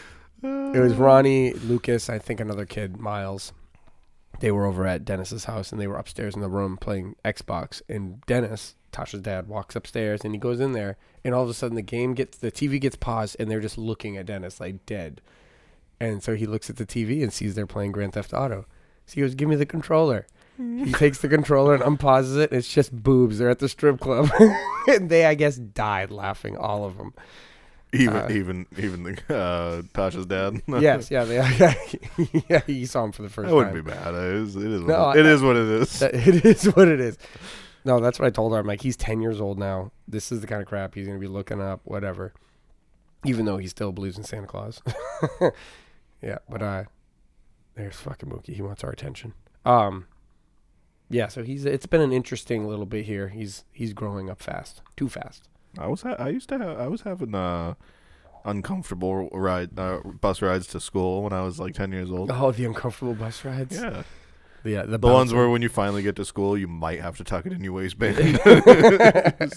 It 0.43 0.79
was 0.79 0.93
Ronnie, 0.93 1.53
Lucas, 1.53 2.09
I 2.09 2.19
think 2.19 2.39
another 2.39 2.65
kid, 2.65 2.97
Miles. 2.97 3.53
They 4.39 4.51
were 4.51 4.65
over 4.65 4.87
at 4.87 5.05
Dennis's 5.05 5.45
house 5.45 5.71
and 5.71 5.79
they 5.79 5.87
were 5.87 5.97
upstairs 5.97 6.35
in 6.35 6.41
the 6.41 6.49
room 6.49 6.77
playing 6.77 7.15
Xbox. 7.23 7.81
And 7.87 8.21
Dennis, 8.25 8.75
Tasha's 8.91 9.21
dad, 9.21 9.47
walks 9.47 9.75
upstairs 9.75 10.21
and 10.23 10.33
he 10.33 10.39
goes 10.39 10.59
in 10.59 10.71
there. 10.71 10.97
And 11.23 11.35
all 11.35 11.43
of 11.43 11.49
a 11.49 11.53
sudden, 11.53 11.75
the 11.75 11.81
game 11.81 12.13
gets, 12.13 12.37
the 12.37 12.51
TV 12.51 12.79
gets 12.79 12.95
paused 12.95 13.35
and 13.39 13.51
they're 13.51 13.59
just 13.59 13.77
looking 13.77 14.17
at 14.17 14.25
Dennis 14.25 14.59
like 14.59 14.85
dead. 14.85 15.21
And 16.01 16.23
so 16.23 16.35
he 16.35 16.45
looks 16.45 16.69
at 16.69 16.77
the 16.77 16.85
TV 16.85 17.21
and 17.23 17.31
sees 17.31 17.55
they're 17.55 17.67
playing 17.67 17.91
Grand 17.91 18.13
Theft 18.13 18.33
Auto. 18.33 18.65
So 19.05 19.15
he 19.15 19.21
goes, 19.21 19.35
Give 19.35 19.47
me 19.49 19.55
the 19.55 19.65
controller. 19.65 20.25
He 20.57 20.91
takes 20.93 21.17
the 21.19 21.27
controller 21.27 21.73
and 21.73 21.81
unpauses 21.81 22.37
it. 22.37 22.51
And 22.51 22.59
it's 22.59 22.71
just 22.71 22.91
boobs. 23.03 23.39
They're 23.39 23.49
at 23.49 23.57
the 23.59 23.67
strip 23.69 23.99
club. 23.99 24.29
and 24.87 25.09
they, 25.09 25.25
I 25.25 25.33
guess, 25.33 25.55
died 25.55 26.11
laughing, 26.11 26.55
all 26.55 26.85
of 26.85 26.97
them. 26.97 27.13
Even 27.93 28.15
Uh, 28.15 28.27
even 28.31 28.65
even 28.77 29.03
the 29.03 29.11
uh, 29.35 29.81
Tasha's 29.93 30.25
dad. 30.27 30.61
yes, 30.81 31.09
yeah, 31.11 31.23
they, 31.25 31.35
yeah, 31.57 32.41
yeah. 32.47 32.61
You 32.67 32.85
saw 32.85 33.03
him 33.03 33.11
for 33.11 33.21
the 33.23 33.29
first 33.29 33.49
that 33.49 33.55
wouldn't 33.55 33.75
time. 33.75 33.83
be 33.83 33.89
bad. 33.91 34.13
It 34.13 34.35
is. 34.35 34.55
It 34.55 34.63
is. 34.71 34.81
No, 34.81 35.07
what 35.07 35.17
it, 35.17 35.25
I- 35.25 35.29
it 35.29 35.33
is 35.33 35.41
what 35.41 35.55
it 35.57 35.67
is. 35.67 35.99
That- 35.99 36.13
it 36.15 36.45
is 36.45 36.65
what 36.75 36.87
it 36.87 36.99
is. 37.01 37.17
No, 37.83 37.99
that's 37.99 38.19
what 38.19 38.27
I 38.27 38.29
told 38.29 38.53
her. 38.53 38.59
I'm 38.59 38.67
like, 38.67 38.81
he's 38.81 38.95
10 38.95 39.21
years 39.21 39.41
old 39.41 39.57
now. 39.57 39.91
This 40.07 40.31
is 40.31 40.41
the 40.41 40.47
kind 40.47 40.61
of 40.61 40.67
crap 40.67 40.93
he's 40.93 41.07
going 41.07 41.17
to 41.17 41.21
be 41.21 41.27
looking 41.27 41.59
up, 41.59 41.81
whatever. 41.83 42.33
Even 43.25 43.45
though 43.45 43.57
he 43.57 43.67
still 43.67 43.91
believes 43.91 44.17
in 44.17 44.23
Santa 44.23 44.45
Claus. 44.47 44.81
Yeah, 46.21 46.37
but 46.49 46.61
uh, 46.61 46.83
there's 47.75 47.95
fucking 47.95 48.29
Mookie. 48.29 48.53
He 48.55 48.61
wants 48.61 48.83
our 48.83 48.91
attention. 48.91 49.33
Um, 49.65 50.07
yeah, 51.09 51.27
so 51.27 51.43
he's. 51.43 51.65
It's 51.65 51.85
been 51.85 52.01
an 52.01 52.13
interesting 52.13 52.67
little 52.67 52.85
bit 52.85 53.05
here. 53.05 53.29
He's 53.29 53.65
he's 53.71 53.93
growing 53.93 54.29
up 54.29 54.41
fast, 54.41 54.81
too 54.95 55.09
fast. 55.09 55.49
I 55.77 55.87
was. 55.87 56.01
Ha- 56.01 56.15
I 56.17 56.29
used 56.29 56.49
to. 56.49 56.57
Have, 56.57 56.79
I 56.79 56.87
was 56.87 57.01
having 57.01 57.35
uh, 57.35 57.73
uncomfortable 58.45 59.29
ride 59.31 59.77
uh, 59.77 59.99
bus 59.99 60.41
rides 60.41 60.67
to 60.67 60.79
school 60.79 61.23
when 61.23 61.33
I 61.33 61.41
was 61.41 61.59
like 61.59 61.73
ten 61.73 61.91
years 61.91 62.11
old. 62.11 62.31
Oh, 62.31 62.51
the 62.51 62.65
uncomfortable 62.65 63.13
bus 63.13 63.43
rides. 63.43 63.75
Yeah, 63.75 64.03
yeah. 64.63 64.83
The, 64.83 64.97
the 64.97 65.07
ones 65.07 65.33
where 65.33 65.49
when 65.49 65.61
you 65.61 65.69
finally 65.69 66.01
get 66.01 66.15
to 66.17 66.25
school, 66.25 66.57
you 66.57 66.67
might 66.67 67.01
have 67.01 67.17
to 67.17 67.23
tuck 67.23 67.45
it 67.45 67.53
in 67.53 67.63
your 67.63 67.73
waistband. 67.73 68.17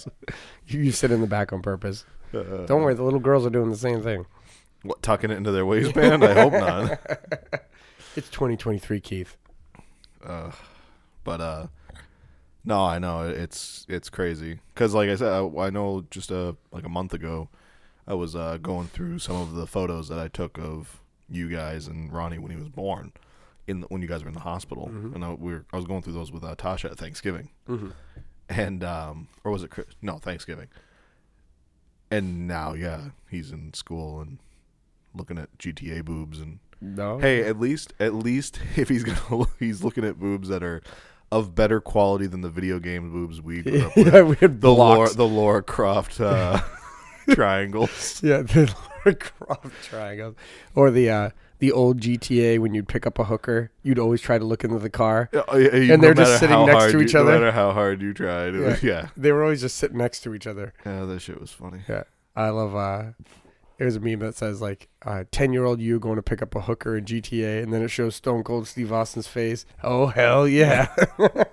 you, 0.67 0.81
you 0.81 0.93
sit 0.93 1.11
in 1.11 1.21
the 1.21 1.27
back 1.27 1.53
on 1.53 1.63
purpose. 1.63 2.05
Uh, 2.33 2.67
Don't 2.67 2.83
worry, 2.83 2.95
the 2.95 3.05
little 3.05 3.21
girls 3.21 3.47
are 3.47 3.51
doing 3.51 3.71
the 3.71 3.77
same 3.77 4.03
thing. 4.03 4.27
What, 4.85 5.03
tucking 5.03 5.31
it 5.33 5.37
into 5.37 5.51
their 5.51 5.67
waistband? 5.67 6.23
I 6.25 6.35
hope 6.35 6.53
not. 6.53 7.01
It's 8.17 8.29
2023, 8.29 9.01
Keith. 9.01 9.37
Uh, 10.25 10.53
but 11.25 11.41
uh, 11.41 11.67
no, 12.65 12.85
I 12.85 13.01
know 13.01 13.23
it's 13.29 13.85
it's 13.89 14.09
crazy 14.09 14.61
because, 14.73 14.95
like 14.95 15.09
I 15.11 15.17
said, 15.17 15.33
I, 15.33 15.45
I 15.67 15.71
know 15.71 16.05
just 16.13 16.31
a 16.31 16.55
like 16.71 16.85
a 16.85 16.89
month 16.89 17.13
ago, 17.13 17.49
I 18.07 18.15
was 18.15 18.37
uh, 18.37 18.59
going 18.63 18.87
through 18.87 19.19
some 19.19 19.35
of 19.35 19.55
the 19.55 19.67
photos 19.67 20.07
that 20.11 20.21
I 20.21 20.29
took 20.29 20.59
of 20.61 21.01
you 21.29 21.49
guys 21.49 21.89
and 21.89 22.13
Ronnie 22.13 22.39
when 22.39 22.53
he 22.53 22.57
was 22.57 22.69
born, 22.69 23.11
in 23.67 23.81
the, 23.81 23.89
when 23.89 24.01
you 24.01 24.07
guys 24.07 24.23
were 24.23 24.29
in 24.29 24.35
the 24.35 24.41
hospital, 24.41 24.89
Mhm. 24.93 25.17
and 25.17 25.25
I, 25.25 25.33
we 25.35 25.53
were, 25.53 25.65
I 25.73 25.77
was 25.77 25.87
going 25.87 26.03
through 26.03 26.13
those 26.13 26.31
with 26.31 26.45
uh, 26.45 26.55
Tasha 26.55 26.93
at 26.93 26.99
Thanksgiving, 26.99 27.49
Mm-hmm. 27.69 27.89
and 28.49 28.85
um, 28.85 29.27
or 29.43 29.51
was 29.51 29.65
it 29.65 29.71
Chris? 29.73 29.87
no 30.01 30.19
Thanksgiving, 30.19 30.69
and 32.13 32.47
now 32.47 32.75
yeah, 32.75 33.07
he's 33.29 33.51
in 33.51 33.75
school 33.75 34.21
and 34.21 34.39
looking 35.15 35.39
at 35.39 35.57
GTA 35.59 36.05
boobs 36.05 36.41
and 36.41 36.59
No. 36.81 37.19
Hey, 37.19 37.43
at 37.45 37.59
least 37.59 37.93
at 38.01 38.15
least 38.15 38.61
if 38.77 38.89
he's 38.89 39.05
gonna 39.05 39.45
he's 39.59 39.83
looking 39.85 40.05
at 40.05 40.19
boobs 40.19 40.49
that 40.49 40.63
are 40.63 40.83
of 41.33 41.55
better 41.55 41.81
quality 41.81 42.27
than 42.27 42.43
the 42.43 42.51
video 42.51 42.79
game 42.79 43.11
boobs 43.11 43.41
we 43.41 43.63
grew 43.63 43.83
up 43.87 43.97
with. 43.97 44.27
we 44.27 44.37
had 44.37 44.61
The 44.61 44.73
Lara 44.73 45.11
the 45.13 45.27
Lara 45.27 45.63
Croft 45.63 46.21
uh, 46.21 46.61
triangles. 47.31 48.23
yeah, 48.23 48.43
the 48.43 48.73
Lara 49.05 49.17
Croft 49.17 49.85
triangles, 49.85 50.37
or 50.75 50.91
the 50.91 51.11
uh, 51.11 51.31
the 51.59 51.73
old 51.73 52.01
GTA 52.01 52.59
when 52.59 52.75
you'd 52.75 52.89
pick 52.89 53.07
up 53.07 53.19
a 53.19 53.25
hooker, 53.25 53.71
you'd 53.83 53.99
always 53.99 54.21
try 54.21 54.39
to 54.39 54.45
look 54.45 54.65
into 54.65 54.79
the 54.79 54.91
car. 54.91 55.31
Yeah, 55.33 55.43
yeah, 55.55 55.77
you- 55.77 55.95
And 55.95 56.03
they're 56.03 56.15
just 56.15 56.39
sitting 56.41 56.67
next 56.67 56.93
to 56.93 56.99
you- 56.99 57.05
each 57.05 57.15
other. 57.15 57.33
No 57.33 57.39
matter 57.39 57.53
how 57.53 57.73
hard 57.73 58.03
you 58.03 58.13
tried, 58.13 58.55
it 58.55 58.61
was, 58.61 58.83
yeah. 58.83 59.09
They 59.17 59.33
were 59.33 59.43
always 59.43 59.61
just 59.63 59.77
sitting 59.77 59.97
next 59.99 60.21
to 60.25 60.35
each 60.35 60.47
other. 60.47 60.75
Yeah, 60.85 61.05
that 61.07 61.21
shit 61.21 61.41
was 61.41 61.51
funny. 61.51 61.81
Yeah, 61.89 62.03
I 62.37 62.51
love. 62.51 62.75
uh 62.77 63.13
There's 63.79 63.97
a 63.97 64.01
meme 64.01 64.21
that 64.21 64.37
says 64.37 64.61
like, 64.61 64.89
ten 65.31 65.53
year 65.53 65.65
old 65.65 65.81
you 65.81 65.99
going 65.99 66.17
to 66.17 66.23
pick 66.23 66.43
up 66.43 66.55
a 66.55 66.63
hooker 66.63 66.97
in 66.97 67.05
GTA," 67.05 67.63
and 67.63 67.73
then 67.73 67.83
it 67.83 67.89
shows 67.89 68.15
Stone 68.17 68.45
Cold 68.45 68.69
Steve 68.69 68.93
Austin's 68.93 69.27
face. 69.27 69.67
Oh 69.83 70.07
hell 70.07 70.47
yeah! 70.47 70.95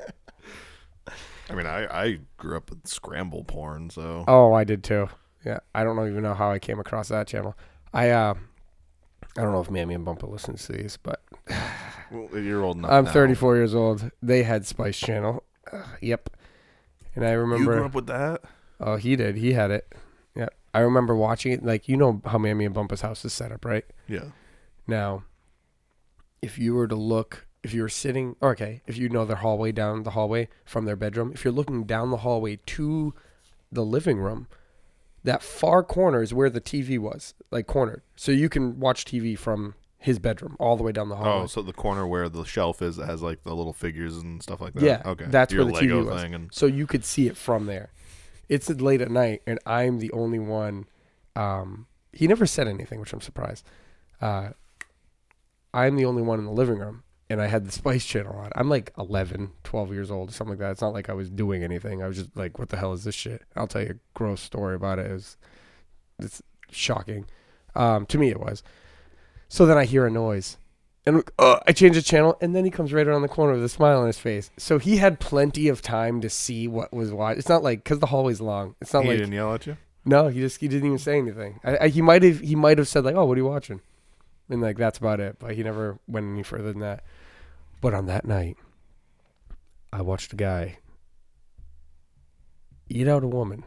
I 1.50 1.54
mean, 1.56 1.66
I 1.66 1.86
I 1.86 2.20
grew 2.38 2.58
up 2.58 2.70
with 2.70 2.88
scramble 2.88 3.44
porn, 3.44 3.90
so 3.90 4.24
oh, 4.28 4.54
I 4.54 4.64
did 4.64 4.84
too. 4.84 5.10
Yeah, 5.46 5.60
I 5.74 5.84
don't 5.84 5.98
even 6.08 6.22
know 6.24 6.36
how 6.36 6.52
I 6.52 6.60
came 6.60 6.80
across 6.80 7.08
that 7.10 7.28
channel. 7.28 7.58
I 7.94 8.10
uh, 8.10 8.36
I 9.38 9.42
don't 9.42 9.52
know 9.52 9.62
if 9.62 9.72
Mammy 9.72 9.94
and 9.94 10.06
Bumper 10.06 10.28
listens 10.28 10.66
to 10.68 10.74
these, 10.74 10.98
but 11.02 11.22
well, 12.12 12.30
you're 12.38 12.64
old 12.64 12.78
enough. 12.78 12.92
I'm 12.92 13.06
now. 13.06 13.12
34 13.12 13.56
years 13.56 13.76
old. 13.76 14.12
They 14.22 14.44
had 14.44 14.66
Spice 14.66 15.00
Channel. 15.00 15.44
Uh, 15.72 15.84
yep. 16.02 16.30
And 17.16 17.26
I 17.26 17.32
remember 17.32 17.64
You 17.64 17.78
grew 17.78 17.86
up 17.86 17.94
with 17.96 18.08
that? 18.08 18.42
oh, 18.80 18.96
he 18.96 19.16
did. 19.16 19.38
He 19.38 19.54
had 19.54 19.72
it. 19.72 19.94
I 20.74 20.80
remember 20.80 21.16
watching 21.16 21.52
it. 21.52 21.64
Like, 21.64 21.88
you 21.90 21.98
know 21.98 22.22
how 22.26 22.38
Mammy 22.38 22.66
and 22.66 22.76
Bumpa's 22.76 23.02
house 23.02 23.26
is 23.26 23.34
set 23.34 23.52
up, 23.52 23.66
right? 23.66 23.86
Yeah. 24.08 24.32
Now, 24.88 25.24
if 26.42 26.58
you 26.58 26.74
were 26.74 26.88
to 26.88 26.96
look, 26.96 27.46
if 27.64 27.74
you 27.74 27.82
were 27.82 27.90
sitting, 27.90 28.36
okay, 28.42 28.82
if 28.88 28.98
you 28.98 29.10
know 29.10 29.26
their 29.26 29.38
hallway 29.38 29.72
down 29.72 30.04
the 30.04 30.12
hallway 30.12 30.50
from 30.66 30.86
their 30.86 30.96
bedroom, 30.96 31.32
if 31.34 31.44
you're 31.44 31.54
looking 31.54 31.84
down 31.84 32.12
the 32.12 32.18
hallway 32.18 32.58
to 32.66 33.14
the 33.72 33.84
living 33.86 34.18
room, 34.20 34.48
that 35.24 35.44
far 35.44 35.84
corner 35.84 36.22
is 36.24 36.34
where 36.34 36.50
the 36.50 36.62
TV 36.62 36.98
was, 36.98 37.34
like 37.52 37.68
cornered. 37.68 38.02
So 38.16 38.32
you 38.32 38.50
can 38.50 38.80
watch 38.80 39.06
TV 39.06 39.38
from 39.38 39.76
his 40.00 40.18
bedroom 40.18 40.56
all 40.60 40.76
the 40.76 40.84
way 40.84 40.92
down 40.92 41.10
the 41.10 41.16
oh, 41.16 41.20
hallway. 41.20 41.44
Oh, 41.44 41.46
so 41.46 41.62
the 41.62 41.74
corner 41.74 42.08
where 42.08 42.28
the 42.28 42.44
shelf 42.44 42.82
is 42.82 42.96
that 42.96 43.06
has 43.06 43.22
like 43.22 43.44
the 43.44 43.54
little 43.56 43.74
figures 43.74 44.18
and 44.18 44.42
stuff 44.42 44.60
like 44.60 44.74
that. 44.74 44.84
Yeah, 44.84 45.02
Okay. 45.06 45.26
that's 45.28 45.54
Your 45.54 45.66
where 45.66 45.74
the 45.74 45.88
TV 45.88 46.04
was. 46.06 46.24
and 46.24 46.50
so 46.52 46.66
you 46.66 46.88
could 46.88 47.06
see 47.06 47.28
it 47.28 47.38
from 47.38 47.68
there. 47.68 47.92
It's 48.50 48.70
late 48.70 49.02
at 49.02 49.12
night, 49.12 49.42
and 49.48 49.60
I'm 49.66 50.00
the 50.00 50.12
only 50.12 50.40
one. 50.40 50.86
Um, 51.36 51.88
he 52.12 52.28
never 52.28 52.46
said 52.46 52.68
anything, 52.68 53.00
which 53.00 53.14
I'm 53.14 53.22
surprised. 53.22 53.66
Uh, 54.22 54.50
I'm 55.74 55.96
the 55.96 56.06
only 56.06 56.22
one 56.22 56.40
in 56.40 56.46
the 56.46 56.52
living 56.52 56.80
room, 56.80 57.04
and 57.30 57.42
I 57.42 57.48
had 57.48 57.66
the 57.66 57.72
Spice 57.72 58.06
Channel 58.06 58.36
on. 58.36 58.52
I'm 58.56 58.70
like 58.70 58.92
11, 58.98 59.52
12 59.64 59.94
years 59.94 60.12
old, 60.12 60.34
something 60.34 60.52
like 60.52 60.60
that. 60.60 60.72
It's 60.72 60.82
not 60.82 60.94
like 60.94 61.10
I 61.10 61.14
was 61.14 61.30
doing 61.30 61.64
anything. 61.64 62.04
I 62.04 62.08
was 62.08 62.18
just 62.18 62.36
like, 62.36 62.60
"What 62.60 62.70
the 62.70 62.78
hell 62.78 62.94
is 62.94 63.04
this 63.04 63.16
shit?" 63.16 63.44
I'll 63.56 63.68
tell 63.68 63.82
you 63.82 63.92
a 63.92 64.18
gross 64.18 64.42
story 64.42 64.76
about 64.76 65.00
it. 65.00 65.08
It 65.10 65.14
was, 65.14 65.38
it's 66.20 66.42
shocking. 66.70 67.26
Um, 67.76 68.06
to 68.08 68.18
me, 68.18 68.30
it 68.30 68.40
was. 68.40 68.64
So 69.48 69.66
then 69.66 69.78
I 69.78 69.86
hear 69.86 70.06
a 70.06 70.12
noise, 70.12 70.58
and 71.06 71.24
uh, 71.40 71.60
I 71.68 71.72
change 71.72 71.96
the 71.96 72.02
channel, 72.02 72.38
and 72.42 72.56
then 72.56 72.64
he 72.66 72.72
comes 72.72 72.94
right 72.94 73.08
around 73.08 73.24
the 73.24 73.28
corner 73.28 73.54
with 73.54 73.64
a 73.64 73.70
smile 73.70 74.00
on 74.02 74.08
his 74.08 74.20
face. 74.20 74.52
So 74.58 74.78
he 74.78 74.98
had 74.98 75.20
plenty 75.20 75.68
of 75.68 75.82
time 75.82 76.22
to 76.22 76.30
see 76.30 76.68
what 76.68 76.94
was 76.94 77.12
what. 77.12 77.38
It's 77.38 77.50
not 77.50 77.64
like 77.64 77.84
because 77.84 78.00
the 78.00 78.08
hallway's 78.08 78.42
long. 78.42 78.76
It's 78.82 78.94
not 78.94 79.00
like 79.00 79.06
he 79.06 79.12
like 79.14 79.20
didn't 79.20 79.34
yell 79.34 79.54
at 79.54 79.66
you. 79.68 79.78
no, 80.06 80.28
he 80.28 80.40
just 80.42 80.60
he 80.60 80.68
didn't 80.68 80.86
even 80.86 81.00
say 81.00 81.18
anything. 81.18 81.60
I, 81.64 81.78
I, 81.78 81.88
he 81.88 82.02
might 82.02 82.22
have 82.24 82.40
he 82.42 82.56
might 82.56 82.78
have 82.78 82.88
said 82.88 83.04
like, 83.04 83.16
"Oh, 83.16 83.26
what 83.26 83.36
are 83.38 83.42
you 83.42 83.48
watching?" 83.48 83.82
And 84.50 84.62
like 84.62 84.78
that's 84.78 84.98
about 85.00 85.20
it. 85.20 85.38
But 85.40 85.56
he 85.56 85.64
never 85.64 85.98
went 86.08 86.28
any 86.28 86.44
further 86.44 86.72
than 86.72 86.82
that. 86.82 87.04
But 87.80 87.94
on 87.96 88.06
that 88.06 88.26
night, 88.26 88.58
I 89.92 90.02
watched 90.04 90.34
a 90.34 90.36
guy 90.36 90.78
eat 92.90 93.08
out 93.08 93.24
a 93.24 93.28
woman 93.28 93.64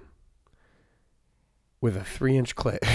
with 1.81 1.97
a 1.97 2.05
three 2.05 2.37
inch 2.37 2.55
clit. 2.55 2.79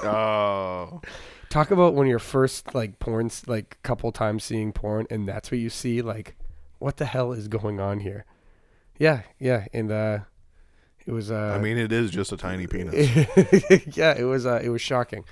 Oh, 0.00 1.00
Talk 1.50 1.70
about 1.70 1.94
when 1.94 2.06
you're 2.06 2.18
first 2.18 2.74
like 2.74 2.98
porn, 2.98 3.30
like 3.46 3.78
couple 3.82 4.12
times 4.12 4.44
seeing 4.44 4.72
porn, 4.72 5.06
and 5.10 5.26
that's 5.26 5.50
what 5.50 5.58
you 5.58 5.70
see. 5.70 6.02
Like, 6.02 6.36
what 6.78 6.98
the 6.98 7.06
hell 7.06 7.32
is 7.32 7.48
going 7.48 7.80
on 7.80 8.00
here? 8.00 8.24
Yeah, 8.98 9.22
yeah, 9.38 9.66
and 9.72 9.90
uh, 9.90 10.18
it 11.06 11.12
was. 11.12 11.30
Uh, 11.30 11.54
I 11.56 11.58
mean, 11.58 11.78
it 11.78 11.92
is 11.92 12.10
just 12.10 12.32
a 12.32 12.36
tiny 12.36 12.66
penis. 12.66 12.94
yeah, 13.96 14.14
it 14.16 14.24
was. 14.24 14.44
Uh, 14.44 14.60
it 14.62 14.68
was 14.68 14.82
shocking. 14.82 15.24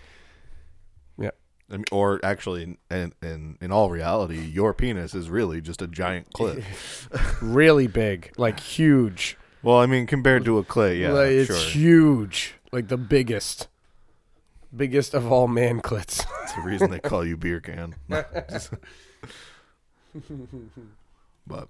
Yeah. 1.19 1.33
I 1.69 1.75
mean, 1.75 1.85
or 1.91 2.21
actually, 2.23 2.63
in, 2.63 2.79
in 2.91 3.13
in 3.23 3.59
in 3.61 3.73
all 3.73 3.91
reality, 3.91 4.41
your 4.41 4.73
penis 4.73 5.15
is 5.15 5.29
really 5.29 5.61
just 5.61 5.83
a 5.83 5.87
giant 5.87 6.33
clit. 6.33 6.65
really 7.43 7.89
big, 7.89 8.33
like 8.39 8.61
huge. 8.61 9.37
well, 9.63 9.79
I 9.79 9.87
mean, 9.87 10.07
compared 10.07 10.45
to 10.47 10.59
a 10.59 10.65
clit, 10.65 11.01
yeah, 11.01 11.13
like, 11.13 11.31
it's 11.31 11.49
sure. 11.49 11.71
huge, 11.71 12.55
like 12.73 12.87
the 12.89 12.97
biggest, 12.97 13.69
biggest 14.77 15.15
of 15.15 15.31
all 15.31 15.49
man 15.49 15.81
clits. 15.81 16.25
That's 16.41 16.55
the 16.55 16.63
reason 16.63 16.91
they 16.91 16.99
call 16.99 17.25
you 17.25 17.37
beer 17.37 17.61
can. 17.61 17.95
but 21.47 21.69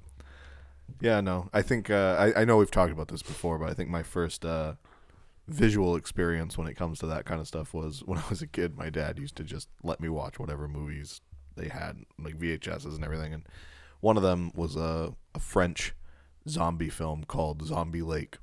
yeah, 1.01 1.21
no, 1.21 1.49
I 1.53 1.63
think 1.63 1.91
uh, 1.91 2.17
I 2.19 2.43
I 2.43 2.45
know 2.45 2.57
we've 2.57 2.71
talked 2.71 2.93
about 2.93 3.09
this 3.09 3.23
before, 3.23 3.59
but 3.59 3.69
I 3.69 3.75
think 3.75 3.91
my 3.91 4.03
first 4.03 4.45
uh, 4.45 4.75
visual 5.49 5.97
experience 5.97 6.59
when 6.59 6.67
it 6.67 6.75
comes 6.75 6.99
to 7.01 7.07
that 7.07 7.25
kind 7.25 7.41
of 7.41 7.47
stuff 7.47 7.73
was 7.75 8.03
when 8.05 8.19
I 8.25 8.25
was 8.29 8.43
a 8.43 8.47
kid. 8.47 8.77
My 8.77 8.91
dad 8.91 9.19
used 9.19 9.37
to 9.37 9.45
just 9.45 9.69
let 9.83 10.01
me 10.01 10.09
watch 10.09 10.39
whatever 10.39 10.69
movies 10.69 11.21
they 11.57 11.69
had, 11.69 12.05
like 12.19 12.39
VHSs 12.39 12.95
and 12.95 13.05
everything, 13.05 13.33
and 13.33 13.45
one 14.01 14.17
of 14.17 14.23
them 14.23 14.53
was 14.55 14.77
a, 14.77 15.15
a 15.35 15.41
French 15.41 15.95
zombie 16.49 16.91
film 16.91 17.25
called 17.25 17.67
Zombie 17.67 18.03
Lake. 18.03 18.39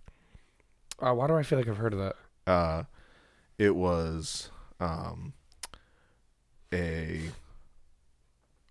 Uh, 1.00 1.14
why 1.14 1.28
do 1.28 1.36
I 1.36 1.44
feel 1.44 1.60
like 1.60 1.68
I've 1.68 1.78
heard 1.78 1.94
of 1.94 2.00
that? 2.00 2.16
Uh, 2.52 2.84
it 3.58 3.76
was 3.76 4.50
um, 4.80 5.34
a, 6.74 7.22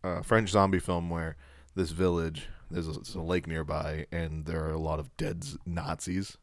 a 0.02 0.22
French 0.22 0.50
zombie 0.50 0.78
film 0.80 1.10
where 1.10 1.36
this 1.74 1.90
village 1.90 2.48
there's 2.70 2.88
a, 2.88 2.92
there's 2.92 3.14
a 3.14 3.20
lake 3.20 3.46
nearby 3.46 4.06
and 4.10 4.46
there 4.46 4.64
are 4.64 4.72
a 4.72 4.78
lot 4.78 4.98
of 4.98 5.14
dead 5.16 5.44
Nazis 5.66 6.38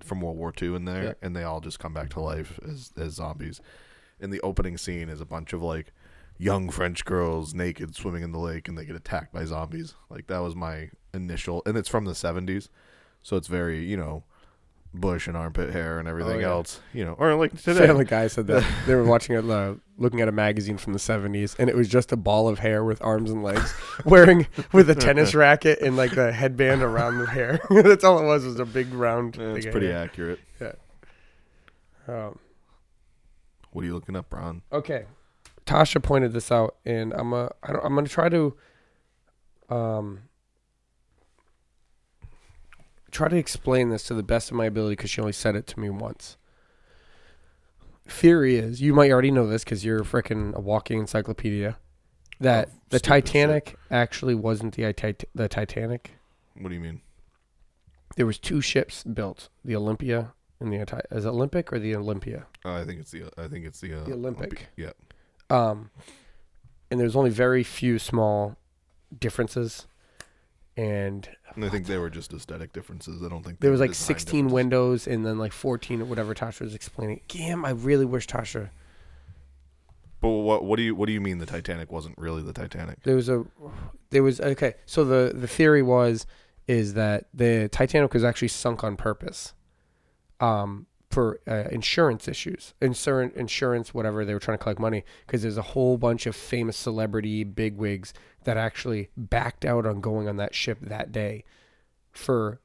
from 0.00 0.20
World 0.20 0.36
War 0.38 0.52
II 0.60 0.76
in 0.76 0.84
there, 0.84 1.02
Yeah. 1.04 1.12
and 1.20 1.34
they 1.34 1.42
all 1.42 1.60
just 1.60 1.80
come 1.80 1.92
back 1.92 2.10
to 2.10 2.20
life 2.20 2.60
as 2.64 2.92
as 2.96 3.14
zombies. 3.14 3.60
And 4.20 4.32
the 4.32 4.40
opening 4.42 4.78
scene 4.78 5.08
is 5.08 5.20
a 5.20 5.24
bunch 5.26 5.52
of 5.52 5.60
like 5.62 5.92
young 6.38 6.70
French 6.70 7.04
girls 7.04 7.52
naked 7.54 7.96
swimming 7.96 8.22
in 8.22 8.30
the 8.30 8.38
lake, 8.38 8.68
and 8.68 8.78
they 8.78 8.84
get 8.84 8.94
attacked 8.94 9.32
by 9.32 9.44
zombies. 9.44 9.94
Like 10.08 10.28
that 10.28 10.38
was 10.38 10.54
my 10.54 10.90
initial, 11.12 11.62
and 11.66 11.76
it's 11.76 11.88
from 11.88 12.04
the 12.04 12.12
'70s, 12.12 12.68
so 13.22 13.36
it's 13.36 13.48
very 13.48 13.84
you 13.84 13.96
know 13.96 14.22
bush 15.00 15.26
and 15.28 15.36
armpit 15.36 15.72
hair 15.72 15.98
and 15.98 16.06
everything 16.08 16.36
Oh, 16.36 16.40
yeah. 16.40 16.48
else. 16.48 16.80
You 16.92 17.04
know, 17.04 17.12
or 17.14 17.34
like 17.36 17.60
today. 17.62 17.86
Family 17.86 18.04
Guy 18.04 18.26
said 18.26 18.46
that 18.48 18.64
they 18.86 18.94
were 18.94 19.04
watching 19.04 19.36
it, 19.36 19.48
uh, 19.48 19.74
looking 19.96 20.20
at 20.20 20.28
a 20.28 20.32
magazine 20.32 20.76
from 20.78 20.92
the 20.92 20.98
'70s, 20.98 21.56
and 21.58 21.68
it 21.70 21.76
was 21.76 21.88
just 21.88 22.12
a 22.12 22.16
ball 22.16 22.48
of 22.48 22.58
hair 22.58 22.84
with 22.84 23.02
arms 23.02 23.30
and 23.30 23.42
legs, 23.42 23.74
wearing 24.04 24.46
with 24.72 24.88
a 24.90 24.94
tennis 24.94 25.34
racket 25.34 25.80
and 25.80 25.96
like 25.96 26.12
the 26.14 26.32
headband 26.32 26.82
around 26.82 27.18
the 27.18 27.26
hair. 27.26 27.60
That's 27.70 28.04
all 28.04 28.18
it 28.18 28.26
was. 28.26 28.44
Was 28.44 28.60
a 28.60 28.64
big 28.66 28.92
round. 28.92 29.36
Yeah, 29.36 29.54
it's 29.54 29.66
pretty 29.66 29.88
hair. 29.88 29.98
accurate. 30.04 30.40
Yeah. 30.60 30.72
Um, 32.06 32.38
What 33.72 33.82
are 33.82 33.86
you 33.86 33.94
looking 33.94 34.16
up, 34.16 34.32
Ron? 34.32 34.62
okay, 34.72 35.04
Tasha 35.66 36.02
pointed 36.02 36.32
this 36.32 36.50
out, 36.50 36.76
and 36.86 37.12
I'm 37.12 37.32
a, 37.32 37.50
I 37.62 37.72
don't, 37.72 37.84
I'm 37.84 37.94
gonna 37.94 38.08
try 38.08 38.28
to, 38.30 38.56
um, 39.68 40.20
try 43.18 43.28
to 43.28 43.36
explain 43.36 43.90
this 43.90 44.04
to 44.04 44.14
the 44.14 44.22
best 44.22 44.48
of 44.48 44.56
my 44.56 44.66
ability 44.66 44.92
because 44.92 45.10
she 45.10 45.20
only 45.20 45.32
said 45.32 45.56
it 45.56 45.66
to 45.66 45.80
me 45.80 45.90
once. 45.90 46.36
Theory 48.06 48.56
is 48.56 48.80
you 48.80 48.94
might 48.94 49.10
already 49.10 49.32
know 49.32 49.46
this 49.46 49.64
because 49.64 49.84
you're 49.84 50.04
freaking 50.04 50.54
a 50.54 50.60
walking 50.60 51.00
encyclopedia 51.00 51.76
that 52.38 52.68
Of 52.68 52.72
the 52.90 52.98
stupid 53.00 53.08
Titanic 53.08 53.76
actually 53.90 54.36
wasn't 54.36 54.76
the 54.76 54.92
Tit- 54.92 55.28
the 55.34 55.48
Titanic. 55.48 56.12
What 56.56 56.68
do 56.68 56.74
you 56.76 56.80
mean? 56.80 57.00
There 58.16 58.24
was 58.24 58.38
two 58.38 58.60
ships 58.60 59.02
built, 59.02 59.48
the 59.64 59.74
Olympia 59.74 60.32
and 60.60 60.72
the 60.72 60.78
is 61.10 61.24
it 61.24 61.28
Olympic 61.28 61.72
or 61.72 61.80
the 61.80 61.94
Olympia? 61.96 62.46
Uh, 62.64 62.74
I 62.74 62.84
think 62.84 63.00
it's 63.00 63.10
the. 63.10 63.24
I 63.36 63.48
think 63.48 63.66
it's 63.66 63.80
the. 63.80 64.00
Uh, 64.00 64.04
The 64.04 64.12
Olympic. 64.14 64.68
Yeah. 64.76 64.92
Um, 65.50 65.90
and 66.90 66.98
there's 67.00 67.16
only 67.16 67.30
very 67.30 67.62
few 67.64 67.98
small 67.98 68.56
differences, 69.18 69.86
and 70.76 71.28
And 71.58 71.64
I 71.64 71.70
think 71.70 71.86
they 71.86 71.98
were 71.98 72.08
just 72.08 72.32
aesthetic 72.32 72.72
differences. 72.72 73.20
I 73.20 73.28
don't 73.28 73.44
think 73.44 73.58
there 73.58 73.72
was 73.72 73.80
like 73.80 73.92
16 73.92 74.46
windows 74.46 75.08
and 75.08 75.26
then 75.26 75.38
like 75.38 75.52
14 75.52 76.02
or 76.02 76.04
whatever 76.04 76.32
Tasha 76.32 76.60
was 76.60 76.72
explaining. 76.72 77.20
Damn, 77.26 77.64
I 77.64 77.70
really 77.70 78.04
wish 78.04 78.28
Tasha. 78.28 78.70
But 80.20 80.28
what? 80.28 80.64
What 80.64 80.76
do 80.76 80.84
you? 80.84 80.94
What 80.94 81.06
do 81.06 81.12
you 81.12 81.20
mean 81.20 81.38
the 81.38 81.46
Titanic 81.46 81.90
wasn't 81.90 82.16
really 82.16 82.42
the 82.42 82.52
Titanic? 82.52 83.02
There 83.02 83.16
was 83.16 83.28
a, 83.28 83.44
there 84.10 84.22
was 84.22 84.40
okay. 84.40 84.74
So 84.86 85.04
the 85.04 85.32
the 85.34 85.48
theory 85.48 85.82
was 85.82 86.26
is 86.68 86.94
that 86.94 87.26
the 87.34 87.68
Titanic 87.72 88.14
was 88.14 88.22
actually 88.22 88.48
sunk 88.48 88.84
on 88.84 88.96
purpose, 88.96 89.52
um, 90.38 90.86
for 91.10 91.40
uh, 91.48 91.64
insurance 91.70 92.28
issues, 92.28 92.74
insurance, 92.80 93.34
insurance, 93.34 93.94
whatever 93.94 94.24
they 94.24 94.34
were 94.34 94.40
trying 94.40 94.58
to 94.58 94.62
collect 94.62 94.78
money 94.80 95.04
because 95.26 95.42
there's 95.42 95.56
a 95.56 95.62
whole 95.62 95.96
bunch 95.96 96.26
of 96.26 96.36
famous 96.36 96.76
celebrity 96.76 97.44
bigwigs 97.44 98.12
that 98.44 98.56
actually 98.56 99.08
backed 99.16 99.64
out 99.64 99.86
on 99.86 100.00
going 100.00 100.28
on 100.28 100.36
that 100.36 100.54
ship 100.54 100.78
that 100.82 101.10
day, 101.10 101.44
for 102.12 102.60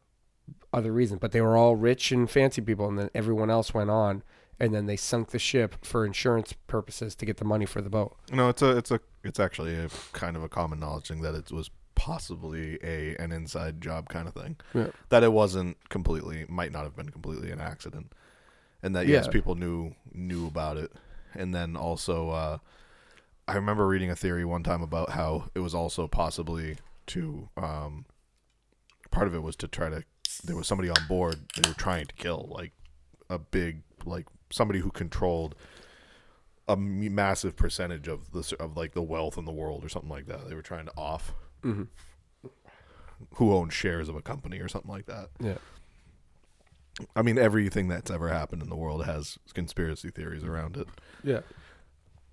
other 0.74 0.91
reasons. 0.91 1.20
But 1.20 1.32
they 1.32 1.41
were 1.41 1.56
all 1.56 1.76
rich 1.76 2.12
and 2.12 2.30
fancy 2.30 2.62
people, 2.62 2.88
and 2.88 2.98
then 3.00 3.10
everyone 3.14 3.50
else 3.50 3.74
went 3.74 3.89
on. 3.89 4.24
And 4.60 4.74
then 4.74 4.86
they 4.86 4.96
sunk 4.96 5.32
the 5.32 5.39
ship 5.39 5.84
for 5.84 6.06
insurance 6.06 6.54
purposes 6.68 7.16
to 7.16 7.26
get 7.26 7.38
the 7.38 7.46
money 7.46 7.66
for 7.66 7.82
the 7.82 7.89
boat. 7.89 8.16
No, 8.32 8.50
it's 8.50 8.62
a. 8.62 8.78
It's 8.78 8.91
a. 8.91 9.00
It's 9.24 9.39
actually 9.39 9.76
a 9.76 9.89
kind 10.14 10.38
of 10.38 10.44
a 10.44 10.50
common 10.50 10.80
knowledge 10.80 11.08
thing 11.08 11.22
that 11.22 11.34
it 11.34 11.52
was 11.52 11.70
possibly 11.96 12.78
a 12.84 13.16
an 13.18 13.32
inside 13.32 13.82
job 13.82 14.10
kind 14.10 14.28
of 14.28 14.36
thing. 14.36 14.58
Yeah. 14.74 14.88
That 15.10 15.24
it 15.24 15.34
wasn't 15.34 15.78
completely. 15.89 16.46
Might 16.48 16.72
not 16.72 16.84
have 16.84 16.96
been 16.96 17.10
completely 17.10 17.52
an 17.52 17.60
accident, 17.60 18.14
and 18.84 18.96
that 18.96 19.08
yes, 19.08 19.26
Yeah. 19.26 19.32
people 19.32 19.56
knew 19.56 19.96
knew 20.14 20.46
about 20.48 20.78
it, 20.78 20.92
and 21.34 21.54
then 21.56 21.76
also. 21.76 22.30
uh 22.30 22.58
I 23.46 23.56
remember 23.56 23.86
reading 23.86 24.10
a 24.10 24.16
theory 24.16 24.46
one 24.46 24.64
time 24.64 24.82
about 24.82 25.10
how 25.10 25.50
it 25.54 25.60
was 25.60 25.76
also 25.76 26.08
possibly 26.08 26.78
to 27.08 27.50
um, 27.58 28.06
part 29.12 29.28
of 29.28 29.36
it 29.36 29.44
was 29.44 29.58
to 29.58 29.68
try 29.68 29.90
to 29.90 30.06
there 30.46 30.56
was 30.56 30.66
somebody 30.66 30.90
on 30.90 30.96
board 31.10 31.36
they 31.62 31.68
were 31.68 31.76
trying 31.76 32.06
to 32.06 32.16
kill 32.16 32.48
like 32.50 32.72
a 33.30 33.38
big 33.38 33.82
like 34.06 34.28
somebody 34.50 34.80
who 34.80 34.90
controlled 34.92 35.56
a 36.70 36.72
m- 36.72 37.14
massive 37.14 37.58
percentage 37.58 38.08
of 38.08 38.32
the 38.32 38.56
of 38.62 38.78
like 38.78 38.94
the 38.94 39.02
wealth 39.04 39.38
in 39.38 39.44
the 39.44 39.52
world 39.52 39.84
or 39.84 39.90
something 39.90 40.10
like 40.10 40.28
that 40.28 40.48
they 40.48 40.56
were 40.56 40.62
trying 40.62 40.86
to 40.86 40.94
off 40.96 41.34
Mm-hmm. 41.66 41.84
who 43.36 43.54
owned 43.54 43.74
shares 43.74 44.08
of 44.08 44.16
a 44.16 44.22
company 44.22 44.60
or 44.60 44.70
something 44.70 44.90
like 44.92 45.08
that 45.08 45.30
Yeah. 45.42 45.58
I 47.16 47.22
mean 47.22 47.38
everything 47.38 47.88
that's 47.88 48.12
ever 48.12 48.30
happened 48.30 48.62
in 48.62 48.70
the 48.70 48.76
world 48.76 49.06
has 49.06 49.38
conspiracy 49.54 50.10
theories 50.12 50.44
around 50.44 50.78
it 50.78 50.88
Yeah. 51.24 51.41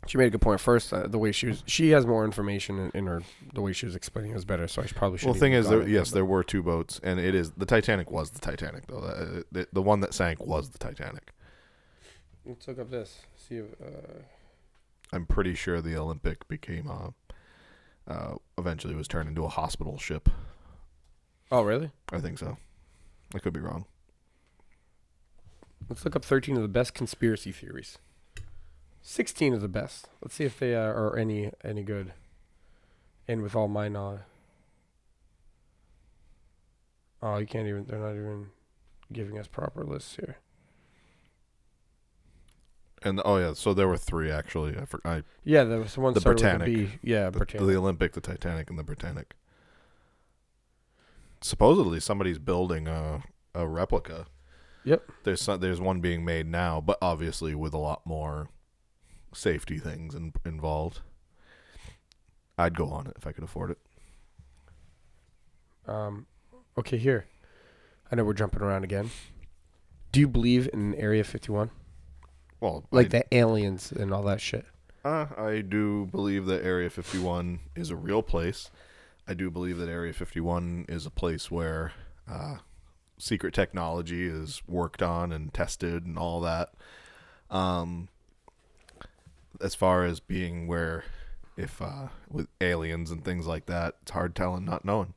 She 0.07 0.17
made 0.17 0.29
a 0.29 0.31
good 0.31 0.41
point. 0.41 0.61
First, 0.61 0.95
uh, 0.95 1.07
the 1.09 1.19
way 1.19 1.31
she 1.31 1.49
was, 1.49 1.63
she 1.67 1.91
has 1.91 2.07
more 2.07 2.25
information 2.25 2.79
in, 2.79 2.91
in 2.95 3.07
her. 3.07 3.21
The 3.53 3.61
way 3.61 3.75
she 3.75 3.85
was 3.85 3.95
explaining 3.95 4.31
it 4.31 4.35
was 4.35 4.47
better. 4.47 4.67
So 4.67 4.81
I 4.81 4.87
should 4.87 4.97
probably 4.97 5.19
should. 5.19 5.27
Well, 5.27 5.35
the 5.35 5.41
thing 5.41 5.53
is, 5.53 5.69
there, 5.69 5.87
yes, 5.87 6.11
there 6.11 6.25
were 6.25 6.43
two 6.43 6.63
boats, 6.63 6.99
and 7.03 7.21
it 7.21 7.35
is 7.35 7.51
the 7.51 7.67
Titanic 7.67 8.11
was 8.11 8.31
the 8.31 8.39
Titanic 8.39 8.87
though. 8.87 9.01
Uh, 9.01 9.43
the, 9.53 9.69
the 9.75 9.83
one 9.83 10.01
that 10.01 10.15
sank 10.15 10.41
was 10.41 10.71
the 10.71 10.79
Titanic. 10.79 11.33
Let's 12.47 12.67
look 12.67 12.79
up 12.79 12.91
this. 12.91 13.21
See 13.37 13.57
if. 13.57 13.67
Uh, 13.79 14.23
I'm 15.13 15.27
pretty 15.27 15.55
sure 15.55 15.83
the 15.83 15.97
Olympic 15.99 16.49
became 16.49 16.89
uh, 16.91 17.11
uh, 18.11 18.37
eventually 18.57 18.95
was 18.95 19.07
turned 19.07 19.29
into 19.29 19.45
a 19.45 19.49
hospital 19.49 19.99
ship. 19.99 20.31
oh, 21.53 21.61
really? 21.61 21.91
I 22.11 22.21
think 22.21 22.39
so. 22.39 22.57
I 23.35 23.39
could 23.39 23.53
be 23.53 23.61
wrong. 23.61 23.85
Let's 25.89 26.05
look 26.05 26.17
up 26.17 26.25
13 26.25 26.57
of 26.57 26.63
the 26.63 26.69
best 26.69 26.95
conspiracy 26.95 27.53
theories. 27.53 27.99
16 29.03 29.55
of 29.55 29.61
the 29.61 29.69
best. 29.69 30.09
Let's 30.23 30.35
see 30.35 30.45
if 30.45 30.59
they 30.59 30.75
uh, 30.75 30.81
are 30.81 31.17
any 31.17 31.51
any 31.65 31.83
good. 31.83 32.13
And 33.27 33.43
with 33.43 33.55
all 33.55 33.69
my 33.69 33.89
knowledge. 33.89 34.21
Oh, 37.23 37.39
you 37.39 37.47
can't 37.47 37.67
even. 37.67 37.85
They're 37.87 37.99
not 37.99 38.13
even 38.13 38.49
giving 39.13 39.39
us 39.39 39.47
proper 39.47 39.85
lists 39.85 40.17
here. 40.17 40.37
And 43.03 43.21
oh 43.25 43.39
yeah, 43.39 43.55
so 43.55 43.73
there 43.73 43.89
were 43.89 43.97
three 43.97 44.31
actually. 44.31 44.77
I 44.77 44.85
for, 44.85 45.01
I 45.05 45.23
Yeah, 45.45 45.65
there 45.65 45.81
was 45.81 45.97
one 45.97 46.13
The 46.13 46.21
started 46.21 46.43
with 46.43 46.53
a 46.53 46.59
Britannic. 46.59 46.91
B. 46.93 46.99
Yeah, 47.03 47.31
the, 47.31 47.39
Britannic. 47.39 47.67
the 47.67 47.77
Olympic, 47.77 48.13
the 48.13 48.21
Titanic, 48.21 48.69
and 48.69 48.79
the 48.79 48.83
Britannic. 48.83 49.35
Supposedly, 51.41 52.01
somebody's 52.01 52.39
building 52.39 52.87
a 52.89 53.23
a 53.55 53.67
replica. 53.67 54.27
Yep. 54.85 55.11
There's 55.25 55.43
some, 55.43 55.61
there's 55.61 55.81
one 55.81 56.01
being 56.01 56.25
made 56.25 56.47
now, 56.47 56.81
but 56.81 56.99
obviously 57.03 57.55
with 57.55 57.75
a 57.75 57.79
lot 57.79 58.03
more 58.07 58.49
safety 59.33 59.79
things 59.79 60.15
in, 60.15 60.33
involved. 60.45 61.01
I'd 62.59 62.77
go 62.77 62.89
on 62.89 63.07
it 63.07 63.15
if 63.17 63.27
I 63.27 63.33
could 63.33 63.45
afford 63.45 63.71
it. 63.71 63.79
Um, 65.87 66.27
okay, 66.79 66.99
here. 66.99 67.27
I 68.11 68.17
know 68.17 68.25
we're 68.25 68.35
jumping 68.35 68.63
around 68.63 68.85
again. 68.85 69.11
Do 70.13 70.21
you 70.21 70.29
believe 70.29 70.69
in 70.73 70.95
Area 70.97 71.25
51? 71.25 71.71
Well, 72.61 72.85
Like 72.91 73.07
I, 73.07 73.09
the 73.09 73.35
aliens 73.35 73.93
and 73.93 74.13
all 74.13 74.23
that 74.25 74.41
shit. 74.41 74.67
Uh, 75.05 75.27
I 75.37 75.63
do 75.63 76.07
believe 76.07 76.47
that 76.47 76.65
Area 76.65 76.91
51 76.91 77.61
is 77.75 77.91
a 77.91 77.97
real 77.97 78.23
place. 78.23 78.71
I 79.27 79.35
do 79.35 79.51
believe 79.51 79.79
that 79.79 79.89
Area 79.89 80.13
51 80.13 80.87
is 80.89 81.07
a 81.07 81.11
place 81.11 81.51
where 81.51 81.93
uh, 82.31 82.57
secret 83.21 83.55
technology 83.55 84.27
is 84.27 84.63
worked 84.67 85.03
on 85.03 85.31
and 85.33 85.53
tested 85.53 86.05
and 86.05 86.19
all 86.19 86.41
that. 86.41 86.71
Um, 87.51 88.09
as 89.61 89.75
far 89.75 90.05
as 90.05 90.21
being 90.21 90.67
where, 90.67 91.05
if 91.57 91.81
uh, 91.83 92.09
with 92.29 92.49
aliens 92.61 93.11
and 93.11 93.25
things 93.25 93.47
like 93.47 93.67
that, 93.67 93.97
it's 94.03 94.13
hard 94.13 94.35
telling, 94.35 94.65
not 94.65 94.85
knowing. 94.85 95.15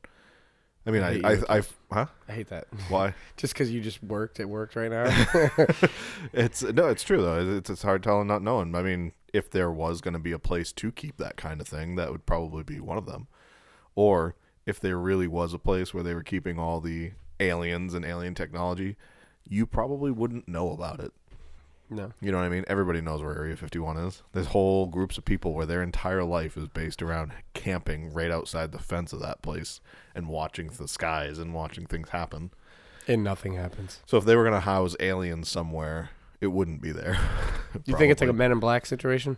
I 0.86 0.90
mean, 0.90 1.02
I 1.02 1.20
I, 1.24 1.32
I, 1.32 1.58
I, 1.58 1.62
huh? 1.92 2.06
I 2.28 2.32
hate 2.32 2.48
that. 2.48 2.66
Why? 2.88 3.14
Just 3.36 3.54
because 3.54 3.70
you 3.70 3.80
just 3.80 4.02
worked, 4.02 4.38
it 4.38 4.48
worked 4.48 4.76
right 4.76 4.90
now. 4.90 5.04
It's 6.32 6.62
no, 6.62 6.88
it's 6.88 7.04
true 7.04 7.22
though. 7.22 7.56
It's 7.56 7.70
it's 7.70 7.82
hard 7.82 8.02
telling, 8.02 8.26
not 8.26 8.42
knowing. 8.42 8.74
I 8.74 8.82
mean, 8.82 9.12
if 9.32 9.50
there 9.50 9.70
was 9.70 10.00
going 10.00 10.14
to 10.14 10.20
be 10.20 10.32
a 10.32 10.38
place 10.38 10.72
to 10.72 10.92
keep 10.92 11.16
that 11.16 11.36
kind 11.36 11.60
of 11.60 11.68
thing, 11.68 11.94
that 11.96 12.10
would 12.10 12.26
probably 12.26 12.64
be 12.64 12.80
one 12.80 12.98
of 12.98 13.06
them. 13.06 13.28
Or 13.94 14.34
if 14.66 14.80
there 14.80 14.98
really 14.98 15.28
was 15.28 15.54
a 15.54 15.58
place 15.58 15.94
where 15.94 16.02
they 16.02 16.14
were 16.14 16.22
keeping 16.22 16.58
all 16.58 16.80
the 16.80 17.12
aliens 17.40 17.94
and 17.94 18.04
alien 18.04 18.34
technology, 18.34 18.96
you 19.48 19.66
probably 19.66 20.10
wouldn't 20.10 20.48
know 20.48 20.70
about 20.70 21.00
it. 21.00 21.12
no. 21.90 22.12
You 22.20 22.32
know 22.32 22.38
what 22.38 22.44
I 22.44 22.48
mean? 22.48 22.64
Everybody 22.66 23.00
knows 23.00 23.22
where 23.22 23.36
Area 23.36 23.56
51 23.56 23.96
is. 23.98 24.22
There's 24.32 24.46
whole 24.46 24.86
groups 24.86 25.18
of 25.18 25.24
people 25.24 25.52
where 25.52 25.66
their 25.66 25.82
entire 25.82 26.24
life 26.24 26.56
is 26.56 26.68
based 26.68 27.02
around 27.02 27.32
camping 27.52 28.12
right 28.12 28.30
outside 28.30 28.72
the 28.72 28.78
fence 28.78 29.12
of 29.12 29.20
that 29.20 29.42
place 29.42 29.80
and 30.14 30.28
watching 30.28 30.68
the 30.68 30.88
skies 30.88 31.38
and 31.38 31.52
watching 31.54 31.86
things 31.86 32.08
happen. 32.10 32.50
And 33.06 33.22
nothing 33.22 33.54
happens. 33.54 34.00
So 34.06 34.16
if 34.16 34.24
they 34.24 34.34
were 34.34 34.44
going 34.44 34.54
to 34.54 34.60
house 34.60 34.96
aliens 34.98 35.48
somewhere, 35.48 36.10
it 36.40 36.46
wouldn't 36.48 36.80
be 36.80 36.90
there. 36.92 37.18
You 37.84 37.96
think 37.98 38.12
it's 38.12 38.20
like 38.20 38.30
a 38.30 38.32
Men 38.32 38.52
in 38.52 38.60
Black 38.60 38.86
situation? 38.86 39.36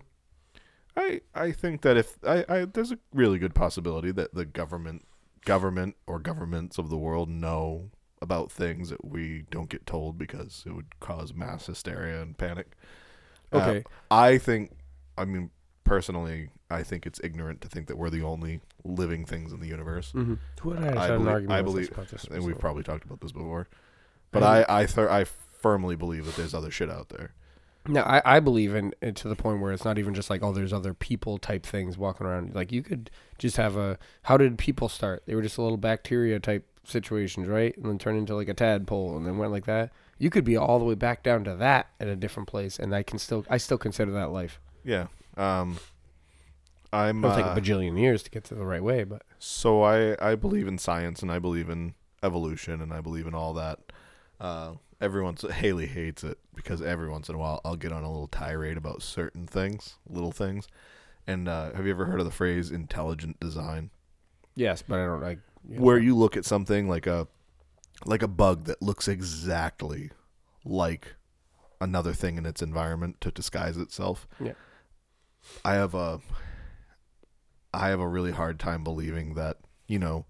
I 0.94 1.22
I 1.34 1.52
think 1.52 1.80
that 1.82 1.96
if 1.96 2.18
I, 2.22 2.44
I 2.48 2.64
there's 2.66 2.92
a 2.92 2.98
really 3.14 3.38
good 3.38 3.54
possibility 3.54 4.12
that 4.12 4.34
the 4.34 4.44
government 4.44 5.06
government 5.46 5.96
or 6.06 6.18
governments 6.18 6.76
of 6.76 6.90
the 6.90 6.98
world 6.98 7.30
know 7.30 7.88
about 8.20 8.52
things 8.52 8.90
that 8.90 9.02
we 9.04 9.44
don't 9.50 9.70
get 9.70 9.86
told 9.86 10.18
because 10.18 10.64
it 10.66 10.72
would 10.72 11.00
cause 11.00 11.32
mass 11.32 11.66
hysteria 11.66 12.20
and 12.20 12.36
panic. 12.36 12.72
Uh, 13.52 13.56
Okay. 13.58 13.84
I 14.10 14.36
think 14.36 14.72
I 15.16 15.24
mean 15.24 15.50
personally 15.84 16.50
I 16.70 16.82
think 16.82 17.06
it's 17.06 17.20
ignorant 17.22 17.60
to 17.62 17.68
think 17.68 17.86
that 17.86 17.96
we're 17.96 18.10
the 18.10 18.22
only 18.22 18.60
living 18.84 19.24
things 19.24 19.52
in 19.52 19.60
the 19.60 19.68
universe. 19.68 20.12
mm-hmm. 20.12 20.34
Who 20.60 20.72
had 20.72 20.96
I, 20.96 21.00
I 21.00 21.02
had 21.04 21.10
an 21.12 21.16
believe- 21.18 21.32
argument 21.32 21.58
I 21.58 21.62
believe- 21.62 21.86
us 21.90 21.92
about 21.94 22.08
this 22.08 22.24
And 22.24 22.44
we've 22.44 22.58
probably 22.58 22.82
talked 22.82 23.04
about 23.04 23.20
this 23.20 23.32
before. 23.32 23.68
But 24.32 24.42
I- 24.42 24.62
I 24.62 24.80
I, 24.82 24.86
th- 24.86 25.08
I 25.08 25.24
firmly 25.24 25.96
believe 25.96 26.26
that 26.26 26.36
there's 26.36 26.54
other 26.54 26.70
shit 26.70 26.90
out 26.90 27.08
there. 27.10 27.32
No, 27.88 28.00
I, 28.02 28.20
I 28.24 28.40
believe 28.40 28.74
in 28.74 28.92
it 29.00 29.14
to 29.16 29.28
the 29.28 29.36
point 29.36 29.60
where 29.60 29.70
it's 29.72 29.84
not 29.84 29.96
even 29.96 30.12
just 30.12 30.28
like, 30.28 30.42
oh, 30.42 30.52
there's 30.52 30.72
other 30.72 30.92
people 30.92 31.38
type 31.38 31.64
things 31.64 31.96
walking 31.96 32.26
around. 32.26 32.52
Like 32.52 32.72
you 32.72 32.82
could 32.82 33.10
just 33.38 33.56
have 33.56 33.76
a 33.76 33.98
how 34.22 34.36
did 34.36 34.58
people 34.58 34.88
start? 34.88 35.22
They 35.26 35.34
were 35.34 35.42
just 35.42 35.58
a 35.58 35.62
little 35.62 35.76
bacteria 35.76 36.40
type 36.40 36.64
situations, 36.84 37.48
right? 37.48 37.76
And 37.76 37.86
then 37.86 37.98
turn 37.98 38.16
into 38.16 38.34
like 38.34 38.48
a 38.48 38.54
tadpole 38.54 39.16
and 39.16 39.26
then 39.26 39.38
went 39.38 39.52
like 39.52 39.66
that. 39.66 39.90
You 40.18 40.30
could 40.30 40.44
be 40.44 40.56
all 40.56 40.78
the 40.78 40.84
way 40.84 40.94
back 40.94 41.22
down 41.22 41.44
to 41.44 41.54
that 41.56 41.88
at 42.00 42.08
a 42.08 42.16
different 42.16 42.48
place 42.48 42.78
and 42.78 42.94
I 42.94 43.02
can 43.02 43.18
still 43.18 43.44
I 43.50 43.58
still 43.58 43.78
consider 43.78 44.12
that 44.12 44.30
life. 44.30 44.60
Yeah. 44.84 45.06
Um. 45.36 45.78
I'm. 46.92 47.24
It'll 47.24 47.36
take 47.36 47.46
uh, 47.46 47.50
a 47.50 47.60
bajillion 47.60 47.98
years 48.00 48.22
to 48.22 48.30
get 48.30 48.44
to 48.44 48.54
the 48.54 48.64
right 48.64 48.82
way, 48.82 49.04
but 49.04 49.22
So 49.38 49.82
I 49.82 50.16
I 50.20 50.34
believe 50.34 50.68
in 50.68 50.78
science 50.78 51.20
and 51.20 51.30
I 51.30 51.38
believe 51.38 51.68
in 51.68 51.94
evolution 52.22 52.80
and 52.80 52.92
I 52.92 53.00
believe 53.00 53.26
in 53.26 53.34
all 53.34 53.52
that. 53.54 53.80
Uh, 54.40 54.74
every 55.00 55.22
once 55.22 55.42
Haley 55.42 55.86
hates 55.86 56.24
it 56.24 56.38
because 56.54 56.80
every 56.82 57.08
once 57.08 57.28
in 57.28 57.34
a 57.34 57.38
while 57.38 57.60
I'll 57.64 57.76
get 57.76 57.92
on 57.92 58.02
a 58.02 58.10
little 58.10 58.28
tirade 58.28 58.76
about 58.76 59.02
certain 59.02 59.46
things, 59.46 59.96
little 60.08 60.32
things. 60.32 60.66
And 61.26 61.48
uh, 61.48 61.72
have 61.72 61.84
you 61.84 61.90
ever 61.90 62.06
heard 62.06 62.20
of 62.20 62.26
the 62.26 62.32
phrase 62.32 62.70
intelligent 62.70 63.40
design? 63.40 63.90
yes, 64.54 64.82
but 64.82 64.98
I 64.98 65.04
don't 65.04 65.20
like 65.20 65.40
you 65.68 65.76
know, 65.76 65.82
Where 65.82 65.98
you 65.98 66.16
look 66.16 66.36
at 66.36 66.44
something 66.44 66.88
like 66.88 67.06
a 67.06 67.28
like 68.04 68.22
a 68.22 68.28
bug 68.28 68.64
that 68.64 68.80
looks 68.82 69.08
exactly 69.08 70.10
like 70.64 71.16
another 71.80 72.12
thing 72.12 72.38
in 72.38 72.46
its 72.46 72.62
environment 72.62 73.20
to 73.20 73.30
disguise 73.30 73.76
itself. 73.76 74.26
Yeah. 74.40 74.52
I 75.64 75.74
have 75.74 75.94
a 75.94 76.20
I 77.72 77.88
have 77.88 78.00
a 78.00 78.08
really 78.08 78.32
hard 78.32 78.58
time 78.58 78.82
believing 78.82 79.34
that, 79.34 79.58
you 79.86 79.98
know, 79.98 80.26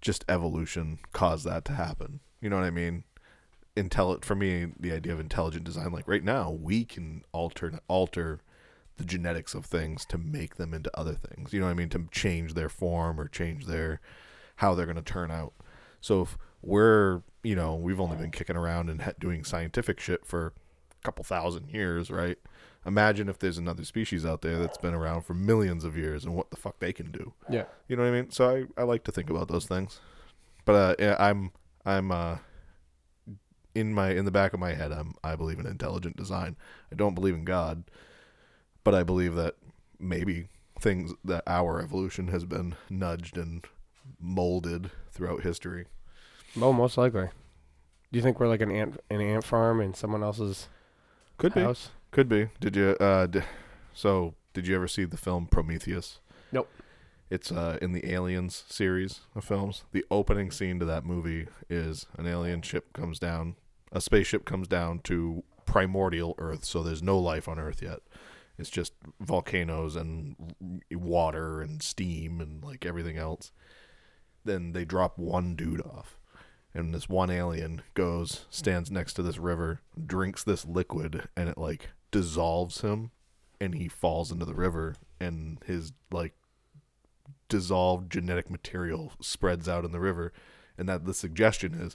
just 0.00 0.24
evolution 0.28 0.98
caused 1.12 1.44
that 1.46 1.64
to 1.66 1.72
happen. 1.72 2.20
You 2.40 2.50
know 2.50 2.56
what 2.56 2.64
I 2.64 2.70
mean? 2.70 3.04
Intelli- 3.76 4.24
for 4.24 4.36
me, 4.36 4.68
the 4.78 4.92
idea 4.92 5.12
of 5.12 5.18
intelligent 5.18 5.64
design, 5.64 5.90
like 5.90 6.06
right 6.06 6.22
now, 6.22 6.50
we 6.50 6.84
can 6.84 7.24
alter 7.32 7.80
alter 7.88 8.40
the 8.96 9.04
genetics 9.04 9.54
of 9.54 9.66
things 9.66 10.04
to 10.06 10.18
make 10.18 10.56
them 10.56 10.72
into 10.72 10.90
other 10.98 11.14
things. 11.14 11.52
You 11.52 11.60
know 11.60 11.66
what 11.66 11.72
I 11.72 11.74
mean? 11.74 11.88
To 11.90 12.06
change 12.10 12.54
their 12.54 12.68
form 12.68 13.20
or 13.20 13.28
change 13.28 13.66
their 13.66 14.00
how 14.56 14.74
they're 14.74 14.86
going 14.86 14.96
to 14.96 15.02
turn 15.02 15.30
out. 15.30 15.52
So 16.00 16.22
if 16.22 16.38
we're, 16.62 17.22
you 17.42 17.56
know, 17.56 17.74
we've 17.74 18.00
only 18.00 18.16
been 18.16 18.30
kicking 18.30 18.56
around 18.56 18.88
and 18.88 19.14
doing 19.18 19.44
scientific 19.44 19.98
shit 20.00 20.24
for 20.26 20.46
a 20.46 21.04
couple 21.04 21.24
thousand 21.24 21.70
years, 21.70 22.10
right? 22.10 22.38
Imagine 22.86 23.28
if 23.28 23.38
there's 23.38 23.58
another 23.58 23.84
species 23.84 24.26
out 24.26 24.42
there 24.42 24.58
that's 24.58 24.78
been 24.78 24.94
around 24.94 25.22
for 25.22 25.34
millions 25.34 25.84
of 25.84 25.96
years 25.96 26.24
and 26.24 26.34
what 26.34 26.50
the 26.50 26.56
fuck 26.56 26.78
they 26.78 26.92
can 26.92 27.10
do. 27.10 27.32
Yeah. 27.48 27.64
You 27.88 27.96
know 27.96 28.02
what 28.02 28.10
I 28.10 28.12
mean? 28.12 28.30
So 28.30 28.48
I, 28.76 28.80
I 28.80 28.84
like 28.84 29.04
to 29.04 29.12
think 29.12 29.30
about 29.30 29.48
those 29.48 29.66
things. 29.66 30.00
But 30.64 30.72
uh, 30.74 30.94
yeah, 30.98 31.16
I'm 31.18 31.50
I'm 31.84 32.10
uh 32.10 32.38
in 33.74 33.92
my 33.92 34.10
in 34.10 34.24
the 34.24 34.30
back 34.30 34.54
of 34.54 34.60
my 34.60 34.72
head 34.72 34.92
I'm 34.92 35.14
I 35.22 35.36
believe 35.36 35.58
in 35.58 35.66
intelligent 35.66 36.16
design. 36.16 36.56
I 36.92 36.94
don't 36.94 37.14
believe 37.14 37.34
in 37.34 37.44
God, 37.44 37.84
but 38.84 38.94
I 38.94 39.02
believe 39.02 39.34
that 39.34 39.54
maybe 39.98 40.48
things 40.78 41.12
that 41.24 41.42
our 41.46 41.80
evolution 41.80 42.28
has 42.28 42.44
been 42.44 42.74
nudged 42.90 43.36
and 43.38 43.64
molded 44.20 44.90
throughout 45.10 45.42
history. 45.42 45.86
Well, 46.56 46.72
most 46.72 46.96
likely. 46.98 47.28
Do 48.12 48.18
you 48.18 48.22
think 48.22 48.38
we're 48.38 48.48
like 48.48 48.60
an 48.60 48.70
ant 48.70 49.00
an 49.10 49.20
ant 49.20 49.44
farm 49.44 49.80
in 49.80 49.94
someone 49.94 50.22
else's 50.22 50.68
Could 51.38 51.54
be. 51.54 51.60
house? 51.62 51.90
Could 52.10 52.28
be. 52.28 52.48
Did 52.60 52.76
you 52.76 52.90
uh 53.00 53.26
d- 53.26 53.40
so 53.92 54.34
did 54.52 54.66
you 54.66 54.76
ever 54.76 54.86
see 54.86 55.04
the 55.04 55.16
film 55.16 55.46
Prometheus? 55.46 56.20
Nope. 56.52 56.68
It's 57.30 57.50
uh 57.50 57.78
in 57.82 57.92
the 57.92 58.08
Aliens 58.12 58.64
series 58.68 59.20
of 59.34 59.44
films. 59.44 59.84
The 59.92 60.04
opening 60.10 60.50
scene 60.50 60.78
to 60.78 60.84
that 60.84 61.04
movie 61.04 61.48
is 61.68 62.06
an 62.16 62.26
alien 62.26 62.62
ship 62.62 62.92
comes 62.92 63.18
down, 63.18 63.56
a 63.90 64.00
spaceship 64.00 64.44
comes 64.44 64.68
down 64.68 65.00
to 65.04 65.42
primordial 65.66 66.34
Earth, 66.38 66.64
so 66.64 66.82
there's 66.82 67.02
no 67.02 67.18
life 67.18 67.48
on 67.48 67.58
Earth 67.58 67.82
yet. 67.82 68.00
It's 68.58 68.70
just 68.70 68.92
volcanoes 69.20 69.96
and 69.96 70.36
water 70.92 71.60
and 71.60 71.82
steam 71.82 72.40
and 72.40 72.62
like 72.62 72.86
everything 72.86 73.16
else. 73.16 73.52
Then 74.44 74.72
they 74.72 74.84
drop 74.84 75.18
one 75.18 75.56
dude 75.56 75.80
off. 75.80 76.18
And 76.72 76.92
this 76.92 77.08
one 77.08 77.30
alien 77.30 77.82
goes, 77.94 78.46
stands 78.50 78.90
next 78.90 79.14
to 79.14 79.22
this 79.22 79.38
river, 79.38 79.80
drinks 80.06 80.42
this 80.42 80.64
liquid, 80.64 81.28
and 81.36 81.48
it 81.48 81.56
like 81.56 81.90
dissolves 82.10 82.80
him, 82.80 83.12
and 83.60 83.76
he 83.76 83.86
falls 83.86 84.32
into 84.32 84.44
the 84.44 84.54
river, 84.54 84.96
and 85.20 85.60
his 85.66 85.92
like 86.10 86.34
dissolved 87.48 88.10
genetic 88.10 88.50
material 88.50 89.12
spreads 89.20 89.68
out 89.68 89.84
in 89.84 89.92
the 89.92 90.00
river, 90.00 90.32
and 90.76 90.88
that 90.88 91.04
the 91.04 91.14
suggestion 91.14 91.74
is, 91.74 91.94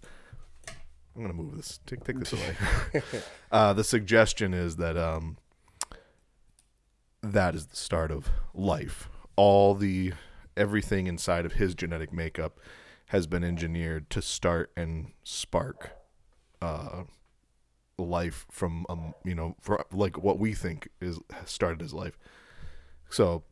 I'm 1.14 1.24
gonna 1.24 1.34
move 1.34 1.57
this, 1.57 1.82
take 1.86 2.05
take 2.05 2.18
this 2.18 2.32
away. 2.32 2.55
uh, 3.51 3.74
the 3.74 3.84
suggestion 3.84 4.53
is 4.53 4.78
that 4.78 4.95
um, 4.95 5.38
that 7.22 7.55
is 7.55 7.67
the 7.67 7.76
start 7.76 8.11
of 8.11 8.30
life. 8.53 9.09
All 9.36 9.76
the 9.76 10.13
everything 10.57 11.07
inside 11.07 11.45
of 11.45 11.53
his 11.53 11.76
genetic 11.76 12.11
makeup 12.11 12.59
has 13.07 13.28
been 13.28 13.43
engineered 13.43 14.09
to 14.11 14.22
start 14.22 14.72
and 14.76 15.11
spark 15.24 15.91
uh, 16.61 17.03
life 17.97 18.45
from 18.49 18.86
um 18.89 19.13
you 19.26 19.36
know 19.36 19.55
for 19.59 19.86
like 19.91 20.17
what 20.17 20.39
we 20.39 20.53
think 20.53 20.89
is 21.01 21.20
started 21.45 21.82
as 21.82 21.93
life. 21.93 22.17
So 23.09 23.43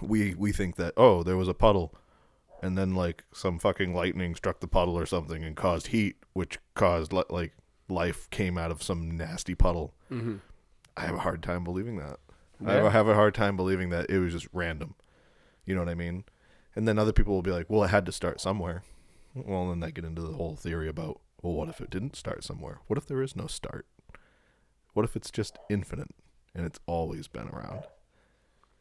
we 0.00 0.34
we 0.34 0.52
think 0.52 0.76
that 0.76 0.94
oh 0.96 1.22
there 1.22 1.36
was 1.36 1.48
a 1.48 1.54
puddle 1.54 1.94
and 2.62 2.76
then 2.76 2.94
like 2.94 3.24
some 3.32 3.58
fucking 3.58 3.94
lightning 3.94 4.34
struck 4.34 4.60
the 4.60 4.66
puddle 4.66 4.98
or 4.98 5.06
something 5.06 5.44
and 5.44 5.56
caused 5.56 5.88
heat 5.88 6.16
which 6.32 6.58
caused 6.74 7.12
li- 7.12 7.24
like 7.30 7.52
life 7.88 8.28
came 8.30 8.58
out 8.58 8.70
of 8.70 8.82
some 8.82 9.16
nasty 9.16 9.54
puddle. 9.54 9.94
Mm-hmm. 10.10 10.36
I 10.96 11.02
have 11.02 11.14
a 11.14 11.20
hard 11.20 11.42
time 11.42 11.64
believing 11.64 11.96
that. 11.96 12.18
I 12.64 12.72
have, 12.72 12.82
Yeah. 12.82 12.88
a, 12.88 12.90
have 12.90 13.08
a 13.08 13.14
hard 13.14 13.34
time 13.34 13.56
believing 13.56 13.90
that 13.90 14.10
it 14.10 14.18
was 14.18 14.32
just 14.32 14.48
random. 14.52 14.94
You 15.64 15.74
know 15.74 15.82
what 15.82 15.88
I 15.90 15.94
mean? 15.94 16.24
And 16.74 16.86
then 16.88 16.98
other 16.98 17.12
people 17.12 17.34
will 17.34 17.42
be 17.42 17.50
like, 17.50 17.66
well, 17.68 17.84
it 17.84 17.88
had 17.90 18.06
to 18.06 18.12
start 18.12 18.40
somewhere. 18.40 18.82
Well, 19.34 19.68
then 19.68 19.80
they 19.80 19.90
get 19.92 20.04
into 20.04 20.22
the 20.22 20.32
whole 20.32 20.56
theory 20.56 20.88
about, 20.88 21.20
well, 21.42 21.52
what 21.54 21.68
if 21.68 21.80
it 21.80 21.90
didn't 21.90 22.16
start 22.16 22.42
somewhere? 22.44 22.78
What 22.86 22.96
if 22.98 23.06
there 23.06 23.22
is 23.22 23.36
no 23.36 23.46
start? 23.46 23.86
What 24.94 25.04
if 25.04 25.14
it's 25.14 25.30
just 25.30 25.58
infinite 25.68 26.10
and 26.54 26.66
it's 26.66 26.80
always 26.86 27.28
been 27.28 27.48
around? 27.48 27.82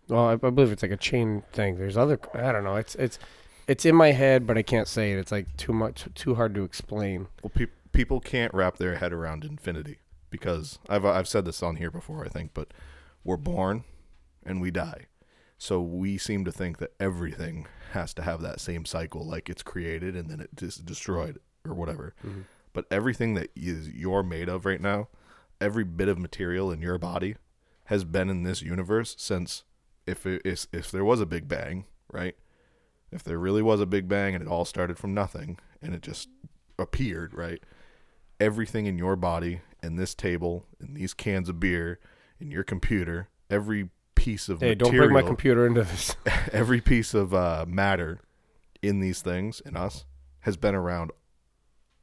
Well, 0.07 0.25
I, 0.30 0.34
I 0.34 0.36
believe 0.49 0.71
it's 0.71 0.82
like 0.84 0.91
a 0.91 0.97
chain 0.97 1.43
thing. 1.51 1.78
There's 1.78 1.97
other. 1.97 2.17
I 2.34 2.51
don't 2.51 2.63
know. 2.63 2.75
It's 2.78 2.95
it's 2.95 3.19
it's 3.67 3.86
in 3.86 3.93
my 3.95 4.11
head, 4.13 4.47
but 4.47 4.57
I 4.57 4.61
can't 4.61 4.88
say 4.88 5.11
it. 5.11 5.17
It's 5.19 5.32
like 5.34 5.55
too 5.57 5.73
much, 5.73 6.07
too 6.15 6.36
hard 6.36 6.55
to 6.55 6.63
explain. 6.63 7.28
Well, 7.43 7.51
pe- 7.53 7.67
people 7.91 8.19
can't 8.21 8.53
wrap 8.53 8.78
their 8.78 8.95
head 8.95 9.11
around 9.11 9.43
infinity 9.43 9.97
because 10.30 10.80
I've 10.89 11.03
I've 11.05 11.28
said 11.28 11.43
this 11.45 11.61
on 11.61 11.75
here 11.75 11.91
before, 11.91 12.23
I 12.25 12.30
think, 12.30 12.51
but 12.53 12.69
we're 13.28 13.38
born 13.38 13.84
and 14.43 14.61
we 14.61 14.71
die. 14.71 15.05
So 15.57 15.82
we 15.82 16.17
seem 16.17 16.45
to 16.45 16.51
think 16.51 16.78
that 16.78 16.93
everything 16.99 17.67
has 17.91 18.13
to 18.15 18.21
have 18.21 18.41
that 18.41 18.61
same 18.61 18.86
cycle, 18.86 19.28
like 19.28 19.49
it's 19.49 19.63
created 19.63 20.15
and 20.15 20.30
then 20.30 20.39
it 20.39 20.61
is 20.63 20.78
destroyed 20.78 21.39
or 21.65 21.73
whatever. 21.73 22.15
Mhm. 22.25 22.45
But 22.73 22.86
everything 22.89 23.34
that 23.34 23.51
is 23.55 23.89
you're 23.89 24.23
made 24.23 24.47
of 24.47 24.65
right 24.65 24.80
now, 24.80 25.09
every 25.59 25.84
bit 25.84 26.07
of 26.07 26.17
material 26.17 26.71
in 26.71 26.82
your 26.82 26.97
body 26.97 27.36
has 27.86 28.05
been 28.05 28.30
in 28.30 28.43
this 28.43 28.61
universe 28.61 29.15
since 29.17 29.63
if 30.05 30.25
it 30.25 30.41
is 30.45 30.67
if 30.71 30.89
there 30.89 31.03
was 31.03 31.19
a 31.19 31.25
big 31.25 31.47
bang, 31.49 31.86
right? 32.11 32.38
If 33.11 33.23
there 33.23 33.39
really 33.39 33.61
was 33.61 33.82
a 33.82 33.86
big 33.86 34.07
bang 34.07 34.36
and 34.36 34.41
it 34.43 34.47
all 34.49 34.63
started 34.65 34.97
from 34.97 35.13
nothing 35.13 35.59
and 35.82 35.93
it 35.93 36.01
just 36.01 36.30
appeared, 36.80 37.34
right? 37.34 37.61
Everything 38.39 38.86
in 38.86 38.97
your 38.97 39.15
body 39.17 39.61
and 39.82 39.97
this 39.97 40.13
table 40.15 40.65
and 40.80 40.95
these 40.95 41.13
cans 41.13 41.49
of 41.49 41.59
beer 41.59 41.99
and 42.39 42.51
your 42.51 42.63
computer, 42.63 43.29
every 43.49 43.89
piece 44.15 44.49
of 44.49 44.59
Hey, 44.59 44.75
don't 44.75 44.95
bring 44.95 45.13
my 45.13 45.21
computer 45.21 45.65
into 45.65 45.83
this. 45.83 46.15
every 46.51 46.81
piece 46.81 47.13
of 47.13 47.33
uh, 47.33 47.65
matter 47.67 48.21
in 48.81 48.99
these 48.99 49.21
things 49.21 49.61
in 49.61 49.75
us 49.75 50.05
has 50.41 50.57
been 50.57 50.75
around 50.75 51.11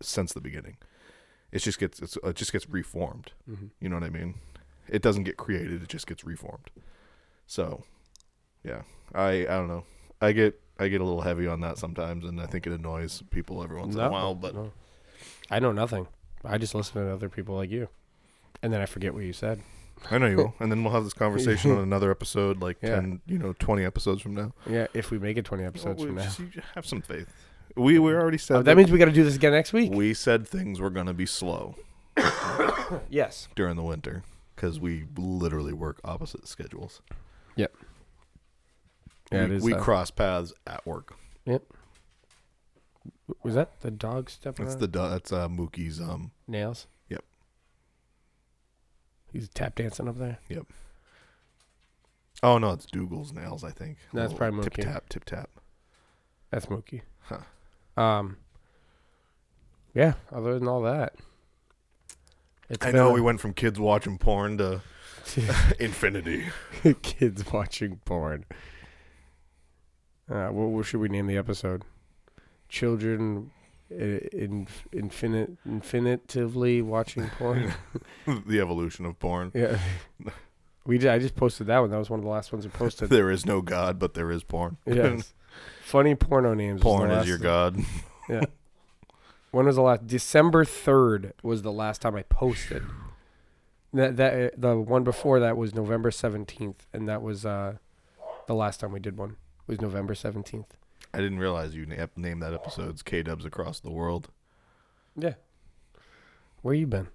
since 0.02 0.32
the 0.32 0.40
beginning. 0.40 0.76
It 1.52 1.58
just 1.60 1.78
gets 1.78 2.00
it's, 2.00 2.16
it 2.22 2.36
just 2.36 2.52
gets 2.52 2.68
reformed. 2.68 3.32
Mhm. 3.48 3.70
You 3.80 3.88
know 3.88 3.96
what 3.96 4.04
I 4.04 4.10
mean? 4.10 4.34
It 4.88 5.02
doesn't 5.02 5.24
get 5.24 5.36
created; 5.36 5.82
it 5.82 5.88
just 5.88 6.06
gets 6.06 6.24
reformed. 6.24 6.70
So, 7.46 7.84
yeah, 8.62 8.82
I 9.14 9.42
I 9.42 9.44
don't 9.44 9.68
know. 9.68 9.84
I 10.20 10.32
get 10.32 10.60
I 10.78 10.88
get 10.88 11.00
a 11.00 11.04
little 11.04 11.22
heavy 11.22 11.46
on 11.46 11.60
that 11.60 11.78
sometimes, 11.78 12.24
and 12.24 12.40
I 12.40 12.46
think 12.46 12.66
it 12.66 12.72
annoys 12.72 13.22
people 13.30 13.62
every 13.62 13.78
once 13.78 13.94
in 13.94 14.00
a 14.00 14.10
while. 14.10 14.34
But 14.34 14.54
no. 14.54 14.72
I 15.50 15.60
know 15.60 15.72
nothing. 15.72 16.08
I 16.44 16.58
just 16.58 16.74
listen 16.74 17.02
to 17.02 17.12
other 17.12 17.28
people 17.28 17.54
like 17.54 17.70
you, 17.70 17.88
and 18.62 18.72
then 18.72 18.80
I 18.80 18.86
forget 18.86 19.14
what 19.14 19.24
you 19.24 19.32
said. 19.32 19.62
I 20.10 20.18
know 20.18 20.26
you 20.26 20.36
will. 20.36 20.54
And 20.60 20.70
then 20.70 20.84
we'll 20.84 20.92
have 20.92 21.04
this 21.04 21.14
conversation 21.14 21.70
on 21.70 21.78
another 21.82 22.10
episode, 22.10 22.60
like 22.60 22.78
Yeah. 22.82 22.96
ten, 22.96 23.20
you 23.26 23.38
know, 23.38 23.54
twenty 23.58 23.84
episodes 23.84 24.20
from 24.22 24.34
now. 24.34 24.52
Yeah, 24.66 24.86
if 24.94 25.10
we 25.10 25.18
make 25.18 25.36
it 25.36 25.44
20 25.44 25.64
episodes 25.64 25.98
Well, 25.98 26.06
from 26.06 26.16
we 26.16 26.20
now. 26.22 26.26
just- 26.26 26.38
you 26.40 26.62
have 26.74 26.84
some 26.86 27.00
faith. 27.02 27.28
We 27.76 27.98
we 27.98 28.12
already 28.12 28.38
said 28.38 28.56
Oh, 28.58 28.62
that 28.62 28.76
means 28.76 28.90
we 28.92 28.98
got 28.98 29.06
to 29.06 29.12
do 29.12 29.24
this 29.24 29.34
again 29.36 29.52
next 29.52 29.72
week. 29.72 29.92
we 29.92 30.14
said 30.14 30.46
things 30.46 30.80
were 30.80 30.90
gonna 30.90 31.14
be 31.14 31.26
slow. 31.26 31.74
yes. 33.08 33.48
during 33.56 33.76
the 33.76 33.82
winter 33.82 34.22
because 34.54 34.78
we 34.78 35.06
literally 35.16 35.72
work 35.72 36.00
opposite 36.04 36.46
schedules. 36.46 37.02
Yeah, 37.56 37.66
we 39.32 39.38
it 39.38 39.50
is. 39.52 39.62
we 39.64 39.74
uh, 39.74 39.80
cross 39.80 40.10
paths 40.12 40.52
at 40.66 40.86
work. 40.86 41.16
Yep. 41.46 41.62
Was 43.42 43.54
that 43.54 43.80
the 43.80 43.90
dog 43.90 44.30
stepping 44.30 44.66
That's 44.66 44.74
on 44.76 44.80
the 44.80 44.88
du- 44.88 45.08
that's 45.08 45.32
uh, 45.32 45.48
Mookie's 45.48 46.00
um 46.00 46.30
nails? 46.46 46.86
He's 49.34 49.48
tap 49.48 49.74
dancing 49.74 50.06
up 50.08 50.16
there. 50.16 50.38
Yep. 50.48 50.66
Oh 52.44 52.56
no, 52.58 52.70
it's 52.70 52.86
Dougal's 52.86 53.32
nails, 53.32 53.64
I 53.64 53.70
think. 53.72 53.98
That's 54.12 54.32
Little 54.32 54.38
probably 54.38 54.62
tip 54.62 54.74
Mookie. 54.74 54.84
tap, 54.84 55.08
tip 55.08 55.24
tap. 55.24 55.50
That's 56.52 56.66
Mookie. 56.66 57.02
Huh. 57.22 58.00
Um. 58.00 58.36
Yeah. 59.92 60.14
Other 60.30 60.56
than 60.56 60.68
all 60.68 60.82
that, 60.82 61.14
it's 62.70 62.86
I 62.86 62.92
know 62.92 63.10
we 63.10 63.20
went 63.20 63.40
from 63.40 63.54
kids 63.54 63.80
watching 63.80 64.18
porn 64.18 64.56
to 64.58 64.82
infinity. 65.80 66.44
kids 67.02 67.52
watching 67.52 68.00
porn. 68.04 68.44
Uh, 70.30 70.46
what, 70.48 70.68
what 70.68 70.86
should 70.86 71.00
we 71.00 71.08
name 71.08 71.26
the 71.26 71.36
episode? 71.36 71.82
Children, 72.68 73.50
in, 73.94 74.68
infinite, 74.92 75.52
infinitively 75.64 76.82
watching 76.82 77.28
porn. 77.38 77.72
the 78.46 78.60
evolution 78.60 79.06
of 79.06 79.18
porn. 79.18 79.50
yeah. 79.54 79.78
We 80.86 80.98
did, 80.98 81.08
I 81.08 81.18
just 81.18 81.34
posted 81.34 81.68
that 81.68 81.78
one. 81.78 81.88
That 81.88 81.96
was 81.96 82.10
one 82.10 82.18
of 82.18 82.24
the 82.24 82.30
last 82.30 82.52
ones 82.52 82.66
we 82.66 82.70
posted. 82.70 83.08
There 83.10 83.30
is 83.30 83.46
no 83.46 83.62
God, 83.62 83.98
but 83.98 84.12
there 84.12 84.30
is 84.30 84.44
porn. 84.44 84.76
yes. 84.84 85.32
Funny 85.82 86.14
porno 86.14 86.52
names. 86.52 86.82
porn 86.82 87.10
is 87.10 87.26
your 87.26 87.38
God. 87.38 87.78
Yeah. 88.28 88.42
When 89.50 89.64
was 89.64 89.76
the 89.76 89.82
last? 89.82 90.06
December 90.06 90.64
third 90.66 91.32
was 91.42 91.62
the 91.62 91.72
last 91.72 92.02
time 92.02 92.16
I 92.16 92.22
posted. 92.24 92.82
That 93.94 94.16
that 94.16 94.34
uh, 94.34 94.50
the 94.58 94.76
one 94.76 95.04
before 95.04 95.40
that 95.40 95.56
was 95.56 95.74
November 95.74 96.10
seventeenth, 96.10 96.86
and 96.92 97.08
that 97.08 97.22
was 97.22 97.46
uh, 97.46 97.76
the 98.46 98.54
last 98.54 98.80
time 98.80 98.92
we 98.92 98.98
did 98.98 99.16
one 99.16 99.36
was 99.66 99.80
November 99.80 100.14
seventeenth. 100.14 100.76
I 101.14 101.18
didn't 101.18 101.38
realize 101.38 101.74
you 101.74 101.86
na- 101.86 102.06
named 102.16 102.42
that 102.42 102.52
episode's 102.54 103.02
K 103.02 103.22
Dubs 103.22 103.44
across 103.44 103.80
the 103.80 103.90
world. 103.90 104.28
Yeah. 105.16 105.34
Where 106.62 106.74
you 106.74 106.86
been? 106.86 107.08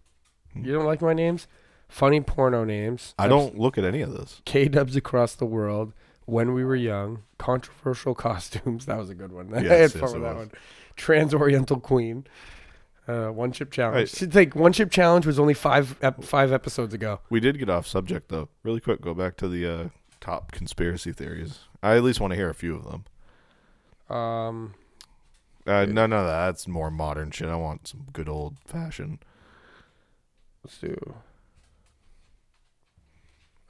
Hmm. 0.53 0.65
You 0.65 0.73
don't 0.73 0.85
like 0.85 1.01
my 1.01 1.13
names? 1.13 1.47
Funny 1.87 2.21
porno 2.21 2.63
names. 2.63 3.13
I 3.17 3.27
don't 3.27 3.57
look 3.57 3.77
at 3.77 3.83
any 3.83 4.01
of 4.01 4.11
this. 4.13 4.41
K 4.45 4.67
Dubs 4.67 4.95
across 4.95 5.35
the 5.35 5.45
world. 5.45 5.93
When 6.25 6.53
we 6.53 6.63
were 6.63 6.75
young, 6.75 7.23
controversial 7.39 8.13
costumes. 8.27 8.85
That 8.85 8.97
was 8.97 9.09
a 9.09 9.15
good 9.15 9.31
one. 9.31 9.51
I 9.55 9.61
Yes, 9.61 9.93
fun 9.93 10.01
yes, 10.01 10.13
with 10.13 10.21
it 10.21 10.23
that 10.23 10.35
was. 10.35 10.47
one. 10.47 10.51
Trans 10.95 11.33
Oriental 11.33 11.79
Queen. 11.79 12.25
Uh, 13.07 13.29
one 13.29 13.51
chip 13.51 13.71
challenge. 13.71 13.95
Right. 13.95 14.09
Should 14.09 14.31
think 14.31 14.55
one 14.55 14.71
chip 14.71 14.91
challenge 14.91 15.25
was 15.25 15.39
only 15.39 15.55
five 15.55 15.97
ep- 16.03 16.23
five 16.23 16.51
episodes 16.51 16.93
ago. 16.93 17.19
We 17.31 17.39
did 17.39 17.57
get 17.57 17.67
off 17.69 17.87
subject 17.87 18.29
though. 18.29 18.49
Really 18.61 18.79
quick, 18.79 19.01
go 19.01 19.15
back 19.15 19.35
to 19.37 19.47
the 19.47 19.65
uh, 19.67 19.89
top 20.21 20.51
conspiracy 20.51 21.11
theories. 21.11 21.57
I 21.81 21.95
at 21.95 22.03
least 22.03 22.19
want 22.19 22.31
to 22.31 22.37
hear 22.37 22.51
a 22.51 22.53
few 22.53 22.75
of 22.75 22.83
them. 22.83 23.05
Um, 24.09 24.73
Uh, 25.67 25.71
of 25.83 25.93
that. 25.93 26.45
That's 26.45 26.67
more 26.67 26.89
modern 26.89 27.31
shit. 27.31 27.47
I 27.49 27.55
want 27.55 27.87
some 27.87 28.07
good 28.11 28.27
old 28.29 28.57
fashioned. 28.65 29.19
let's 30.63 30.77
do. 30.79 30.95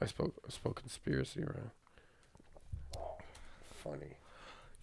I 0.00 0.06
spoke 0.06 0.34
I 0.46 0.50
spoke 0.50 0.76
conspiracy 0.80 1.42
right. 1.42 1.70
Funny. 3.82 4.16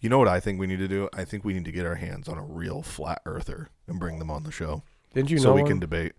You 0.00 0.08
know 0.08 0.18
what 0.18 0.28
I 0.28 0.38
think 0.38 0.60
we 0.60 0.66
need 0.68 0.78
to 0.78 0.86
do? 0.88 1.08
I 1.12 1.24
think 1.24 1.44
we 1.44 1.54
need 1.54 1.64
to 1.64 1.72
get 1.72 1.84
our 1.86 1.96
hands 1.96 2.28
on 2.28 2.38
a 2.38 2.42
real 2.44 2.82
flat 2.82 3.20
earther 3.26 3.70
and 3.88 3.98
bring 3.98 4.18
them 4.20 4.30
on 4.30 4.44
the 4.44 4.52
show 4.52 4.82
Didn't 5.12 5.30
you 5.30 5.38
so 5.38 5.48
know 5.48 5.54
we 5.54 5.62
one? 5.62 5.70
can 5.72 5.80
debate. 5.80 6.12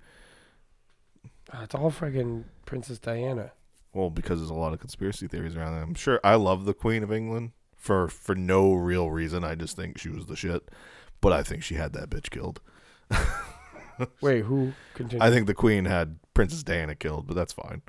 Ah, 1.54 1.64
it's 1.64 1.74
all 1.76 1.92
friggin' 1.92 2.44
Princess 2.66 3.00
Diana. 3.00 3.52
Well, 3.94 4.10
because 4.10 4.40
there's 4.40 4.50
a 4.50 4.54
lot 4.54 4.74
of 4.74 4.80
conspiracy 4.80 5.28
theories 5.28 5.56
around 5.56 5.74
that. 5.76 5.82
I'm 5.84 5.96
sure 5.96 6.20
I 6.24 6.36
love 6.36 6.66
the 6.66 6.74
Queen 6.74 7.04
of 7.04 7.12
England 7.12 7.52
for 7.80 8.08
for 8.10 8.36
no 8.36 8.74
real 8.74 9.10
reason. 9.10 9.44
I 9.44 9.56
just 9.56 9.76
think 9.76 9.98
she 9.98 10.10
was 10.10 10.28
the 10.28 10.36
shit. 10.36 10.70
But 11.22 11.34
I 11.34 11.44
think 11.44 11.64
she 11.64 11.76
had 11.76 11.94
that 11.94 12.10
bitch 12.10 12.30
killed. 12.30 12.62
Wait, 14.22 14.46
who 14.46 14.74
continued? 14.94 15.24
I 15.24 15.30
think 15.30 15.48
the 15.48 15.54
Queen 15.54 15.86
had 15.86 16.20
Princess 16.34 16.64
Diana 16.64 16.96
killed, 16.96 17.28
but 17.28 17.36
that's 17.36 17.52
fine. 17.52 17.82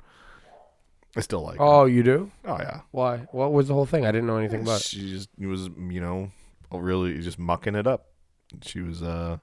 I 1.15 1.21
still 1.21 1.41
like. 1.41 1.57
her. 1.57 1.63
Oh, 1.63 1.85
you 1.85 2.03
do? 2.03 2.31
oh 2.45 2.57
yeah. 2.59 2.81
Why? 2.91 3.17
What 3.31 3.51
was 3.53 3.67
the 3.67 3.73
whole 3.73 3.85
thing? 3.85 4.05
I 4.05 4.11
didn't 4.11 4.27
know 4.27 4.37
anything 4.37 4.61
about. 4.61 4.81
She 4.81 5.09
just 5.09 5.29
was, 5.37 5.69
you 5.89 6.01
know, 6.01 6.31
really 6.71 7.19
just 7.19 7.37
mucking 7.37 7.75
it 7.75 7.85
up. 7.87 8.07
She 8.63 8.81
was 8.81 9.01
uh 9.03 9.37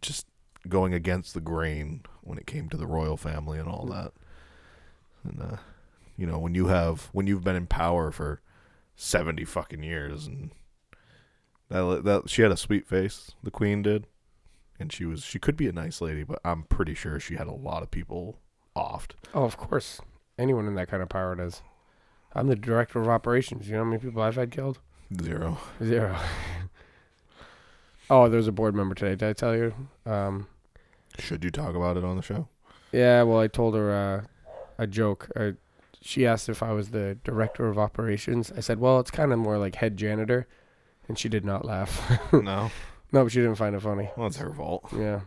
just 0.00 0.26
going 0.68 0.92
against 0.92 1.34
the 1.34 1.40
grain 1.40 2.02
when 2.22 2.38
it 2.38 2.46
came 2.46 2.68
to 2.68 2.76
the 2.76 2.86
royal 2.86 3.16
family 3.16 3.58
and 3.58 3.68
all 3.68 3.86
that. 3.86 4.12
And 5.24 5.42
uh 5.42 5.56
you 6.16 6.26
know, 6.26 6.38
when 6.38 6.54
you 6.54 6.66
have 6.66 7.08
when 7.12 7.26
you've 7.26 7.44
been 7.44 7.56
in 7.56 7.66
power 7.66 8.10
for 8.10 8.40
70 9.00 9.46
fucking 9.46 9.82
years 9.82 10.26
and 10.26 10.50
that 11.70 12.02
that 12.04 12.28
she 12.28 12.42
had 12.42 12.52
a 12.52 12.56
sweet 12.56 12.86
face, 12.86 13.30
the 13.42 13.50
queen 13.50 13.80
did. 13.80 14.06
And 14.78 14.92
she 14.92 15.04
was 15.06 15.22
she 15.22 15.38
could 15.38 15.56
be 15.56 15.68
a 15.68 15.72
nice 15.72 16.00
lady, 16.02 16.22
but 16.22 16.38
I'm 16.44 16.64
pretty 16.64 16.94
sure 16.94 17.18
she 17.18 17.36
had 17.36 17.46
a 17.46 17.52
lot 17.52 17.82
of 17.82 17.90
people 17.90 18.38
offed. 18.76 19.12
Oh, 19.34 19.44
of 19.44 19.56
course. 19.56 20.00
Anyone 20.38 20.66
in 20.66 20.74
that 20.74 20.88
kind 20.88 21.02
of 21.02 21.08
power 21.08 21.34
does. 21.34 21.62
I'm 22.34 22.46
the 22.46 22.56
director 22.56 23.00
of 23.00 23.08
operations. 23.08 23.68
You 23.68 23.74
know 23.74 23.84
how 23.84 23.90
many 23.90 24.02
people 24.02 24.22
I've 24.22 24.36
had 24.36 24.50
killed? 24.50 24.78
Zero. 25.22 25.58
Zero. 25.82 26.16
oh, 28.10 28.28
there's 28.28 28.48
a 28.48 28.52
board 28.52 28.74
member 28.74 28.94
today. 28.94 29.16
Did 29.16 29.28
I 29.28 29.32
tell 29.32 29.56
you? 29.56 29.74
Um, 30.06 30.46
Should 31.18 31.42
you 31.44 31.50
talk 31.50 31.74
about 31.74 31.96
it 31.96 32.04
on 32.04 32.16
the 32.16 32.22
show? 32.22 32.48
yeah. 32.92 33.22
Well, 33.22 33.40
I 33.40 33.48
told 33.48 33.74
her 33.74 33.90
uh, 33.92 34.24
a 34.78 34.86
joke. 34.86 35.28
Uh, 35.36 35.52
she 36.00 36.26
asked 36.26 36.48
if 36.48 36.62
I 36.62 36.72
was 36.72 36.90
the 36.90 37.18
director 37.24 37.68
of 37.68 37.78
operations. 37.78 38.52
I 38.56 38.60
said, 38.60 38.78
"Well, 38.80 39.00
it's 39.00 39.10
kind 39.10 39.32
of 39.32 39.38
more 39.38 39.58
like 39.58 39.76
head 39.76 39.96
janitor," 39.96 40.46
and 41.08 41.18
she 41.18 41.28
did 41.28 41.44
not 41.44 41.64
laugh. 41.64 42.18
no. 42.32 42.70
no, 43.12 43.24
but 43.24 43.32
she 43.32 43.40
didn't 43.40 43.56
find 43.56 43.74
it 43.74 43.82
funny. 43.82 44.10
Well, 44.16 44.26
it's 44.28 44.38
her 44.38 44.52
fault. 44.52 44.86
Yeah, 44.96 45.20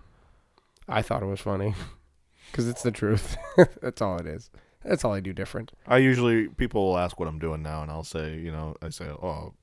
I 0.87 1.01
thought 1.01 1.23
it 1.23 1.27
was 1.27 1.41
funny 1.41 1.75
because 2.51 2.67
it's 2.67 2.83
the 2.83 2.91
truth. 2.91 3.37
That's 3.81 4.01
all 4.01 4.17
it 4.17 4.25
is. 4.25 4.49
That's 4.83 5.05
all 5.05 5.13
I 5.13 5.21
do 5.21 5.31
different. 5.31 5.71
I 5.87 5.97
usually 5.97 6.49
people 6.49 6.85
will 6.87 6.97
ask 6.97 7.19
what 7.19 7.29
I'm 7.29 7.39
doing 7.39 7.61
now, 7.61 7.81
and 7.83 7.89
I'll 7.91 8.03
say, 8.03 8.35
you 8.35 8.51
know, 8.51 8.75
I 8.81 8.89
say, 8.89 9.05
oh, 9.05 9.53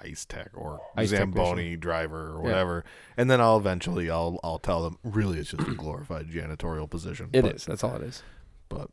ice 0.00 0.24
tech 0.24 0.50
or 0.54 0.80
Ice 0.96 1.10
Zamboni 1.10 1.76
driver 1.76 2.32
or 2.36 2.42
Yeah. 2.42 2.50
whatever, 2.50 2.84
and 3.16 3.30
then 3.30 3.40
I'll 3.40 3.56
eventually 3.56 4.10
I'll 4.10 4.40
I'll 4.42 4.58
tell 4.58 4.82
them 4.82 4.98
really 5.04 5.38
it's 5.38 5.50
just 5.50 5.68
a 5.68 5.74
glorified 5.74 6.28
janitorial 6.30 6.88
position. 6.88 7.30
It 7.32 7.42
but, 7.42 7.56
is. 7.56 7.64
That's 7.66 7.84
all 7.84 7.96
it 7.96 8.02
is. 8.02 8.22
but 8.68 8.90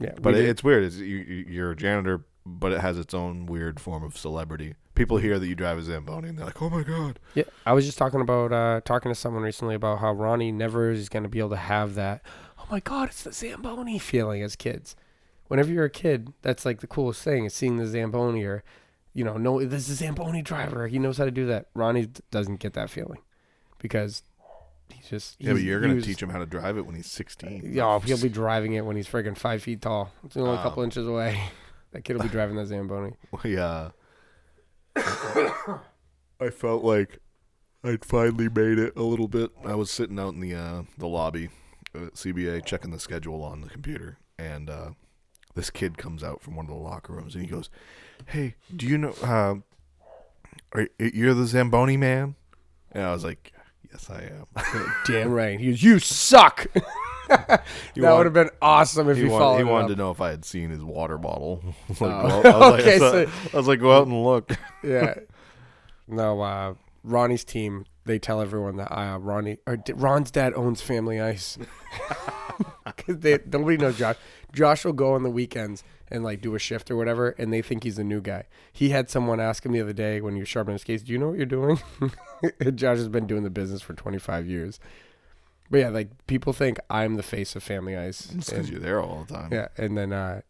Yeah, 0.00 0.14
but 0.20 0.34
it, 0.34 0.44
it's 0.48 0.64
weird. 0.64 0.84
It's, 0.84 0.96
you 0.96 1.18
you- 1.18 1.44
you're 1.48 1.70
a 1.72 1.76
janitor, 1.76 2.24
but 2.46 2.72
it 2.72 2.80
has 2.80 2.98
its 2.98 3.12
own 3.14 3.46
weird 3.46 3.78
form 3.78 4.02
of 4.02 4.16
celebrity. 4.16 4.74
People 4.94 5.18
hear 5.18 5.38
that 5.38 5.46
you 5.46 5.54
drive 5.54 5.78
a 5.78 5.82
Zamboni, 5.82 6.28
and 6.28 6.38
they're 6.38 6.46
like, 6.46 6.60
oh 6.60 6.68
my 6.70 6.82
god. 6.82 7.18
Yeah, 7.34 7.44
I 7.64 7.72
was 7.72 7.86
just 7.86 7.96
talking 7.98 8.20
about 8.20 8.52
uh, 8.52 8.80
talking 8.84 9.10
to 9.10 9.14
someone 9.14 9.42
recently 9.42 9.74
about 9.74 10.00
how 10.00 10.12
Ronnie 10.12 10.52
never 10.52 10.90
is 10.90 11.08
going 11.08 11.22
to 11.22 11.28
be 11.28 11.38
able 11.38 11.50
to 11.50 11.56
have 11.56 11.94
that. 11.94 12.22
Oh 12.58 12.66
my 12.70 12.80
God, 12.80 13.08
it's 13.10 13.22
the 13.22 13.32
Zamboni 13.32 13.98
feeling 13.98 14.42
as 14.42 14.56
kids. 14.56 14.96
Whenever 15.48 15.70
you're 15.72 15.84
a 15.84 15.90
kid, 15.90 16.32
that's 16.42 16.64
like 16.64 16.80
the 16.80 16.86
coolest 16.86 17.22
thing 17.22 17.44
is 17.44 17.54
seeing 17.54 17.76
the 17.76 17.86
Zamboni 17.86 18.44
or, 18.44 18.62
you 19.14 19.24
know, 19.24 19.36
no, 19.36 19.64
this 19.64 19.88
is 19.88 20.00
a 20.00 20.04
Zamboni 20.04 20.42
driver. 20.42 20.86
He 20.86 20.98
knows 20.98 21.18
how 21.18 21.24
to 21.24 21.30
do 21.30 21.46
that. 21.46 21.66
Ronnie 21.74 22.08
doesn't 22.30 22.60
get 22.60 22.74
that 22.74 22.88
feeling 22.90 23.18
because 23.78 24.22
he's 24.92 25.08
just. 25.08 25.36
Yeah, 25.38 25.52
but 25.52 25.62
you're 25.62 25.80
gonna 25.80 25.94
was- 25.94 26.04
teach 26.06 26.22
him 26.22 26.30
how 26.30 26.38
to 26.38 26.46
drive 26.46 26.76
it 26.76 26.86
when 26.86 26.94
he's 26.94 27.10
16. 27.10 27.72
Yeah, 27.72 27.98
he'll 28.00 28.20
be 28.20 28.28
driving 28.28 28.72
it 28.74 28.84
when 28.84 28.96
he's 28.96 29.08
friggin' 29.08 29.36
five 29.36 29.62
feet 29.62 29.82
tall. 29.82 30.12
It's 30.24 30.36
only 30.36 30.50
a 30.50 30.54
Oh. 30.54 30.62
couple 30.62 30.82
inches 30.82 31.06
away. 31.06 31.40
That 31.92 32.04
kid 32.04 32.14
will 32.16 32.22
be 32.22 32.28
driving 32.28 32.54
that 32.54 32.66
Zamboni. 32.66 33.14
Yeah. 33.44 33.90
I 34.96 36.50
felt 36.52 36.84
like 36.84 37.18
I'd 37.82 38.04
finally 38.04 38.48
made 38.48 38.78
it 38.78 38.92
a 38.96 39.02
little 39.02 39.28
bit. 39.28 39.50
I 39.64 39.74
was 39.74 39.90
sitting 39.90 40.18
out 40.18 40.34
in 40.34 40.40
the 40.40 40.54
uh, 40.54 40.82
the 40.98 41.08
lobby 41.08 41.48
at 41.94 42.14
CBA 42.14 42.64
checking 42.64 42.90
the 42.90 43.00
schedule 43.00 43.42
on 43.42 43.60
the 43.60 43.68
computer, 43.68 44.18
and 44.38 44.70
uh, 44.70 44.90
this 45.54 45.70
kid 45.70 45.98
comes 45.98 46.22
out 46.22 46.40
from 46.42 46.56
one 46.56 46.66
of 46.66 46.70
the 46.70 46.76
locker 46.80 47.12
rooms, 47.12 47.34
and 47.34 47.44
he 47.44 47.50
goes, 47.50 47.70
"Hey, 48.26 48.54
do 48.74 48.86
you 48.86 48.96
know? 48.98 49.14
Uh, 49.22 49.56
are, 50.72 50.88
you're 50.98 51.34
the 51.34 51.46
Zamboni 51.46 51.96
man?" 51.96 52.36
And 52.92 53.04
I 53.04 53.12
was 53.12 53.24
like, 53.24 53.52
"Yes, 53.92 54.10
I 54.10 54.22
am." 54.22 54.92
Damn 55.06 55.30
right. 55.32 55.58
He 55.58 55.70
goes, 55.70 55.82
You 55.82 55.98
suck. 55.98 56.66
that 57.28 57.64
He 57.94 58.00
would 58.00 58.26
have 58.26 58.32
been 58.32 58.50
awesome 58.60 59.08
if 59.08 59.16
he, 59.16 59.22
you 59.24 59.30
want- 59.30 59.40
followed 59.40 59.58
he 59.58 59.64
wanted 59.64 59.88
to 59.88 59.96
know 59.96 60.10
if 60.10 60.20
I 60.20 60.30
had 60.30 60.44
seen 60.44 60.70
his 60.70 60.82
water 60.82 61.16
bottle. 61.16 61.62
like, 61.88 62.00
Oh. 62.00 62.40
well, 62.42 62.62
I, 62.62 62.70
was 62.70 62.72
like, 62.72 62.80
Okay, 62.80 62.94
I, 62.96 62.98
so- 62.98 63.30
I 63.52 63.56
was 63.56 63.68
like, 63.68 63.78
go 63.80 63.96
out 63.96 64.06
and 64.08 64.24
look. 64.24 64.50
yeah. 64.82 65.14
No, 66.08 66.40
uh, 66.40 66.74
Ronnie's 67.04 67.44
team, 67.44 67.84
they 68.04 68.18
tell 68.18 68.40
everyone 68.40 68.76
that 68.78 68.92
uh, 68.92 69.18
Ronnie 69.18 69.58
or 69.66 69.78
Ron's 69.94 70.32
dad 70.32 70.54
owns 70.54 70.82
Family 70.82 71.20
Ice. 71.20 71.56
Cause 72.96 73.18
they 73.20 73.38
nobody 73.46 73.76
knows 73.76 73.96
Josh. 73.96 74.16
Josh 74.52 74.84
will 74.84 74.92
go 74.92 75.14
on 75.14 75.22
the 75.22 75.30
weekends 75.30 75.84
and 76.08 76.24
like 76.24 76.40
do 76.40 76.54
a 76.54 76.58
shift 76.58 76.90
or 76.90 76.96
whatever, 76.96 77.30
and 77.30 77.52
they 77.52 77.62
think 77.62 77.84
he's 77.84 77.98
a 77.98 78.04
new 78.04 78.20
guy. 78.20 78.44
He 78.72 78.90
had 78.90 79.08
someone 79.08 79.40
ask 79.40 79.64
him 79.64 79.72
the 79.72 79.80
other 79.80 79.92
day 79.92 80.20
when 80.20 80.34
he 80.34 80.40
was 80.40 80.48
sharpening 80.48 80.74
his 80.74 80.84
case, 80.84 81.02
"Do 81.02 81.12
you 81.12 81.18
know 81.18 81.28
what 81.28 81.36
you're 81.36 81.46
doing?" 81.46 81.78
Josh 82.74 82.98
has 82.98 83.08
been 83.08 83.26
doing 83.26 83.44
the 83.44 83.50
business 83.50 83.82
for 83.82 83.94
25 83.94 84.46
years. 84.46 84.80
But 85.70 85.78
yeah, 85.78 85.88
like 85.90 86.26
people 86.26 86.52
think 86.52 86.78
I'm 86.90 87.14
the 87.14 87.22
face 87.22 87.54
of 87.54 87.62
Family 87.62 87.96
Ice. 87.96 88.26
Because 88.26 88.68
you're 88.68 88.80
there 88.80 89.00
all 89.00 89.24
the 89.28 89.34
time. 89.34 89.50
yeah, 89.52 89.68
and 89.76 89.96
then 89.96 90.12
uh, 90.12 90.40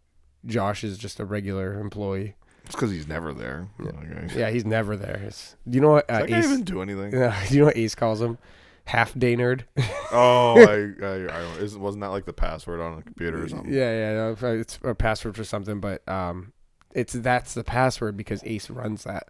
Josh 0.46 0.82
is 0.82 0.96
just 0.96 1.20
a 1.20 1.24
regular 1.26 1.78
employee. 1.78 2.36
It's 2.64 2.74
because 2.74 2.90
he's 2.90 3.08
never 3.08 3.34
there. 3.34 3.68
Yeah. 3.78 3.88
Okay. 3.88 4.38
Yeah, 4.40 4.50
he's 4.50 4.64
never 4.64 4.96
there. 4.96 5.20
It's, 5.26 5.56
do 5.68 5.74
you 5.74 5.80
know 5.80 5.90
what 5.90 6.10
uh, 6.10 6.24
Ace? 6.26 6.44
even 6.44 6.62
do 6.62 6.80
anything? 6.82 7.12
Yeah, 7.12 7.36
do 7.48 7.54
you 7.54 7.60
know 7.60 7.66
what 7.66 7.76
Ace 7.76 7.94
calls 7.94 8.22
him? 8.22 8.38
Half 8.86 9.18
day 9.18 9.36
nerd. 9.36 9.62
Oh, 10.12 10.56
I, 10.58 11.06
I, 11.06 11.14
I 11.14 11.40
don't, 11.40 11.58
isn't, 11.62 11.80
wasn't 11.80 12.00
that 12.00 12.08
like 12.08 12.24
the 12.24 12.32
password 12.32 12.80
on 12.80 12.98
a 12.98 13.02
computer 13.02 13.44
or 13.44 13.48
something? 13.48 13.72
Yeah, 13.72 13.92
yeah, 13.92 14.12
no, 14.14 14.36
uh, 14.42 14.52
it's 14.54 14.76
a 14.82 14.92
password 14.92 15.36
for 15.36 15.44
something, 15.44 15.78
but 15.78 16.02
um, 16.08 16.52
it's 16.92 17.12
that's 17.12 17.54
the 17.54 17.62
password 17.62 18.16
because 18.16 18.42
Ace 18.42 18.68
runs 18.70 19.04
that. 19.04 19.28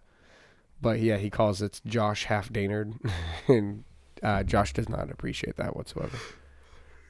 But 0.81 0.99
yeah, 0.99 1.17
he 1.17 1.29
calls 1.29 1.61
it 1.61 1.81
Josh 1.85 2.23
Half 2.25 2.49
Daynard, 2.51 2.95
and 3.47 3.83
uh, 4.23 4.41
Josh 4.41 4.73
does 4.73 4.89
not 4.89 5.11
appreciate 5.11 5.57
that 5.57 5.75
whatsoever. 5.75 6.17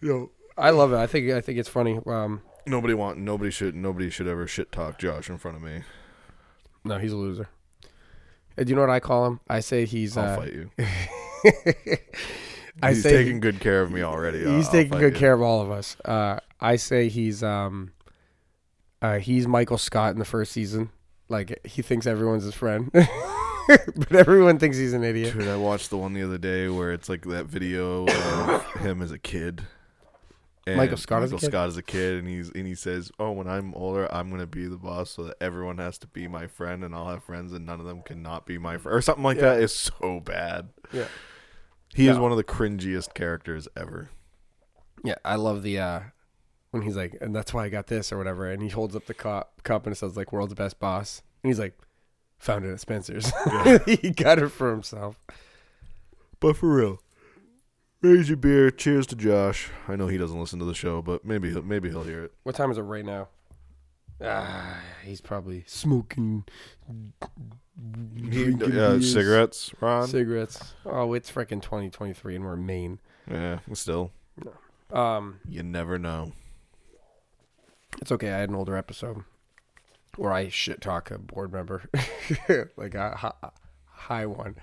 Yo, 0.02 0.32
I 0.58 0.72
love 0.72 0.92
it. 0.92 0.98
I 0.98 1.08
think 1.08 1.32
I 1.32 1.40
think 1.40 1.58
it's 1.58 1.70
funny. 1.70 1.98
Um, 2.06 2.42
nobody 2.68 2.94
want 2.94 3.20
nobody 3.20 3.52
should 3.52 3.74
nobody 3.74 4.10
should 4.10 4.28
ever 4.28 4.48
shit 4.48 4.70
talk 4.74 5.00
Josh 5.00 5.30
in 5.30 5.38
front 5.38 5.56
of 5.56 5.64
me. 5.64 5.84
no, 6.84 6.98
he's 6.98 7.14
a 7.14 7.18
loser. 7.18 7.48
And 8.58 8.66
do 8.66 8.72
you 8.72 8.76
know 8.76 8.82
what 8.82 8.90
I 8.90 9.00
call 9.00 9.28
him? 9.28 9.40
I 9.48 9.62
say 9.62 9.86
he's. 9.86 10.18
I'll 10.18 10.34
Uh, 10.34 10.36
fight 10.36 10.52
you. 10.54 10.72
I 12.84 12.90
he's 12.90 13.04
say 13.04 13.12
taking 13.12 13.40
good 13.40 13.60
care 13.60 13.82
of 13.82 13.92
me 13.92 14.02
already. 14.02 14.40
he's 14.40 14.48
I'll- 14.48 14.56
I'll 14.56 14.72
taking 14.72 14.98
good 15.00 15.14
you. 15.14 15.20
care 15.20 15.34
of 15.34 15.42
all 15.42 15.62
of 15.62 15.72
us. 15.72 15.98
Uh, 16.04 16.40
I 16.60 16.76
say 16.78 17.10
he's 17.10 17.44
um, 17.44 17.92
uh, 19.02 19.20
he's 19.20 19.48
Michael 19.48 19.78
Scott 19.78 20.14
in 20.14 20.20
the 20.20 20.26
first 20.26 20.52
season. 20.52 20.90
Like 21.30 21.66
he 21.66 21.82
thinks 21.82 22.06
everyone's 22.08 22.44
his 22.44 22.54
friend, 22.56 22.90
but 22.94 24.12
everyone 24.14 24.60
thinks 24.60 24.78
he's 24.78 24.94
an 24.94 25.04
idiot. 25.04 25.34
Dude, 25.38 25.48
I 25.48 25.56
watched 25.56 25.90
the 25.90 25.98
one 25.98 26.14
the 26.14 26.24
other 26.24 26.38
day 26.38 26.68
where 26.70 26.92
it's 26.92 27.08
like 27.08 27.24
that 27.26 27.46
video 27.46 28.06
of 28.08 28.66
him 28.82 29.02
as 29.02 29.12
a 29.12 29.20
kid. 29.20 29.62
And 30.68 30.78
Michael 30.78 30.98
Scott 30.98 31.24
as 31.24 31.32
a 31.32 31.36
Michael 31.36 31.48
kid? 31.48 31.52
Scott 31.52 31.68
as 31.70 31.78
a 31.78 31.82
kid, 31.84 32.20
and 32.20 32.28
he's 32.28 32.50
and 32.52 32.68
he 32.68 32.76
says, 32.76 33.12
"Oh, 33.18 33.32
when 33.32 33.48
I'm 33.48 33.74
older, 33.76 34.14
I'm 34.14 34.30
gonna 34.30 34.46
be 34.46 34.68
the 34.68 34.78
boss, 34.78 35.10
so 35.12 35.24
that 35.24 35.38
everyone 35.42 35.78
has 35.80 35.98
to 36.00 36.08
be 36.08 36.28
my 36.28 36.46
friend, 36.48 36.84
and 36.84 36.94
I'll 36.94 37.10
have 37.10 37.24
friends, 37.24 37.52
and 37.54 37.66
none 37.66 37.80
of 37.80 37.86
them 37.86 38.02
cannot 38.04 38.46
be 38.46 38.58
my 38.60 38.78
friend, 38.78 38.96
or 38.96 39.02
something 39.02 39.24
like 39.24 39.38
Yeah. 39.38 39.56
that." 39.56 39.62
Is 39.64 39.74
so 39.74 40.20
bad. 40.20 40.70
Yeah. 40.94 41.06
He 41.94 42.08
is 42.08 42.18
one 42.18 42.32
of 42.32 42.38
the 42.38 42.44
cringiest 42.44 43.14
characters 43.14 43.68
ever. 43.76 44.10
Yeah, 45.04 45.16
I 45.26 45.36
love 45.36 45.64
the 45.64 45.80
uh 45.80 46.00
when 46.72 46.84
he's 46.84 46.96
like, 46.96 47.18
and 47.22 47.36
that's 47.36 47.54
why 47.54 47.66
I 47.66 47.70
got 47.70 47.88
this 47.88 48.12
or 48.12 48.18
whatever, 48.18 48.50
and 48.50 48.62
he 48.62 48.70
holds 48.70 48.96
up 48.96 49.06
the 49.06 49.14
cup 49.14 49.62
cup 49.64 49.86
and 49.86 49.94
it 49.94 50.00
says 50.00 50.16
like 50.16 50.32
world's 50.32 50.54
best 50.54 50.80
boss, 50.80 51.22
and 51.44 51.50
he's 51.50 51.60
like, 51.60 51.78
found 52.38 52.66
it 52.66 52.72
at 52.72 52.80
Spencer's. 52.80 53.32
Yeah. 53.46 53.78
he 53.86 54.10
got 54.12 54.40
it 54.40 54.50
for 54.50 54.72
himself. 54.72 55.20
But 56.40 56.58
for 56.58 56.74
real, 56.76 57.02
raise 58.02 58.30
your 58.30 58.38
beer. 58.38 58.72
Cheers 58.72 59.08
to 59.08 59.16
Josh. 59.16 59.70
I 59.88 59.96
know 59.96 60.08
he 60.08 60.18
doesn't 60.18 60.40
listen 60.40 60.60
to 60.60 60.66
the 60.66 60.74
show, 60.74 61.02
but 61.02 61.24
maybe 61.24 61.52
he'll, 61.52 61.62
maybe 61.62 61.90
he'll 61.90 62.04
hear 62.04 62.24
it. 62.24 62.34
What 62.44 62.56
time 62.56 62.72
is 62.72 62.78
it 62.78 62.82
right 62.82 63.06
now? 63.06 63.28
Ah, 64.24 64.80
he's 65.04 65.22
probably 65.22 65.64
smoking. 65.68 66.46
He, 68.30 68.54
uh, 68.54 69.00
cigarettes, 69.02 69.74
Ron. 69.82 70.08
cigarettes. 70.08 70.74
Oh, 70.86 71.14
it's 71.14 71.32
freaking 71.32 71.62
2023 71.62 72.36
and 72.36 72.46
we're 72.46 72.54
in 72.54 72.66
Maine. 72.66 73.00
yeah, 73.30 73.60
still, 73.74 74.12
Um, 74.92 75.40
you 75.48 75.64
never 75.64 75.98
know. 75.98 76.34
it's 78.02 78.12
okay. 78.12 78.32
I 78.32 78.38
had 78.40 78.50
an 78.50 78.56
older 78.56 78.76
episode 78.78 79.24
where 80.18 80.32
I 80.32 80.50
shit 80.50 80.82
talk 80.82 81.10
a 81.12 81.18
board 81.18 81.52
member, 81.54 81.84
like 82.78 82.94
a 82.96 83.34
high 83.88 84.26
one, 84.26 84.56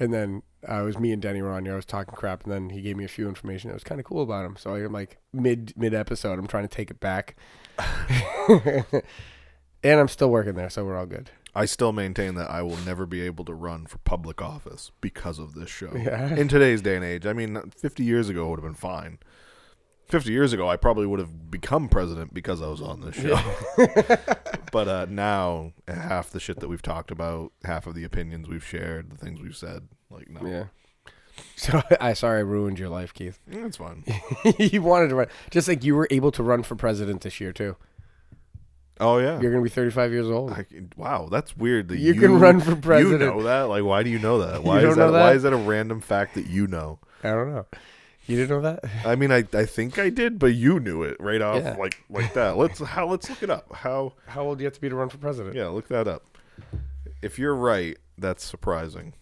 and 0.00 0.12
then 0.12 0.42
uh, 0.68 0.80
it 0.80 0.84
was 0.84 0.98
me 0.98 1.12
and 1.12 1.20
Denny 1.20 1.42
were 1.42 1.52
on 1.52 1.64
here. 1.66 1.74
I 1.74 1.76
was 1.76 1.84
talking 1.84 2.14
crap, 2.14 2.42
and 2.44 2.52
then 2.52 2.70
he 2.70 2.80
gave 2.80 2.96
me 2.96 3.04
a 3.04 3.08
few 3.08 3.28
information 3.28 3.68
that 3.68 3.74
was 3.74 3.84
kind 3.84 4.00
of 4.00 4.06
cool 4.06 4.22
about 4.22 4.46
him. 4.46 4.56
So 4.58 4.74
I'm 4.74 4.92
like 4.92 5.18
mid 5.32 5.74
mid 5.76 5.92
episode, 5.94 6.38
I'm 6.38 6.46
trying 6.46 6.64
to 6.66 6.74
take 6.74 6.90
it 6.90 6.98
back, 7.00 7.36
and 8.48 10.00
I'm 10.00 10.08
still 10.08 10.30
working 10.30 10.54
there, 10.54 10.70
so 10.70 10.84
we're 10.84 10.96
all 10.96 11.06
good. 11.06 11.30
I 11.54 11.66
still 11.66 11.92
maintain 11.92 12.34
that 12.34 12.50
I 12.50 12.62
will 12.62 12.76
never 12.78 13.06
be 13.06 13.22
able 13.22 13.44
to 13.44 13.54
run 13.54 13.86
for 13.86 13.98
public 13.98 14.42
office 14.42 14.90
because 15.00 15.38
of 15.38 15.54
this 15.54 15.70
show. 15.70 15.92
Yeah. 15.94 16.34
In 16.34 16.48
today's 16.48 16.82
day 16.82 16.96
and 16.96 17.04
age, 17.04 17.26
I 17.26 17.32
mean, 17.32 17.70
50 17.76 18.02
years 18.02 18.28
ago 18.28 18.46
it 18.46 18.50
would 18.50 18.58
have 18.58 18.64
been 18.64 18.74
fine. 18.74 19.18
50 20.08 20.32
years 20.32 20.52
ago, 20.52 20.68
I 20.68 20.76
probably 20.76 21.06
would 21.06 21.18
have 21.18 21.50
become 21.50 21.88
president 21.88 22.34
because 22.34 22.60
I 22.60 22.66
was 22.66 22.82
on 22.82 23.00
this 23.00 23.14
show. 23.14 23.38
but 24.72 24.88
uh, 24.88 25.06
now, 25.08 25.72
half 25.88 26.30
the 26.30 26.40
shit 26.40 26.60
that 26.60 26.68
we've 26.68 26.82
talked 26.82 27.10
about, 27.10 27.52
half 27.64 27.86
of 27.86 27.94
the 27.94 28.04
opinions 28.04 28.48
we've 28.48 28.64
shared, 28.64 29.10
the 29.10 29.16
things 29.16 29.40
we've 29.40 29.56
said, 29.56 29.88
like, 30.10 30.28
no. 30.28 30.46
Yeah. 30.46 30.64
So 31.56 31.82
I 32.00 32.12
sorry 32.12 32.38
I 32.38 32.42
ruined 32.42 32.78
your 32.78 32.88
life, 32.88 33.12
Keith. 33.14 33.40
That's 33.46 33.76
fine. 33.76 34.04
you 34.58 34.82
wanted 34.82 35.08
to 35.08 35.14
run, 35.14 35.26
just 35.50 35.68
like 35.68 35.84
you 35.84 35.94
were 35.94 36.08
able 36.10 36.30
to 36.32 36.42
run 36.42 36.62
for 36.62 36.76
president 36.76 37.22
this 37.22 37.40
year 37.40 37.52
too. 37.52 37.76
Oh, 39.00 39.18
yeah. 39.18 39.40
You're 39.40 39.50
gonna 39.50 39.62
be 39.64 39.68
35 39.70 40.12
years 40.12 40.30
old. 40.30 40.52
I, 40.52 40.64
wow, 40.96 41.28
that's 41.30 41.56
weird 41.56 41.88
that 41.88 41.98
You 41.98 42.12
you, 42.14 42.20
can 42.20 42.38
run 42.38 42.60
for 42.60 42.76
president. 42.76 43.20
You 43.22 43.26
know 43.26 43.42
that? 43.42 43.62
Like, 43.62 43.82
why 43.84 44.02
do 44.04 44.10
you 44.10 44.18
know 44.20 44.38
that? 44.38 44.62
Why 44.64 44.80
is 44.80 44.94
that, 44.94 45.06
know 45.06 45.12
Why 45.12 45.30
that? 45.30 45.36
is 45.36 45.42
that 45.42 45.52
a 45.52 45.56
random 45.56 46.00
fact 46.00 46.34
that 46.34 46.46
you 46.46 46.66
know? 46.68 47.00
I 47.24 47.30
don't 47.30 47.52
know. 47.52 47.66
You 48.26 48.36
didn't 48.36 48.50
know 48.50 48.60
that? 48.62 48.84
I 49.04 49.16
mean, 49.16 49.30
I, 49.32 49.44
I 49.52 49.66
think 49.66 49.98
I 49.98 50.08
did, 50.10 50.38
but 50.38 50.54
you 50.54 50.78
knew 50.80 51.02
it 51.02 51.16
right 51.20 51.42
off 51.42 51.62
Yeah. 51.62 51.76
like 51.76 52.02
like 52.08 52.32
that. 52.34 52.56
Let's 52.56 52.78
how 52.84 53.06
let's 53.08 53.28
look 53.28 53.42
it 53.42 53.50
up. 53.50 53.66
How 53.74 54.14
How 54.26 54.42
old 54.44 54.58
do 54.58 54.62
you 54.62 54.66
have 54.66 54.74
to 54.74 54.80
be 54.80 54.88
to 54.88 54.94
run 54.94 55.08
for 55.10 55.18
president? 55.18 55.54
yeah, 55.56 55.66
look 55.68 55.88
that 55.88 56.06
up. 56.08 56.38
If 57.20 57.38
you're 57.38 57.54
right, 57.54 57.98
that's 58.16 58.44
surprising. 58.44 59.12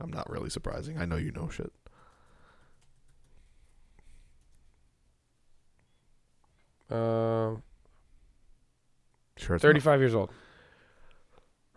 I'm 0.00 0.10
not 0.10 0.30
really 0.30 0.50
surprising. 0.50 0.98
I 0.98 1.04
know 1.04 1.16
you 1.16 1.32
know 1.32 1.48
shit. 1.48 1.72
Uh, 6.90 7.56
Sure, 9.40 9.56
it's 9.56 9.62
35 9.62 10.00
years 10.00 10.14
old. 10.14 10.30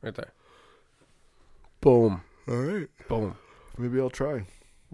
Right 0.01 0.14
there. 0.16 0.34
Boom. 1.82 2.22
All 2.47 2.55
right, 2.55 2.88
Boom. 3.07 3.36
maybe 3.78 3.99
I'll 3.99 4.09
try. 4.09 4.45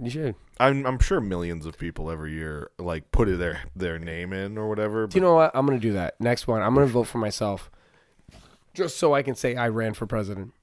You 0.01 0.09
should. 0.09 0.35
I'm 0.59 0.85
I'm 0.85 0.99
sure 0.99 1.19
millions 1.19 1.65
of 1.65 1.77
people 1.77 2.09
every 2.11 2.33
year 2.33 2.69
like 2.77 3.11
put 3.11 3.25
their 3.37 3.61
their 3.75 3.97
name 3.99 4.31
in 4.33 4.57
or 4.57 4.69
whatever. 4.69 5.07
Do 5.07 5.17
you 5.17 5.21
know 5.21 5.33
what? 5.35 5.51
I'm 5.53 5.65
gonna 5.65 5.79
do 5.79 5.93
that. 5.93 6.19
Next 6.21 6.47
one. 6.47 6.61
I'm 6.61 6.73
gonna 6.73 6.85
vote 6.85 7.03
for 7.07 7.17
myself, 7.17 7.69
just 8.73 8.97
so 8.97 9.13
I 9.13 9.23
can 9.23 9.35
say 9.35 9.55
I 9.55 9.67
ran 9.69 9.93
for 9.93 10.05
president. 10.05 10.53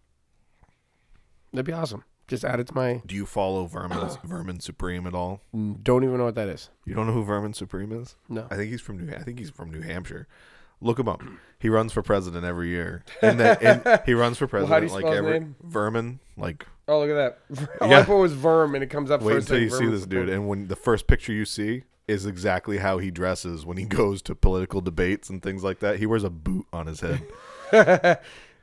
That'd 1.52 1.66
be 1.66 1.72
awesome. 1.72 2.04
Just 2.28 2.44
add 2.44 2.58
it 2.60 2.66
to 2.68 2.74
my. 2.74 3.02
do 3.06 3.14
you 3.14 3.24
follow 3.26 3.66
Vermin 3.66 4.10
Vermin 4.24 4.60
Supreme 4.60 5.06
at 5.06 5.14
all? 5.14 5.40
Don't 5.52 6.02
even 6.04 6.18
know 6.18 6.24
what 6.24 6.34
that 6.34 6.48
is. 6.48 6.70
You 6.84 6.94
don't 6.94 7.06
know 7.06 7.12
who 7.12 7.22
Vermin 7.24 7.52
Supreme 7.52 7.92
is? 7.92 8.16
No. 8.28 8.46
I 8.50 8.56
think 8.56 8.70
he's 8.70 8.80
from 8.80 8.98
New. 8.98 9.12
I 9.14 9.18
think 9.22 9.38
he's 9.38 9.50
from 9.50 9.70
New 9.70 9.82
Hampshire. 9.82 10.26
Look 10.80 10.98
him 10.98 11.08
up. 11.08 11.22
He 11.58 11.68
runs 11.70 11.92
for 11.92 12.02
president 12.02 12.44
every 12.44 12.68
year, 12.68 13.02
and, 13.22 13.40
he 14.06 14.12
runs 14.14 14.36
for 14.36 14.44
Well, 14.44 14.66
president 14.66 14.68
how 14.68 14.80
do 14.80 14.86
you 14.86 14.92
like 14.92 15.02
spell 15.02 15.12
his 15.12 15.18
every 15.18 15.40
name? 15.40 15.56
Vermin. 15.62 16.20
Like 16.36 16.66
Oh, 16.88 17.00
look 17.00 17.10
at 17.10 17.14
that. 17.50 17.68
All 17.80 17.88
Yeah. 17.88 18.00
I 18.00 18.04
put 18.04 18.18
was 18.18 18.32
Verm, 18.34 18.74
and 18.74 18.84
it 18.84 18.90
comes 18.90 19.10
up 19.10 19.22
wait 19.22 19.34
first. 19.34 19.50
until 19.50 19.62
you 19.62 19.70
see 19.70 19.86
this 19.86 20.06
dude, 20.06 20.28
and 20.28 20.46
when 20.48 20.68
the 20.68 20.76
first 20.76 21.06
picture 21.06 21.32
you 21.32 21.44
see 21.44 21.82
is 22.06 22.26
exactly 22.26 22.78
how 22.78 22.98
he 22.98 23.10
dresses 23.10 23.66
when 23.66 23.76
he 23.76 23.84
goes 24.00 24.22
to 24.22 24.34
political 24.34 24.80
debates 24.80 25.28
and 25.28 25.42
things 25.42 25.64
like 25.64 25.80
that. 25.80 25.98
He 25.98 26.06
wears 26.06 26.22
a 26.24 26.30
boot 26.30 26.66
on 26.72 26.86
his 26.86 27.00
head. 27.00 27.22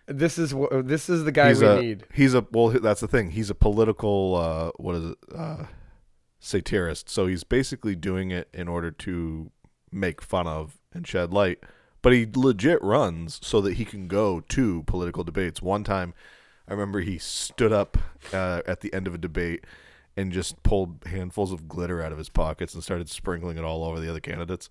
this 0.06 0.38
is 0.38 0.54
what 0.54 0.88
this 0.88 1.10
is 1.10 1.24
the 1.26 1.32
guy 1.32 1.50
he's 1.50 1.62
we 1.62 1.68
a 1.68 1.82
need. 1.82 2.04
he's 2.14 2.34
a 2.34 2.46
well. 2.52 2.70
That's 2.70 3.02
the 3.02 3.08
thing. 3.08 3.32
He's 3.32 3.50
a 3.50 3.56
political 3.56 4.36
uh, 4.36 4.72
what 4.78 4.96
is 4.96 5.12
it? 5.12 5.18
Uh, 5.36 5.66
satirist. 6.40 7.10
So 7.10 7.26
he's 7.28 7.44
basically 7.44 7.96
doing 7.96 8.32
it 8.32 8.48
in 8.54 8.68
order 8.68 8.92
to 8.92 9.52
make 9.92 10.22
fun 10.22 10.48
of 10.48 10.78
and 10.94 11.06
shed 11.08 11.34
light. 11.34 11.60
But 12.04 12.14
he 12.14 12.28
legit 12.32 12.80
runs 12.84 13.40
so 13.42 13.60
that 13.62 13.74
he 13.76 13.86
can 13.86 14.08
go 14.08 14.42
to 14.50 14.84
political 14.84 15.24
debates. 15.24 15.62
One 15.62 15.84
time, 15.84 16.14
I 16.68 16.74
remember 16.74 17.00
he 17.00 17.18
stood 17.18 17.74
up 17.74 17.98
uh, 18.32 18.62
at 18.68 18.82
the 18.82 18.94
end 18.94 19.08
of 19.08 19.16
a 19.16 19.18
debate 19.18 19.66
and 20.16 20.32
just 20.32 20.62
pulled 20.62 21.00
handfuls 21.08 21.52
of 21.52 21.68
glitter 21.68 22.02
out 22.04 22.12
of 22.12 22.18
his 22.20 22.30
pockets 22.30 22.74
and 22.76 22.84
started 22.84 23.10
sprinkling 23.10 23.58
it 23.58 23.64
all 23.64 23.84
over 23.84 24.00
the 24.00 24.10
other 24.10 24.20
candidates. 24.20 24.70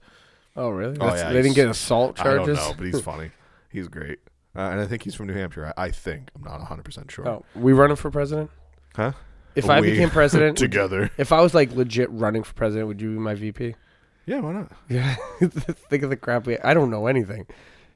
Oh, 0.54 0.68
really? 0.68 0.96
Oh, 1.00 1.14
yeah, 1.14 1.32
they 1.32 1.42
didn't 1.42 1.56
get 1.56 1.68
assault 1.68 2.16
charges? 2.16 2.58
I 2.58 2.62
don't 2.62 2.70
know, 2.70 2.74
but 2.76 2.86
he's 2.86 3.00
funny. 3.04 3.30
He's 3.70 3.88
great. 3.88 4.18
Uh, 4.54 4.60
and 4.60 4.80
I 4.80 4.86
think 4.86 5.02
he's 5.02 5.14
from 5.14 5.26
New 5.26 5.32
Hampshire. 5.32 5.72
I, 5.76 5.84
I 5.84 5.90
think. 5.90 6.28
I'm 6.36 6.42
not 6.42 6.60
100% 6.60 7.10
sure. 7.10 7.26
Oh, 7.26 7.44
we 7.54 7.72
running 7.72 7.96
for 7.96 8.10
president? 8.10 8.50
Huh? 8.94 9.12
If 9.54 9.70
I 9.70 9.80
became 9.80 10.10
president, 10.10 10.60
you- 10.60 10.66
Together. 10.68 11.10
if 11.16 11.32
I 11.32 11.40
was 11.40 11.54
like 11.54 11.72
legit 11.72 12.10
running 12.10 12.42
for 12.42 12.52
president, 12.52 12.88
would 12.88 13.00
you 13.00 13.12
be 13.12 13.18
my 13.18 13.34
VP? 13.34 13.74
Yeah, 14.26 14.40
why 14.40 14.52
not? 14.52 14.72
Yeah. 14.88 15.16
Think 15.40 16.02
of 16.02 16.10
the 16.10 16.16
crap 16.16 16.46
we. 16.46 16.58
I 16.58 16.74
don't 16.74 16.90
know 16.90 17.06
anything. 17.06 17.46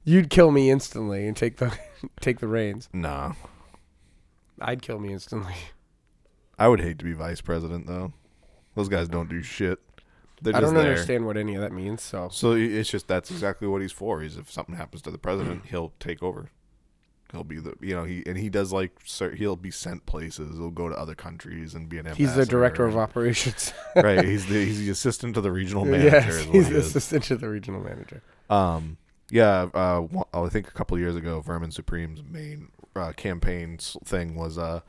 You'd 0.05 0.31
kill 0.31 0.51
me 0.51 0.71
instantly 0.71 1.27
and 1.27 1.37
take 1.37 1.57
the 1.57 1.77
take 2.21 2.41
the 2.41 2.49
reins. 2.49 2.89
Nah. 2.93 3.33
I'd 4.61 4.83
kill 4.83 4.99
me 4.99 5.13
instantly. 5.13 5.55
I 6.59 6.69
would 6.69 6.81
hate 6.81 6.99
to 7.01 7.05
be 7.05 7.13
vice 7.13 7.41
president 7.41 7.87
though. 7.87 8.13
Those 8.75 8.89
guys 8.89 9.09
don't 9.09 9.29
do 9.29 9.43
shit. 9.43 9.79
They're 10.43 10.55
I 10.55 10.61
just 10.61 10.73
don't 10.75 10.83
there. 10.83 10.93
understand 10.93 11.25
what 11.27 11.37
any 11.37 11.55
of 11.55 11.61
that 11.63 11.73
means. 11.73 12.03
So 12.03 12.29
So 12.31 12.53
it's 12.53 12.91
just 12.91 13.09
that's 13.09 13.31
exactly 13.31 13.67
what 13.69 13.81
he's 13.83 13.93
for. 13.93 14.23
Is 14.23 14.37
if 14.37 14.51
something 14.51 14.75
happens 14.77 15.03
to 15.03 15.11
the 15.11 15.19
president, 15.19 15.67
he'll 15.67 15.93
take 16.01 16.23
over. 16.23 16.51
He'll 17.37 17.45
be 17.45 17.59
the 17.61 17.75
you 17.81 17.95
know 17.95 18.05
he 18.05 18.23
and 18.27 18.37
he 18.37 18.49
does 18.49 18.73
like 18.73 18.93
he'll 19.37 19.57
be 19.57 19.71
sent 19.71 20.07
places. 20.07 20.57
He'll 20.59 20.71
go 20.71 20.89
to 20.89 20.95
other 20.99 21.15
countries 21.15 21.75
and 21.75 21.89
be 21.89 21.99
an 21.99 22.07
ambassador. 22.07 22.27
he's 22.27 22.35
the 22.35 22.47
director 22.47 22.85
of 22.87 22.97
operations. 22.97 23.73
right. 23.97 24.25
He's 24.25 24.47
the 24.47 24.65
he's 24.65 24.79
the 24.81 24.91
assistant 24.91 25.35
to 25.35 25.41
the 25.41 25.53
regional 25.53 25.85
manager. 25.85 26.17
yes, 26.17 26.45
he's 26.47 26.69
the 26.69 26.79
assistant 26.79 27.25
to 27.25 27.37
the 27.37 27.49
regional 27.49 27.81
manager. 27.81 28.23
Um, 28.51 28.97
Yeah, 29.31 29.69
uh, 29.75 30.07
I 30.33 30.49
think 30.49 30.69
a 30.69 30.73
couple 30.73 30.99
years 30.99 31.17
ago, 31.17 31.41
Vermin 31.41 31.71
Supreme's 31.71 32.23
main 32.23 32.69
uh, 32.95 33.13
campaign 33.13 33.77
thing 33.79 34.35
was 34.37 34.57
uh, 34.57 34.81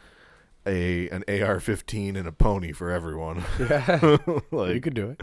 a 0.65 1.09
an 1.09 1.23
AR-15 1.27 2.15
and 2.17 2.27
a 2.27 2.31
pony 2.31 2.71
for 2.71 2.91
everyone. 2.91 3.43
Yeah, 3.59 3.99
you 4.51 4.81
could 4.81 4.93
do 4.93 5.09
it. 5.11 5.21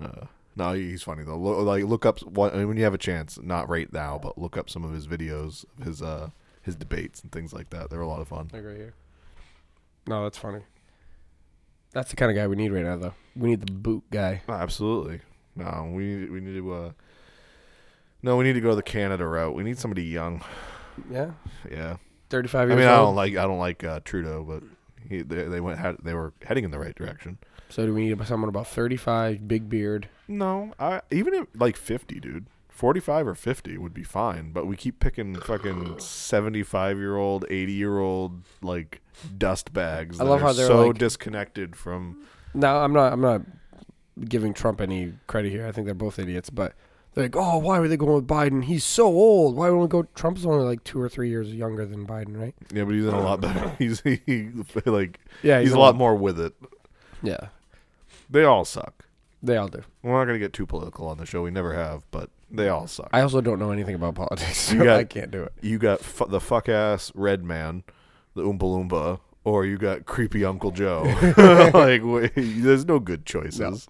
uh, 0.00 0.26
no, 0.56 0.72
he's 0.72 1.02
funny 1.02 1.22
though. 1.24 1.36
Lo- 1.36 1.62
like, 1.62 1.84
look 1.84 2.04
up 2.06 2.20
what 2.22 2.54
I 2.54 2.58
mean, 2.58 2.68
when 2.68 2.76
you 2.76 2.84
have 2.84 2.94
a 2.94 2.98
chance, 2.98 3.38
not 3.40 3.68
right 3.68 3.92
now, 3.92 4.18
but 4.20 4.38
look 4.38 4.56
up 4.56 4.68
some 4.70 4.84
of 4.84 4.92
his 4.92 5.06
videos, 5.06 5.64
of 5.78 5.84
his 5.86 6.02
uh, 6.02 6.30
his 6.62 6.74
debates 6.74 7.20
and 7.22 7.30
things 7.30 7.52
like 7.52 7.70
that. 7.70 7.90
They're 7.90 8.00
a 8.00 8.08
lot 8.08 8.20
of 8.20 8.28
fun. 8.28 8.50
Like 8.52 8.64
right 8.64 8.76
here. 8.76 8.94
No, 10.08 10.22
that's 10.24 10.38
funny. 10.38 10.60
That's 11.92 12.10
the 12.10 12.16
kind 12.16 12.30
of 12.30 12.36
guy 12.36 12.46
we 12.46 12.56
need 12.56 12.72
right 12.72 12.84
now, 12.84 12.96
though. 12.96 13.14
We 13.34 13.50
need 13.50 13.60
the 13.66 13.72
boot 13.72 14.04
guy. 14.10 14.42
Oh, 14.48 14.52
absolutely. 14.52 15.20
No, 15.54 15.90
we 15.94 16.26
we 16.26 16.40
need 16.40 16.54
to. 16.56 16.72
Uh, 16.72 16.90
no, 18.22 18.36
we 18.36 18.44
need 18.44 18.54
to 18.54 18.60
go 18.60 18.74
the 18.74 18.82
Canada 18.82 19.26
route. 19.26 19.54
We 19.54 19.62
need 19.62 19.78
somebody 19.78 20.02
young. 20.04 20.42
Yeah, 21.10 21.32
Yeah. 21.70 21.96
thirty-five 22.30 22.68
I 22.68 22.72
years 22.72 22.78
mean, 22.80 22.88
I 22.88 22.96
don't 22.96 23.14
like 23.14 23.32
I 23.36 23.42
don't 23.44 23.58
like 23.58 23.84
uh, 23.84 24.00
Trudeau, 24.04 24.42
but 24.44 24.62
he 25.08 25.22
they, 25.22 25.44
they 25.44 25.60
went 25.60 25.78
had 25.78 25.96
they 26.02 26.14
were 26.14 26.32
heading 26.44 26.64
in 26.64 26.70
the 26.70 26.78
right 26.78 26.94
direction. 26.94 27.38
So 27.68 27.84
do 27.86 27.92
we 27.94 28.08
need 28.08 28.26
someone 28.26 28.48
about 28.48 28.66
thirty-five, 28.66 29.48
big 29.48 29.68
beard? 29.68 30.08
No, 30.28 30.72
I 30.78 31.02
even 31.10 31.34
if, 31.34 31.46
like 31.54 31.76
fifty, 31.76 32.20
dude. 32.20 32.46
Forty-five 32.68 33.26
or 33.26 33.34
fifty 33.34 33.78
would 33.78 33.94
be 33.94 34.02
fine, 34.02 34.52
but 34.52 34.66
we 34.66 34.76
keep 34.76 35.00
picking 35.00 35.34
fucking 35.34 35.98
seventy-five-year-old, 35.98 37.46
eighty-year-old 37.48 38.42
like 38.62 39.00
dust 39.38 39.72
bags. 39.72 40.20
I 40.20 40.24
love 40.24 40.42
are 40.42 40.46
how 40.48 40.52
they're, 40.52 40.66
so 40.66 40.88
like- 40.88 40.98
disconnected 40.98 41.74
from. 41.74 42.22
No, 42.54 42.76
I'm 42.76 42.92
not. 42.92 43.12
I'm 43.12 43.20
not 43.20 43.42
giving 44.28 44.52
Trump 44.54 44.80
any 44.80 45.14
credit 45.26 45.50
here. 45.50 45.66
I 45.66 45.72
think 45.72 45.86
they're 45.86 45.94
both 45.94 46.18
idiots. 46.18 46.50
But 46.50 46.74
they're 47.14 47.24
like, 47.24 47.36
oh, 47.36 47.58
why 47.58 47.78
were 47.78 47.88
they 47.88 47.96
going 47.96 48.14
with 48.14 48.26
Biden? 48.26 48.64
He's 48.64 48.84
so 48.84 49.06
old. 49.06 49.56
Why 49.56 49.70
would 49.70 49.78
we 49.80 49.88
go? 49.88 50.02
Trump's 50.14 50.44
only 50.44 50.64
like 50.64 50.84
two 50.84 51.00
or 51.00 51.08
three 51.08 51.30
years 51.30 51.52
younger 51.52 51.86
than 51.86 52.06
Biden, 52.06 52.38
right? 52.38 52.54
Yeah, 52.74 52.84
but 52.84 52.92
he's 52.94 53.06
in 53.06 53.14
a 53.14 53.20
lot 53.20 53.40
better. 53.40 53.70
He's 53.78 54.00
he, 54.00 54.50
like 54.84 55.18
Yeah, 55.42 55.60
he's, 55.60 55.72
a 55.72 55.78
lot 55.78 55.96
more 55.96 56.14
with 56.14 56.38
it. 56.38 56.54
Yeah, 57.22 57.48
They 58.28 58.44
all 58.44 58.64
suck. 58.64 59.04
they 59.42 59.56
all 59.56 59.68
do. 59.68 59.82
We're 60.02 60.12
not 60.18 60.24
gonna 60.26 60.38
get 60.38 60.52
too 60.52 60.66
political 60.66 61.06
on 61.08 61.18
the 61.18 61.26
show. 61.26 61.42
We 61.42 61.50
never 61.50 61.74
have, 61.74 62.04
but 62.10 62.30
they 62.50 62.68
all 62.68 62.86
suck. 62.86 63.08
I 63.12 63.20
also 63.20 63.40
don't 63.40 63.58
know 63.58 63.70
anything 63.70 63.94
about 63.94 64.14
politics. 64.14 64.72
You 64.72 64.78
So 64.80 64.84
got- 64.84 65.00
I 65.00 65.04
can't 65.04 65.30
do 65.30 65.42
it. 65.44 65.52
you 65.60 65.78
got 65.78 66.00
fu- 66.00 66.26
the 66.26 66.40
fuck 66.40 66.68
ass 66.68 67.12
red 67.14 67.44
man, 67.44 67.84
the 68.34 68.42
Oompa 68.42 68.60
Loompa, 68.60 69.20
or 69.44 69.64
you 69.64 69.78
got 69.78 70.06
creepy 70.06 70.44
Uncle 70.44 70.70
Joe. 70.72 71.02
like, 71.74 72.02
wait, 72.04 72.32
there's 72.36 72.84
no 72.86 72.98
good 72.98 73.24
choices. 73.26 73.86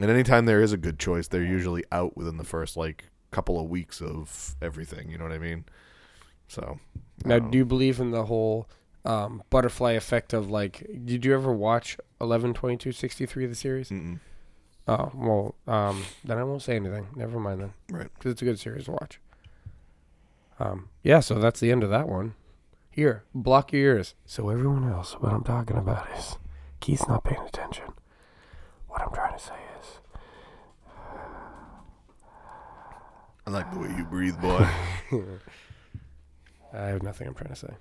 And 0.00 0.10
anytime 0.10 0.44
there 0.46 0.60
is 0.60 0.72
a 0.72 0.76
good 0.76 0.98
choice, 0.98 1.28
they're 1.28 1.42
usually 1.44 1.84
out 1.92 2.16
within 2.16 2.36
the 2.36 2.44
first 2.44 2.76
like 2.76 3.04
couple 3.30 3.58
of 3.60 3.68
weeks 3.70 4.00
of 4.02 4.56
everything. 4.60 5.10
You 5.10 5.18
know 5.18 5.24
what 5.24 5.32
I 5.32 5.38
mean? 5.38 5.64
So 6.48 6.78
I 7.24 7.28
Now, 7.28 7.38
don't 7.38 7.50
do 7.50 7.58
you 7.58 7.64
believe 7.64 7.98
in 8.00 8.10
the 8.10 8.24
whole 8.26 8.68
um, 9.06 9.42
butterfly 9.50 9.92
effect 9.92 10.32
of 10.32 10.50
like? 10.50 10.86
Did 11.04 11.24
you 11.24 11.34
ever 11.34 11.52
watch 11.52 11.96
eleven 12.20 12.52
twenty 12.54 12.76
two 12.76 12.92
sixty 12.92 13.26
three 13.26 13.46
the 13.46 13.54
series? 13.54 13.90
Mm-mm. 13.90 14.20
Oh 14.88 15.10
well, 15.14 15.54
um, 15.66 16.04
then 16.24 16.38
I 16.38 16.44
won't 16.44 16.62
say 16.62 16.76
anything. 16.76 17.08
Never 17.16 17.40
mind 17.40 17.60
then, 17.60 17.72
Right. 17.90 18.08
because 18.14 18.32
it's 18.32 18.42
a 18.42 18.44
good 18.44 18.58
series 18.58 18.84
to 18.86 18.92
watch. 18.92 19.20
Um, 20.58 20.88
yeah, 21.02 21.20
so 21.20 21.34
that's 21.38 21.60
the 21.60 21.70
end 21.72 21.82
of 21.82 21.90
that 21.90 22.08
one. 22.08 22.34
Here, 22.90 23.24
block 23.34 23.72
your 23.72 23.82
ears. 23.96 24.14
So 24.24 24.48
everyone 24.48 24.90
else, 24.90 25.12
what 25.14 25.32
I'm 25.32 25.44
talking 25.44 25.76
about 25.76 26.08
is 26.16 26.36
Keith's 26.80 27.06
not 27.08 27.24
paying 27.24 27.42
attention. 27.42 27.84
What 28.88 29.02
I'm 29.02 29.12
trying 29.12 29.36
to 29.36 29.42
say 29.42 29.54
is, 29.80 29.98
I 33.46 33.50
like 33.50 33.70
the 33.72 33.78
way 33.80 33.88
you 33.96 34.04
breathe, 34.04 34.40
boy. 34.40 34.66
I 36.72 36.86
have 36.86 37.02
nothing 37.02 37.28
I'm 37.28 37.34
trying 37.34 37.50
to 37.50 37.56
say. 37.56 37.74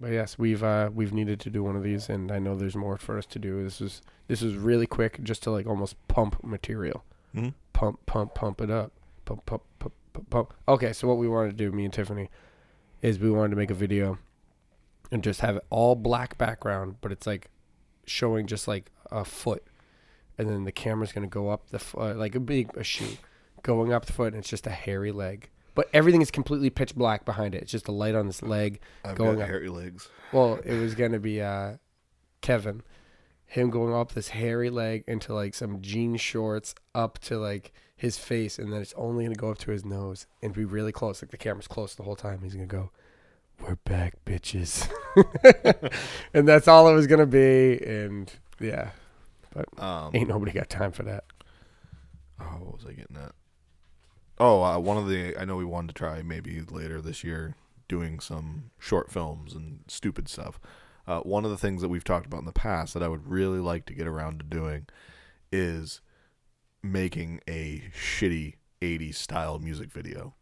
But 0.00 0.12
yes, 0.12 0.38
we've 0.38 0.62
uh, 0.62 0.90
we've 0.94 1.12
needed 1.12 1.40
to 1.40 1.50
do 1.50 1.62
one 1.64 1.74
of 1.76 1.82
these, 1.82 2.08
and 2.08 2.30
I 2.30 2.38
know 2.38 2.54
there's 2.54 2.76
more 2.76 2.96
for 2.96 3.18
us 3.18 3.26
to 3.26 3.38
do. 3.38 3.62
This 3.64 3.80
is 3.80 4.00
this 4.28 4.42
is 4.42 4.54
really 4.54 4.86
quick, 4.86 5.22
just 5.24 5.42
to 5.44 5.50
like 5.50 5.66
almost 5.66 5.96
pump 6.08 6.42
material, 6.44 7.04
Mhm. 7.34 7.54
pump, 7.72 8.06
pump, 8.06 8.34
pump 8.34 8.60
it 8.60 8.70
up, 8.70 8.92
pump, 9.24 9.44
pump, 9.46 9.62
pump, 9.78 9.94
pump, 10.12 10.30
pump. 10.30 10.54
Okay, 10.68 10.92
so 10.92 11.08
what 11.08 11.18
we 11.18 11.26
wanted 11.28 11.50
to 11.50 11.56
do, 11.56 11.72
me 11.72 11.84
and 11.84 11.92
Tiffany, 11.92 12.30
is 13.02 13.18
we 13.18 13.30
wanted 13.30 13.50
to 13.50 13.56
make 13.56 13.70
a 13.70 13.74
video, 13.74 14.18
and 15.10 15.22
just 15.24 15.40
have 15.40 15.56
it 15.56 15.64
all 15.70 15.96
black 15.96 16.38
background, 16.38 16.96
but 17.00 17.10
it's 17.10 17.26
like 17.26 17.50
showing 18.06 18.46
just 18.46 18.68
like 18.68 18.90
a 19.10 19.24
foot, 19.24 19.64
and 20.36 20.48
then 20.48 20.62
the 20.64 20.72
camera's 20.72 21.12
gonna 21.12 21.26
go 21.26 21.48
up 21.50 21.70
the 21.70 21.78
foot, 21.80 22.16
like 22.16 22.36
a 22.36 22.40
big 22.40 22.70
a 22.76 22.84
shoe, 22.84 23.16
going 23.64 23.92
up 23.92 24.04
the 24.06 24.12
foot, 24.12 24.28
and 24.32 24.36
it's 24.36 24.48
just 24.48 24.66
a 24.66 24.70
hairy 24.70 25.10
leg. 25.10 25.48
But 25.78 25.88
everything 25.92 26.20
is 26.22 26.32
completely 26.32 26.70
pitch 26.70 26.96
black 26.96 27.24
behind 27.24 27.54
it. 27.54 27.62
It's 27.62 27.70
just 27.70 27.86
a 27.86 27.92
light 27.92 28.16
on 28.16 28.26
this 28.26 28.42
leg. 28.42 28.80
I've 29.04 29.14
Going 29.14 29.36
got 29.36 29.42
up. 29.44 29.48
hairy 29.48 29.68
legs. 29.68 30.08
Well, 30.32 30.58
it 30.64 30.76
was 30.76 30.96
gonna 30.96 31.20
be 31.20 31.40
uh, 31.40 31.74
Kevin, 32.40 32.82
him 33.46 33.70
going 33.70 33.94
up 33.94 34.10
this 34.10 34.30
hairy 34.30 34.70
leg 34.70 35.04
into 35.06 35.32
like 35.32 35.54
some 35.54 35.80
jean 35.80 36.16
shorts 36.16 36.74
up 36.96 37.20
to 37.20 37.38
like 37.38 37.72
his 37.94 38.18
face, 38.18 38.58
and 38.58 38.72
then 38.72 38.80
it's 38.82 38.92
only 38.96 39.22
gonna 39.24 39.36
go 39.36 39.52
up 39.52 39.58
to 39.58 39.70
his 39.70 39.84
nose 39.84 40.26
and 40.42 40.52
be 40.52 40.64
really 40.64 40.90
close. 40.90 41.22
Like 41.22 41.30
the 41.30 41.36
camera's 41.36 41.68
close 41.68 41.94
the 41.94 42.02
whole 42.02 42.16
time. 42.16 42.40
He's 42.42 42.54
gonna 42.54 42.66
go, 42.66 42.90
"We're 43.60 43.76
back, 43.84 44.14
bitches," 44.26 44.90
and 46.34 46.48
that's 46.48 46.66
all 46.66 46.88
it 46.88 46.92
was 46.92 47.06
gonna 47.06 47.24
be. 47.24 47.78
And 47.86 48.32
yeah, 48.58 48.90
but 49.54 49.66
Um, 49.80 50.10
ain't 50.12 50.28
nobody 50.28 50.50
got 50.50 50.68
time 50.68 50.90
for 50.90 51.04
that. 51.04 51.22
Oh, 52.40 52.44
what 52.62 52.74
was 52.78 52.84
I 52.84 52.94
getting 52.94 53.16
at? 53.16 53.30
Oh, 54.40 54.62
uh, 54.62 54.78
one 54.78 54.96
of 54.96 55.08
the 55.08 55.36
I 55.36 55.44
know 55.44 55.56
we 55.56 55.64
wanted 55.64 55.88
to 55.88 55.94
try 55.94 56.22
maybe 56.22 56.60
later 56.60 57.00
this 57.00 57.24
year 57.24 57.56
doing 57.88 58.20
some 58.20 58.70
short 58.78 59.10
films 59.10 59.54
and 59.54 59.80
stupid 59.88 60.28
stuff. 60.28 60.60
Uh, 61.06 61.20
one 61.20 61.44
of 61.44 61.50
the 61.50 61.56
things 61.56 61.80
that 61.80 61.88
we've 61.88 62.04
talked 62.04 62.26
about 62.26 62.40
in 62.40 62.46
the 62.46 62.52
past 62.52 62.92
that 62.94 63.02
I 63.02 63.08
would 63.08 63.26
really 63.26 63.60
like 63.60 63.86
to 63.86 63.94
get 63.94 64.06
around 64.06 64.40
to 64.40 64.44
doing 64.44 64.86
is 65.50 66.02
making 66.82 67.40
a 67.48 67.90
shitty 67.98 68.54
80s 68.82 69.14
style 69.14 69.58
music 69.58 69.90
video. 69.90 70.34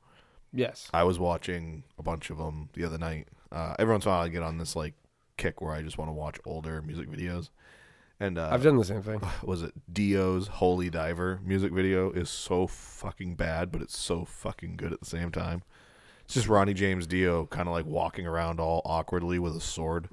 Yes. 0.52 0.88
I 0.92 1.04
was 1.04 1.18
watching 1.18 1.84
a 1.98 2.02
bunch 2.02 2.30
of 2.30 2.38
them 2.38 2.70
the 2.74 2.84
other 2.84 2.98
night. 2.98 3.28
Uh, 3.52 3.74
every 3.78 3.94
once 3.94 4.04
in 4.04 4.10
a 4.10 4.14
while, 4.14 4.24
I 4.24 4.28
get 4.28 4.42
on 4.42 4.58
this 4.58 4.74
like 4.74 4.94
kick 5.36 5.60
where 5.60 5.72
I 5.72 5.82
just 5.82 5.98
want 5.98 6.08
to 6.08 6.14
watch 6.14 6.38
older 6.44 6.82
music 6.82 7.08
videos. 7.08 7.50
And 8.18 8.38
uh, 8.38 8.48
I've 8.50 8.62
done 8.62 8.76
the 8.76 8.84
same 8.84 9.02
thing. 9.02 9.20
was 9.42 9.62
it 9.62 9.72
Dio's 9.92 10.46
Holy 10.48 10.88
Diver 10.88 11.40
music 11.44 11.72
video 11.72 12.10
is 12.10 12.30
so 12.30 12.66
fucking 12.66 13.34
bad, 13.34 13.70
but 13.70 13.82
it's 13.82 13.98
so 13.98 14.24
fucking 14.24 14.76
good 14.76 14.92
at 14.92 15.00
the 15.00 15.06
same 15.06 15.30
time. 15.30 15.62
It's 16.24 16.34
just 16.34 16.48
Ronnie 16.48 16.74
James 16.74 17.06
Dio 17.06 17.46
kind 17.46 17.68
of 17.68 17.74
like 17.74 17.86
walking 17.86 18.26
around 18.26 18.58
all 18.58 18.82
awkwardly 18.84 19.38
with 19.38 19.56
a 19.56 19.60
sword 19.60 20.08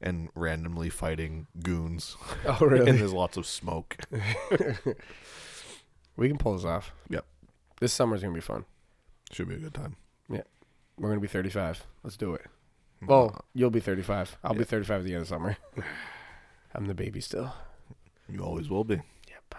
and 0.00 0.28
randomly 0.34 0.88
fighting 0.90 1.46
goons. 1.62 2.16
Oh, 2.46 2.58
really? 2.66 2.90
and 2.90 2.98
there's 2.98 3.12
lots 3.12 3.36
of 3.36 3.46
smoke. 3.46 3.96
we 6.16 6.28
can 6.28 6.38
pull 6.38 6.56
this 6.56 6.64
off. 6.64 6.92
Yep. 7.10 7.24
This 7.80 7.92
summer's 7.92 8.22
gonna 8.22 8.34
be 8.34 8.40
fun. 8.40 8.64
Should 9.30 9.48
be 9.48 9.54
a 9.54 9.58
good 9.58 9.74
time. 9.74 9.96
Yeah. 10.28 10.42
We're 10.98 11.10
gonna 11.10 11.20
be 11.20 11.28
35. 11.28 11.86
Let's 12.02 12.16
do 12.16 12.34
it. 12.34 12.46
Well, 13.06 13.44
you'll 13.54 13.70
be 13.70 13.80
35. 13.80 14.38
I'll 14.44 14.54
be 14.54 14.64
35 14.64 15.00
at 15.00 15.04
the 15.04 15.12
end 15.14 15.22
of 15.22 15.28
summer. 15.28 15.56
I'm 16.74 16.86
the 16.86 16.94
baby 16.94 17.20
still. 17.20 17.52
you 18.28 18.40
always 18.40 18.68
will 18.68 18.84
be. 18.84 18.96
Yep. 19.28 19.54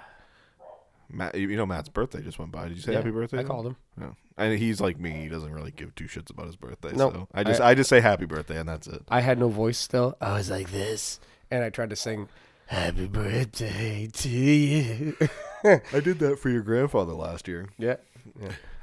Matt, 1.09 1.35
you 1.35 1.55
know 1.55 1.65
Matt's 1.65 1.89
birthday 1.89 2.21
just 2.21 2.39
went 2.39 2.51
by. 2.51 2.67
Did 2.67 2.77
you 2.77 2.81
say 2.83 2.91
Yeah, 2.93 2.99
happy 2.99 3.11
birthday? 3.11 3.39
I 3.39 3.43
called 3.43 3.67
him. 3.67 3.75
Yeah. 3.99 4.11
And 4.37 4.57
he's 4.57 4.81
like 4.81 4.99
me. 4.99 5.11
He 5.11 5.27
doesn't 5.29 5.53
really 5.53 5.71
give 5.71 5.93
two 5.93 6.05
shits 6.05 6.31
about 6.31 6.47
his 6.47 6.55
birthday. 6.55 6.91
Nope. 6.93 7.13
So 7.13 7.27
I 7.33 7.43
just 7.43 7.61
I- 7.61 7.69
I, 7.69 7.73
just 7.75 7.89
say 7.89 7.99
happy 8.01 8.25
birthday 8.25 8.57
and 8.59 8.67
that's 8.67 8.87
it. 8.87 9.03
I 9.09 9.21
had 9.21 9.37
no 9.37 9.47
voice 9.49 9.77
still. 9.77 10.17
I 10.19 10.33
was 10.33 10.49
like 10.49 10.71
this, 10.71 11.19
and 11.51 11.63
I 11.63 11.69
tried 11.69 11.91
to 11.91 11.95
sing 11.95 12.29
"Happy 12.65 13.05
Birthday 13.07 14.07
to 14.11 14.29
you." 14.29 15.15
I 15.63 15.99
did 15.99 16.17
that 16.19 16.39
for 16.39 16.49
your 16.49 16.61
grandfather 16.63 17.13
last 17.13 17.47
year. 17.47 17.69
yeah. 17.77 17.97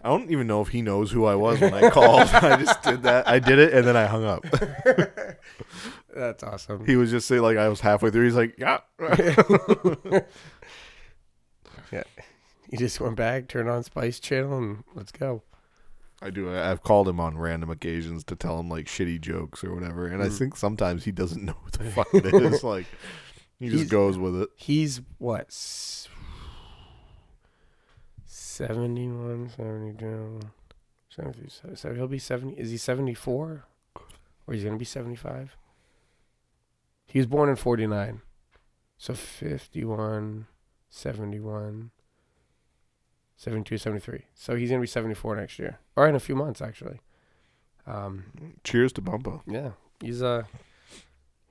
I 0.03 0.09
don't 0.09 0.31
even 0.31 0.47
know 0.47 0.63
if 0.63 0.69
he 0.69 0.81
knows 0.81 1.11
who 1.11 1.25
I 1.27 1.35
was 1.35 1.61
when 1.61 1.75
I 1.75 1.91
called. 1.91 2.21
I 2.33 2.57
just 2.63 2.83
did 2.83 3.03
that. 3.03 3.27
I 3.29 3.39
did 3.39 3.59
it 3.59 3.75
and 3.75 3.87
then 3.87 3.97
I 3.99 4.07
hung 4.07 4.25
up. 4.25 4.47
That's 6.15 6.43
awesome. 6.43 6.85
He 6.87 6.97
was 6.97 7.11
just 7.11 7.27
saying 7.29 7.43
like 7.43 7.57
I 7.57 7.69
was 7.69 7.81
halfway 7.81 8.11
through. 8.11 8.25
He's 8.25 8.35
like, 8.37 8.55
yeah. 8.59 8.79
Yeah. 11.93 12.03
He 12.71 12.77
just 12.77 13.01
went 13.01 13.17
back, 13.17 13.49
turned 13.49 13.69
on 13.69 13.83
Spice 13.83 14.21
Channel, 14.21 14.57
and 14.59 14.85
let's 14.95 15.11
go. 15.11 15.43
I 16.23 16.31
do. 16.31 16.49
I- 16.55 16.71
I've 16.71 16.83
called 16.85 17.09
him 17.09 17.19
on 17.19 17.37
random 17.37 17.69
occasions 17.71 18.23
to 18.25 18.37
tell 18.37 18.61
him 18.61 18.69
like 18.69 18.87
shitty 18.87 19.21
jokes 19.21 19.65
or 19.65 19.75
whatever, 19.75 20.07
and 20.07 20.23
I 20.23 20.27
Mm. 20.29 20.39
think 20.39 20.57
sometimes 20.57 21.05
he 21.05 21.11
doesn't 21.11 21.45
know 21.45 21.57
what 21.63 21.73
the 21.73 21.85
fuck 21.91 22.07
it 22.15 22.27
is. 22.27 22.63
Like 22.63 22.87
he 23.59 23.67
just 23.67 23.77
He's- 23.79 23.89
goes 23.91 24.19
with 24.19 24.41
it. 24.41 24.51
He's 24.57 25.01
what? 25.19 25.47
s- 25.49 26.09
71, 28.27 29.51
72, 29.57 30.41
77. 31.09 31.77
So 31.77 31.95
he'll 31.95 32.07
be 32.07 32.19
70. 32.19 32.55
Is 32.61 32.71
he 32.71 32.77
74? 32.77 33.65
Or 34.47 34.55
he's 34.55 34.63
going 34.63 34.75
to 34.75 34.79
be 34.79 34.85
75? 34.85 35.57
He 37.11 37.19
was 37.19 37.27
born 37.27 37.49
in 37.49 37.57
49. 37.57 38.23
So 38.99 39.15
51, 39.15 40.47
71, 40.91 41.91
72, 43.37 43.79
73. 43.79 44.25
So 44.35 44.55
he's 44.57 44.69
gonna 44.71 44.81
be 44.81 44.87
74 44.87 45.37
next 45.37 45.59
year, 45.59 45.79
or 45.97 46.07
in 46.07 46.15
a 46.15 46.21
few 46.21 46.37
months 46.37 46.61
actually. 46.61 47.01
Um, 47.87 48.25
Cheers 48.63 48.93
to 48.95 49.03
Bumpo. 49.03 49.41
yeah, 49.47 49.71
he's 50.01 50.23
uh, 50.23 50.43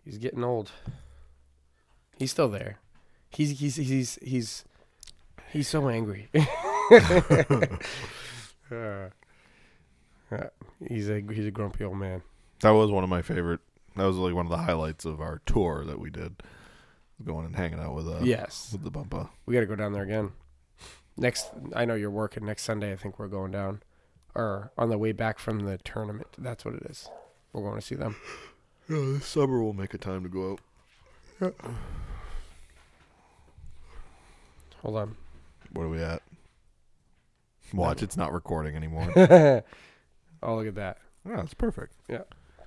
he's 0.05 0.17
getting 0.19 0.43
old. 0.43 0.71
He's 2.17 2.31
still 2.31 2.49
there. 2.49 2.77
He's 3.31 3.59
he's 3.59 3.75
he's 3.77 4.19
he's 4.21 4.63
he's 5.51 5.67
so 5.67 5.89
angry. 5.89 6.29
Uh, 8.71 9.09
he's 10.87 11.09
a 11.09 11.21
he's 11.33 11.47
a 11.47 11.51
grumpy 11.51 11.83
old 11.83 11.97
man. 11.97 12.21
That 12.61 12.69
was 12.69 12.91
one 12.91 13.03
of 13.03 13.09
my 13.09 13.23
favorite. 13.23 13.61
That 13.99 14.05
was 14.05 14.15
like 14.15 14.33
one 14.33 14.45
of 14.45 14.49
the 14.49 14.57
highlights 14.57 15.03
of 15.03 15.19
our 15.19 15.41
tour 15.45 15.83
that 15.85 15.99
we 15.99 16.09
did. 16.09 16.41
Going 17.25 17.45
and 17.45 17.55
hanging 17.55 17.81
out 17.81 17.95
with 17.95 18.07
uh 18.07 18.21
yes, 18.23 18.69
with 18.71 18.83
the 18.83 18.89
Bumpo. 18.91 19.27
we 19.45 19.53
got 19.53 19.59
to 19.59 19.65
go 19.65 19.75
down 19.75 19.91
there 19.91 20.03
again. 20.03 20.31
Next, 21.17 21.49
I 21.75 21.83
know 21.83 21.95
you're 21.95 22.09
working 22.09 22.45
next 22.45 22.63
Sunday. 22.63 22.93
I 22.93 22.95
think 22.95 23.19
we're 23.19 23.27
going 23.27 23.51
down, 23.51 23.83
or 24.35 24.71
on 24.77 24.89
the 24.89 24.97
way 24.97 25.11
back 25.11 25.37
from 25.37 25.65
the 25.65 25.77
tournament. 25.79 26.29
That's 26.37 26.63
what 26.63 26.75
it 26.75 26.83
is. 26.89 27.09
We're 27.51 27.63
going 27.63 27.75
to 27.75 27.85
see 27.85 27.95
them. 27.95 28.15
Yeah, 28.89 28.95
this 28.95 29.27
summer 29.27 29.61
we'll 29.61 29.73
make 29.73 29.93
a 29.93 29.99
time 29.99 30.23
to 30.23 30.29
go 30.29 30.57
out. 31.43 31.53
Hold 34.81 34.95
on. 34.97 35.15
What 35.73 35.83
are 35.83 35.89
we 35.89 36.01
at? 36.01 36.23
Watch, 37.71 38.01
it's 38.01 38.17
not 38.17 38.33
recording 38.33 38.75
anymore. 38.75 39.11
oh, 40.41 40.55
look 40.55 40.67
at 40.67 40.73
that. 40.73 40.97
yeah, 41.23 41.35
that's 41.35 41.53
perfect. 41.53 41.93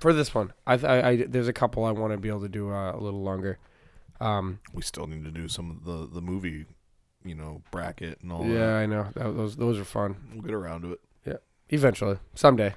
For 0.02 0.12
this 0.12 0.34
one, 0.34 0.52
I, 0.66 0.74
I, 0.74 1.08
I 1.10 1.16
there's 1.28 1.46
a 1.46 1.52
couple 1.52 1.84
I 1.84 1.92
want 1.92 2.12
to 2.12 2.18
be 2.18 2.28
able 2.28 2.40
to 2.40 2.48
do 2.48 2.72
uh, 2.72 2.90
a 2.90 2.98
little 2.98 3.22
longer. 3.22 3.60
Um, 4.20 4.58
We 4.74 4.82
still 4.82 5.06
need 5.06 5.22
to 5.22 5.30
do 5.30 5.46
some 5.46 5.70
of 5.70 5.84
the 5.84 6.08
the 6.12 6.20
movie, 6.20 6.66
you 7.24 7.36
know, 7.36 7.62
bracket 7.70 8.18
and 8.20 8.32
all 8.32 8.44
yeah, 8.44 8.66
that. 8.66 8.74
I 8.78 8.86
know 8.86 9.06
that, 9.14 9.36
those 9.36 9.54
those 9.54 9.78
are 9.78 9.84
fun. 9.84 10.16
We'll 10.32 10.42
get 10.42 10.54
around 10.54 10.82
to 10.82 10.94
it. 10.94 11.00
Yeah, 11.24 11.36
eventually, 11.68 12.18
someday. 12.34 12.74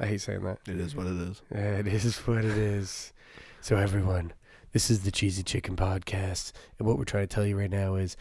I 0.00 0.06
hate 0.06 0.22
saying 0.22 0.44
that. 0.44 0.60
It 0.66 0.80
is 0.80 0.96
what 0.96 1.06
it 1.06 1.12
is. 1.12 1.42
It 1.50 1.86
is 1.88 2.16
what 2.26 2.38
it 2.38 2.56
is. 2.56 3.12
So 3.60 3.76
everyone, 3.76 4.32
this 4.72 4.90
is 4.90 5.02
the 5.02 5.10
Cheesy 5.10 5.42
Chicken 5.42 5.76
Podcast, 5.76 6.52
and 6.78 6.88
what 6.88 6.96
we're 6.96 7.04
trying 7.04 7.28
to 7.28 7.34
tell 7.34 7.44
you 7.44 7.58
right 7.58 7.70
now 7.70 7.96
is 7.96 8.16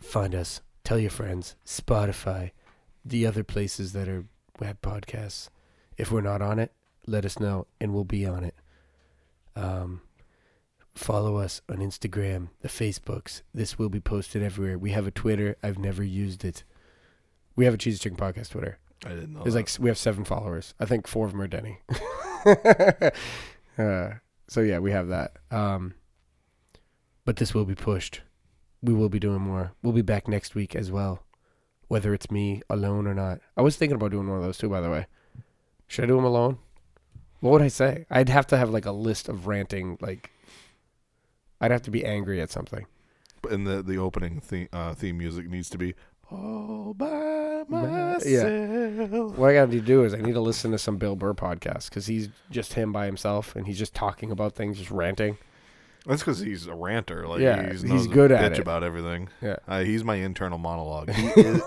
find 0.00 0.34
us, 0.34 0.62
tell 0.82 0.98
your 0.98 1.10
friends, 1.10 1.54
Spotify, 1.64 2.50
the 3.04 3.24
other 3.24 3.44
places 3.44 3.92
that 3.92 4.08
are 4.08 4.24
web 4.58 4.82
podcasts. 4.82 5.48
If 5.96 6.10
we're 6.10 6.20
not 6.20 6.42
on 6.42 6.58
it, 6.58 6.72
let 7.06 7.24
us 7.24 7.38
know, 7.38 7.66
and 7.80 7.94
we'll 7.94 8.04
be 8.04 8.26
on 8.26 8.44
it. 8.44 8.54
Um, 9.54 10.02
follow 10.94 11.36
us 11.36 11.62
on 11.68 11.78
Instagram, 11.78 12.48
the 12.60 12.68
Facebooks. 12.68 13.42
This 13.54 13.78
will 13.78 13.88
be 13.88 14.00
posted 14.00 14.42
everywhere. 14.42 14.78
We 14.78 14.90
have 14.90 15.06
a 15.06 15.10
Twitter. 15.10 15.56
I've 15.62 15.78
never 15.78 16.02
used 16.02 16.44
it. 16.44 16.64
We 17.54 17.64
have 17.64 17.74
a 17.74 17.78
Cheesy 17.78 17.98
Chicken 17.98 18.18
Podcast 18.18 18.50
Twitter. 18.50 18.78
I 19.04 19.10
didn't 19.10 19.32
know. 19.32 19.42
There's 19.42 19.54
that. 19.54 19.60
like 19.60 19.70
we 19.80 19.88
have 19.88 19.98
seven 19.98 20.24
followers. 20.24 20.74
I 20.80 20.84
think 20.84 21.06
four 21.06 21.26
of 21.26 21.32
them 21.32 21.42
are 21.42 21.46
Denny. 21.46 21.78
uh, 23.78 24.10
so 24.48 24.60
yeah, 24.60 24.78
we 24.78 24.90
have 24.90 25.08
that. 25.08 25.36
Um, 25.50 25.94
but 27.24 27.36
this 27.36 27.54
will 27.54 27.64
be 27.64 27.74
pushed. 27.74 28.22
We 28.82 28.94
will 28.94 29.08
be 29.08 29.18
doing 29.18 29.40
more. 29.40 29.72
We'll 29.82 29.92
be 29.92 30.02
back 30.02 30.28
next 30.28 30.54
week 30.54 30.76
as 30.76 30.90
well, 30.90 31.24
whether 31.88 32.14
it's 32.14 32.30
me 32.30 32.62
alone 32.70 33.06
or 33.06 33.14
not. 33.14 33.40
I 33.56 33.62
was 33.62 33.76
thinking 33.76 33.96
about 33.96 34.12
doing 34.12 34.28
one 34.28 34.38
of 34.38 34.44
those 34.44 34.58
too. 34.58 34.68
By 34.68 34.80
the 34.80 34.90
way, 34.90 35.06
should 35.86 36.04
I 36.04 36.06
do 36.08 36.16
them 36.16 36.24
alone? 36.24 36.58
What 37.40 37.50
would 37.52 37.62
I 37.62 37.68
say? 37.68 38.06
I'd 38.10 38.28
have 38.28 38.46
to 38.48 38.56
have 38.56 38.70
like 38.70 38.86
a 38.86 38.92
list 38.92 39.28
of 39.28 39.46
ranting. 39.46 39.98
Like, 40.00 40.30
I'd 41.60 41.70
have 41.70 41.82
to 41.82 41.90
be 41.90 42.04
angry 42.04 42.40
at 42.40 42.50
something. 42.50 42.86
and 43.50 43.66
the 43.66 43.82
the 43.82 43.98
opening 43.98 44.40
theme 44.40 44.68
uh, 44.72 44.94
theme 44.94 45.18
music 45.18 45.48
needs 45.48 45.70
to 45.70 45.78
be 45.78 45.94
all 46.30 46.92
by 46.94 47.62
myself. 47.68 48.24
yeah. 48.26 48.48
What 49.36 49.50
I 49.50 49.54
got 49.54 49.70
to 49.70 49.80
do 49.80 50.02
is 50.04 50.12
I 50.12 50.18
need 50.18 50.32
to 50.34 50.40
listen 50.40 50.72
to 50.72 50.78
some 50.78 50.96
Bill 50.96 51.14
Burr 51.14 51.34
podcast 51.34 51.88
because 51.88 52.06
he's 52.06 52.28
just 52.50 52.74
him 52.74 52.92
by 52.92 53.06
himself 53.06 53.54
and 53.54 53.66
he's 53.66 53.78
just 53.78 53.94
talking 53.94 54.30
about 54.32 54.54
things, 54.54 54.78
just 54.78 54.90
ranting. 54.90 55.38
That's 56.06 56.22
because 56.22 56.38
he's 56.38 56.66
a 56.66 56.74
ranter. 56.74 57.26
Like 57.26 57.40
Yeah, 57.40 57.70
he's, 57.70 57.82
he's 57.82 57.90
knows 57.90 58.06
a 58.06 58.08
good 58.08 58.32
at 58.32 58.52
bitch 58.52 58.56
it. 58.56 58.62
about 58.62 58.84
everything. 58.84 59.28
Yeah. 59.42 59.56
Uh, 59.66 59.80
he's 59.82 60.04
my 60.04 60.16
internal 60.16 60.58
monologue. 60.58 61.10
He 61.10 61.26
is, 61.40 61.62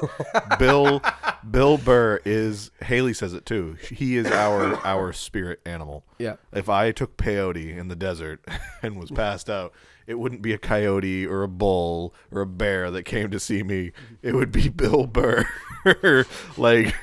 Bill 0.57 1.01
Bill 1.49 1.77
Burr 1.77 2.21
is 2.25 2.71
Haley 2.81 3.13
says 3.13 3.33
it 3.33 3.45
too. 3.45 3.73
He 3.91 4.15
is 4.17 4.27
our 4.27 4.75
our 4.85 5.11
spirit 5.13 5.59
animal. 5.65 6.05
Yeah. 6.17 6.35
If 6.53 6.69
I 6.69 6.91
took 6.91 7.17
peyote 7.17 7.77
in 7.77 7.89
the 7.89 7.95
desert 7.95 8.45
and 8.81 8.97
was 8.97 9.11
passed 9.11 9.49
out, 9.49 9.73
it 10.07 10.17
wouldn't 10.17 10.41
be 10.41 10.53
a 10.53 10.57
coyote 10.57 11.25
or 11.27 11.43
a 11.43 11.47
bull 11.49 12.13
or 12.31 12.41
a 12.41 12.45
bear 12.47 12.89
that 12.91 13.03
came 13.03 13.29
to 13.31 13.39
see 13.39 13.61
me. 13.61 13.91
It 14.21 14.33
would 14.35 14.51
be 14.51 14.69
Bill 14.69 15.05
Burr, 15.05 15.45
like 16.57 16.95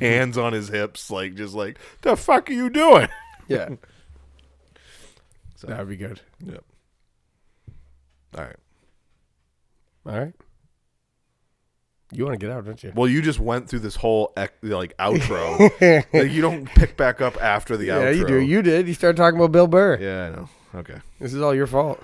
hands 0.00 0.38
on 0.38 0.52
his 0.52 0.68
hips, 0.68 1.10
like 1.10 1.34
just 1.34 1.54
like 1.54 1.78
the 2.02 2.16
fuck 2.16 2.48
are 2.48 2.52
you 2.52 2.70
doing? 2.70 3.08
Yeah. 3.48 3.70
So- 5.60 5.66
that 5.66 5.78
would 5.78 5.88
be 5.88 5.96
good. 5.96 6.20
Yep. 6.42 6.64
All 8.38 8.44
right. 8.44 8.56
All 10.06 10.18
right. 10.18 10.32
You 12.12 12.24
want 12.24 12.40
to 12.40 12.44
get 12.44 12.54
out, 12.54 12.64
don't 12.64 12.82
you? 12.82 12.92
Well, 12.94 13.06
you 13.06 13.20
just 13.20 13.38
went 13.38 13.68
through 13.68 13.80
this 13.80 13.94
whole 13.94 14.32
ec- 14.36 14.54
like 14.62 14.96
outro. 14.96 15.58
Like, 16.12 16.32
you 16.32 16.40
don't 16.40 16.64
pick 16.64 16.96
back 16.96 17.20
up 17.20 17.40
after 17.42 17.76
the 17.76 17.86
yeah, 17.86 17.96
outro. 17.98 18.04
Yeah, 18.04 18.10
you 18.10 18.26
do. 18.26 18.40
You 18.40 18.62
did. 18.62 18.88
You 18.88 18.94
started 18.94 19.16
talking 19.16 19.38
about 19.38 19.52
Bill 19.52 19.66
Burr. 19.66 19.98
Yeah, 20.00 20.26
I 20.26 20.30
know. 20.30 20.48
Okay. 20.74 20.98
This 21.20 21.34
is 21.34 21.42
all 21.42 21.54
your 21.54 21.66
fault. 21.66 22.02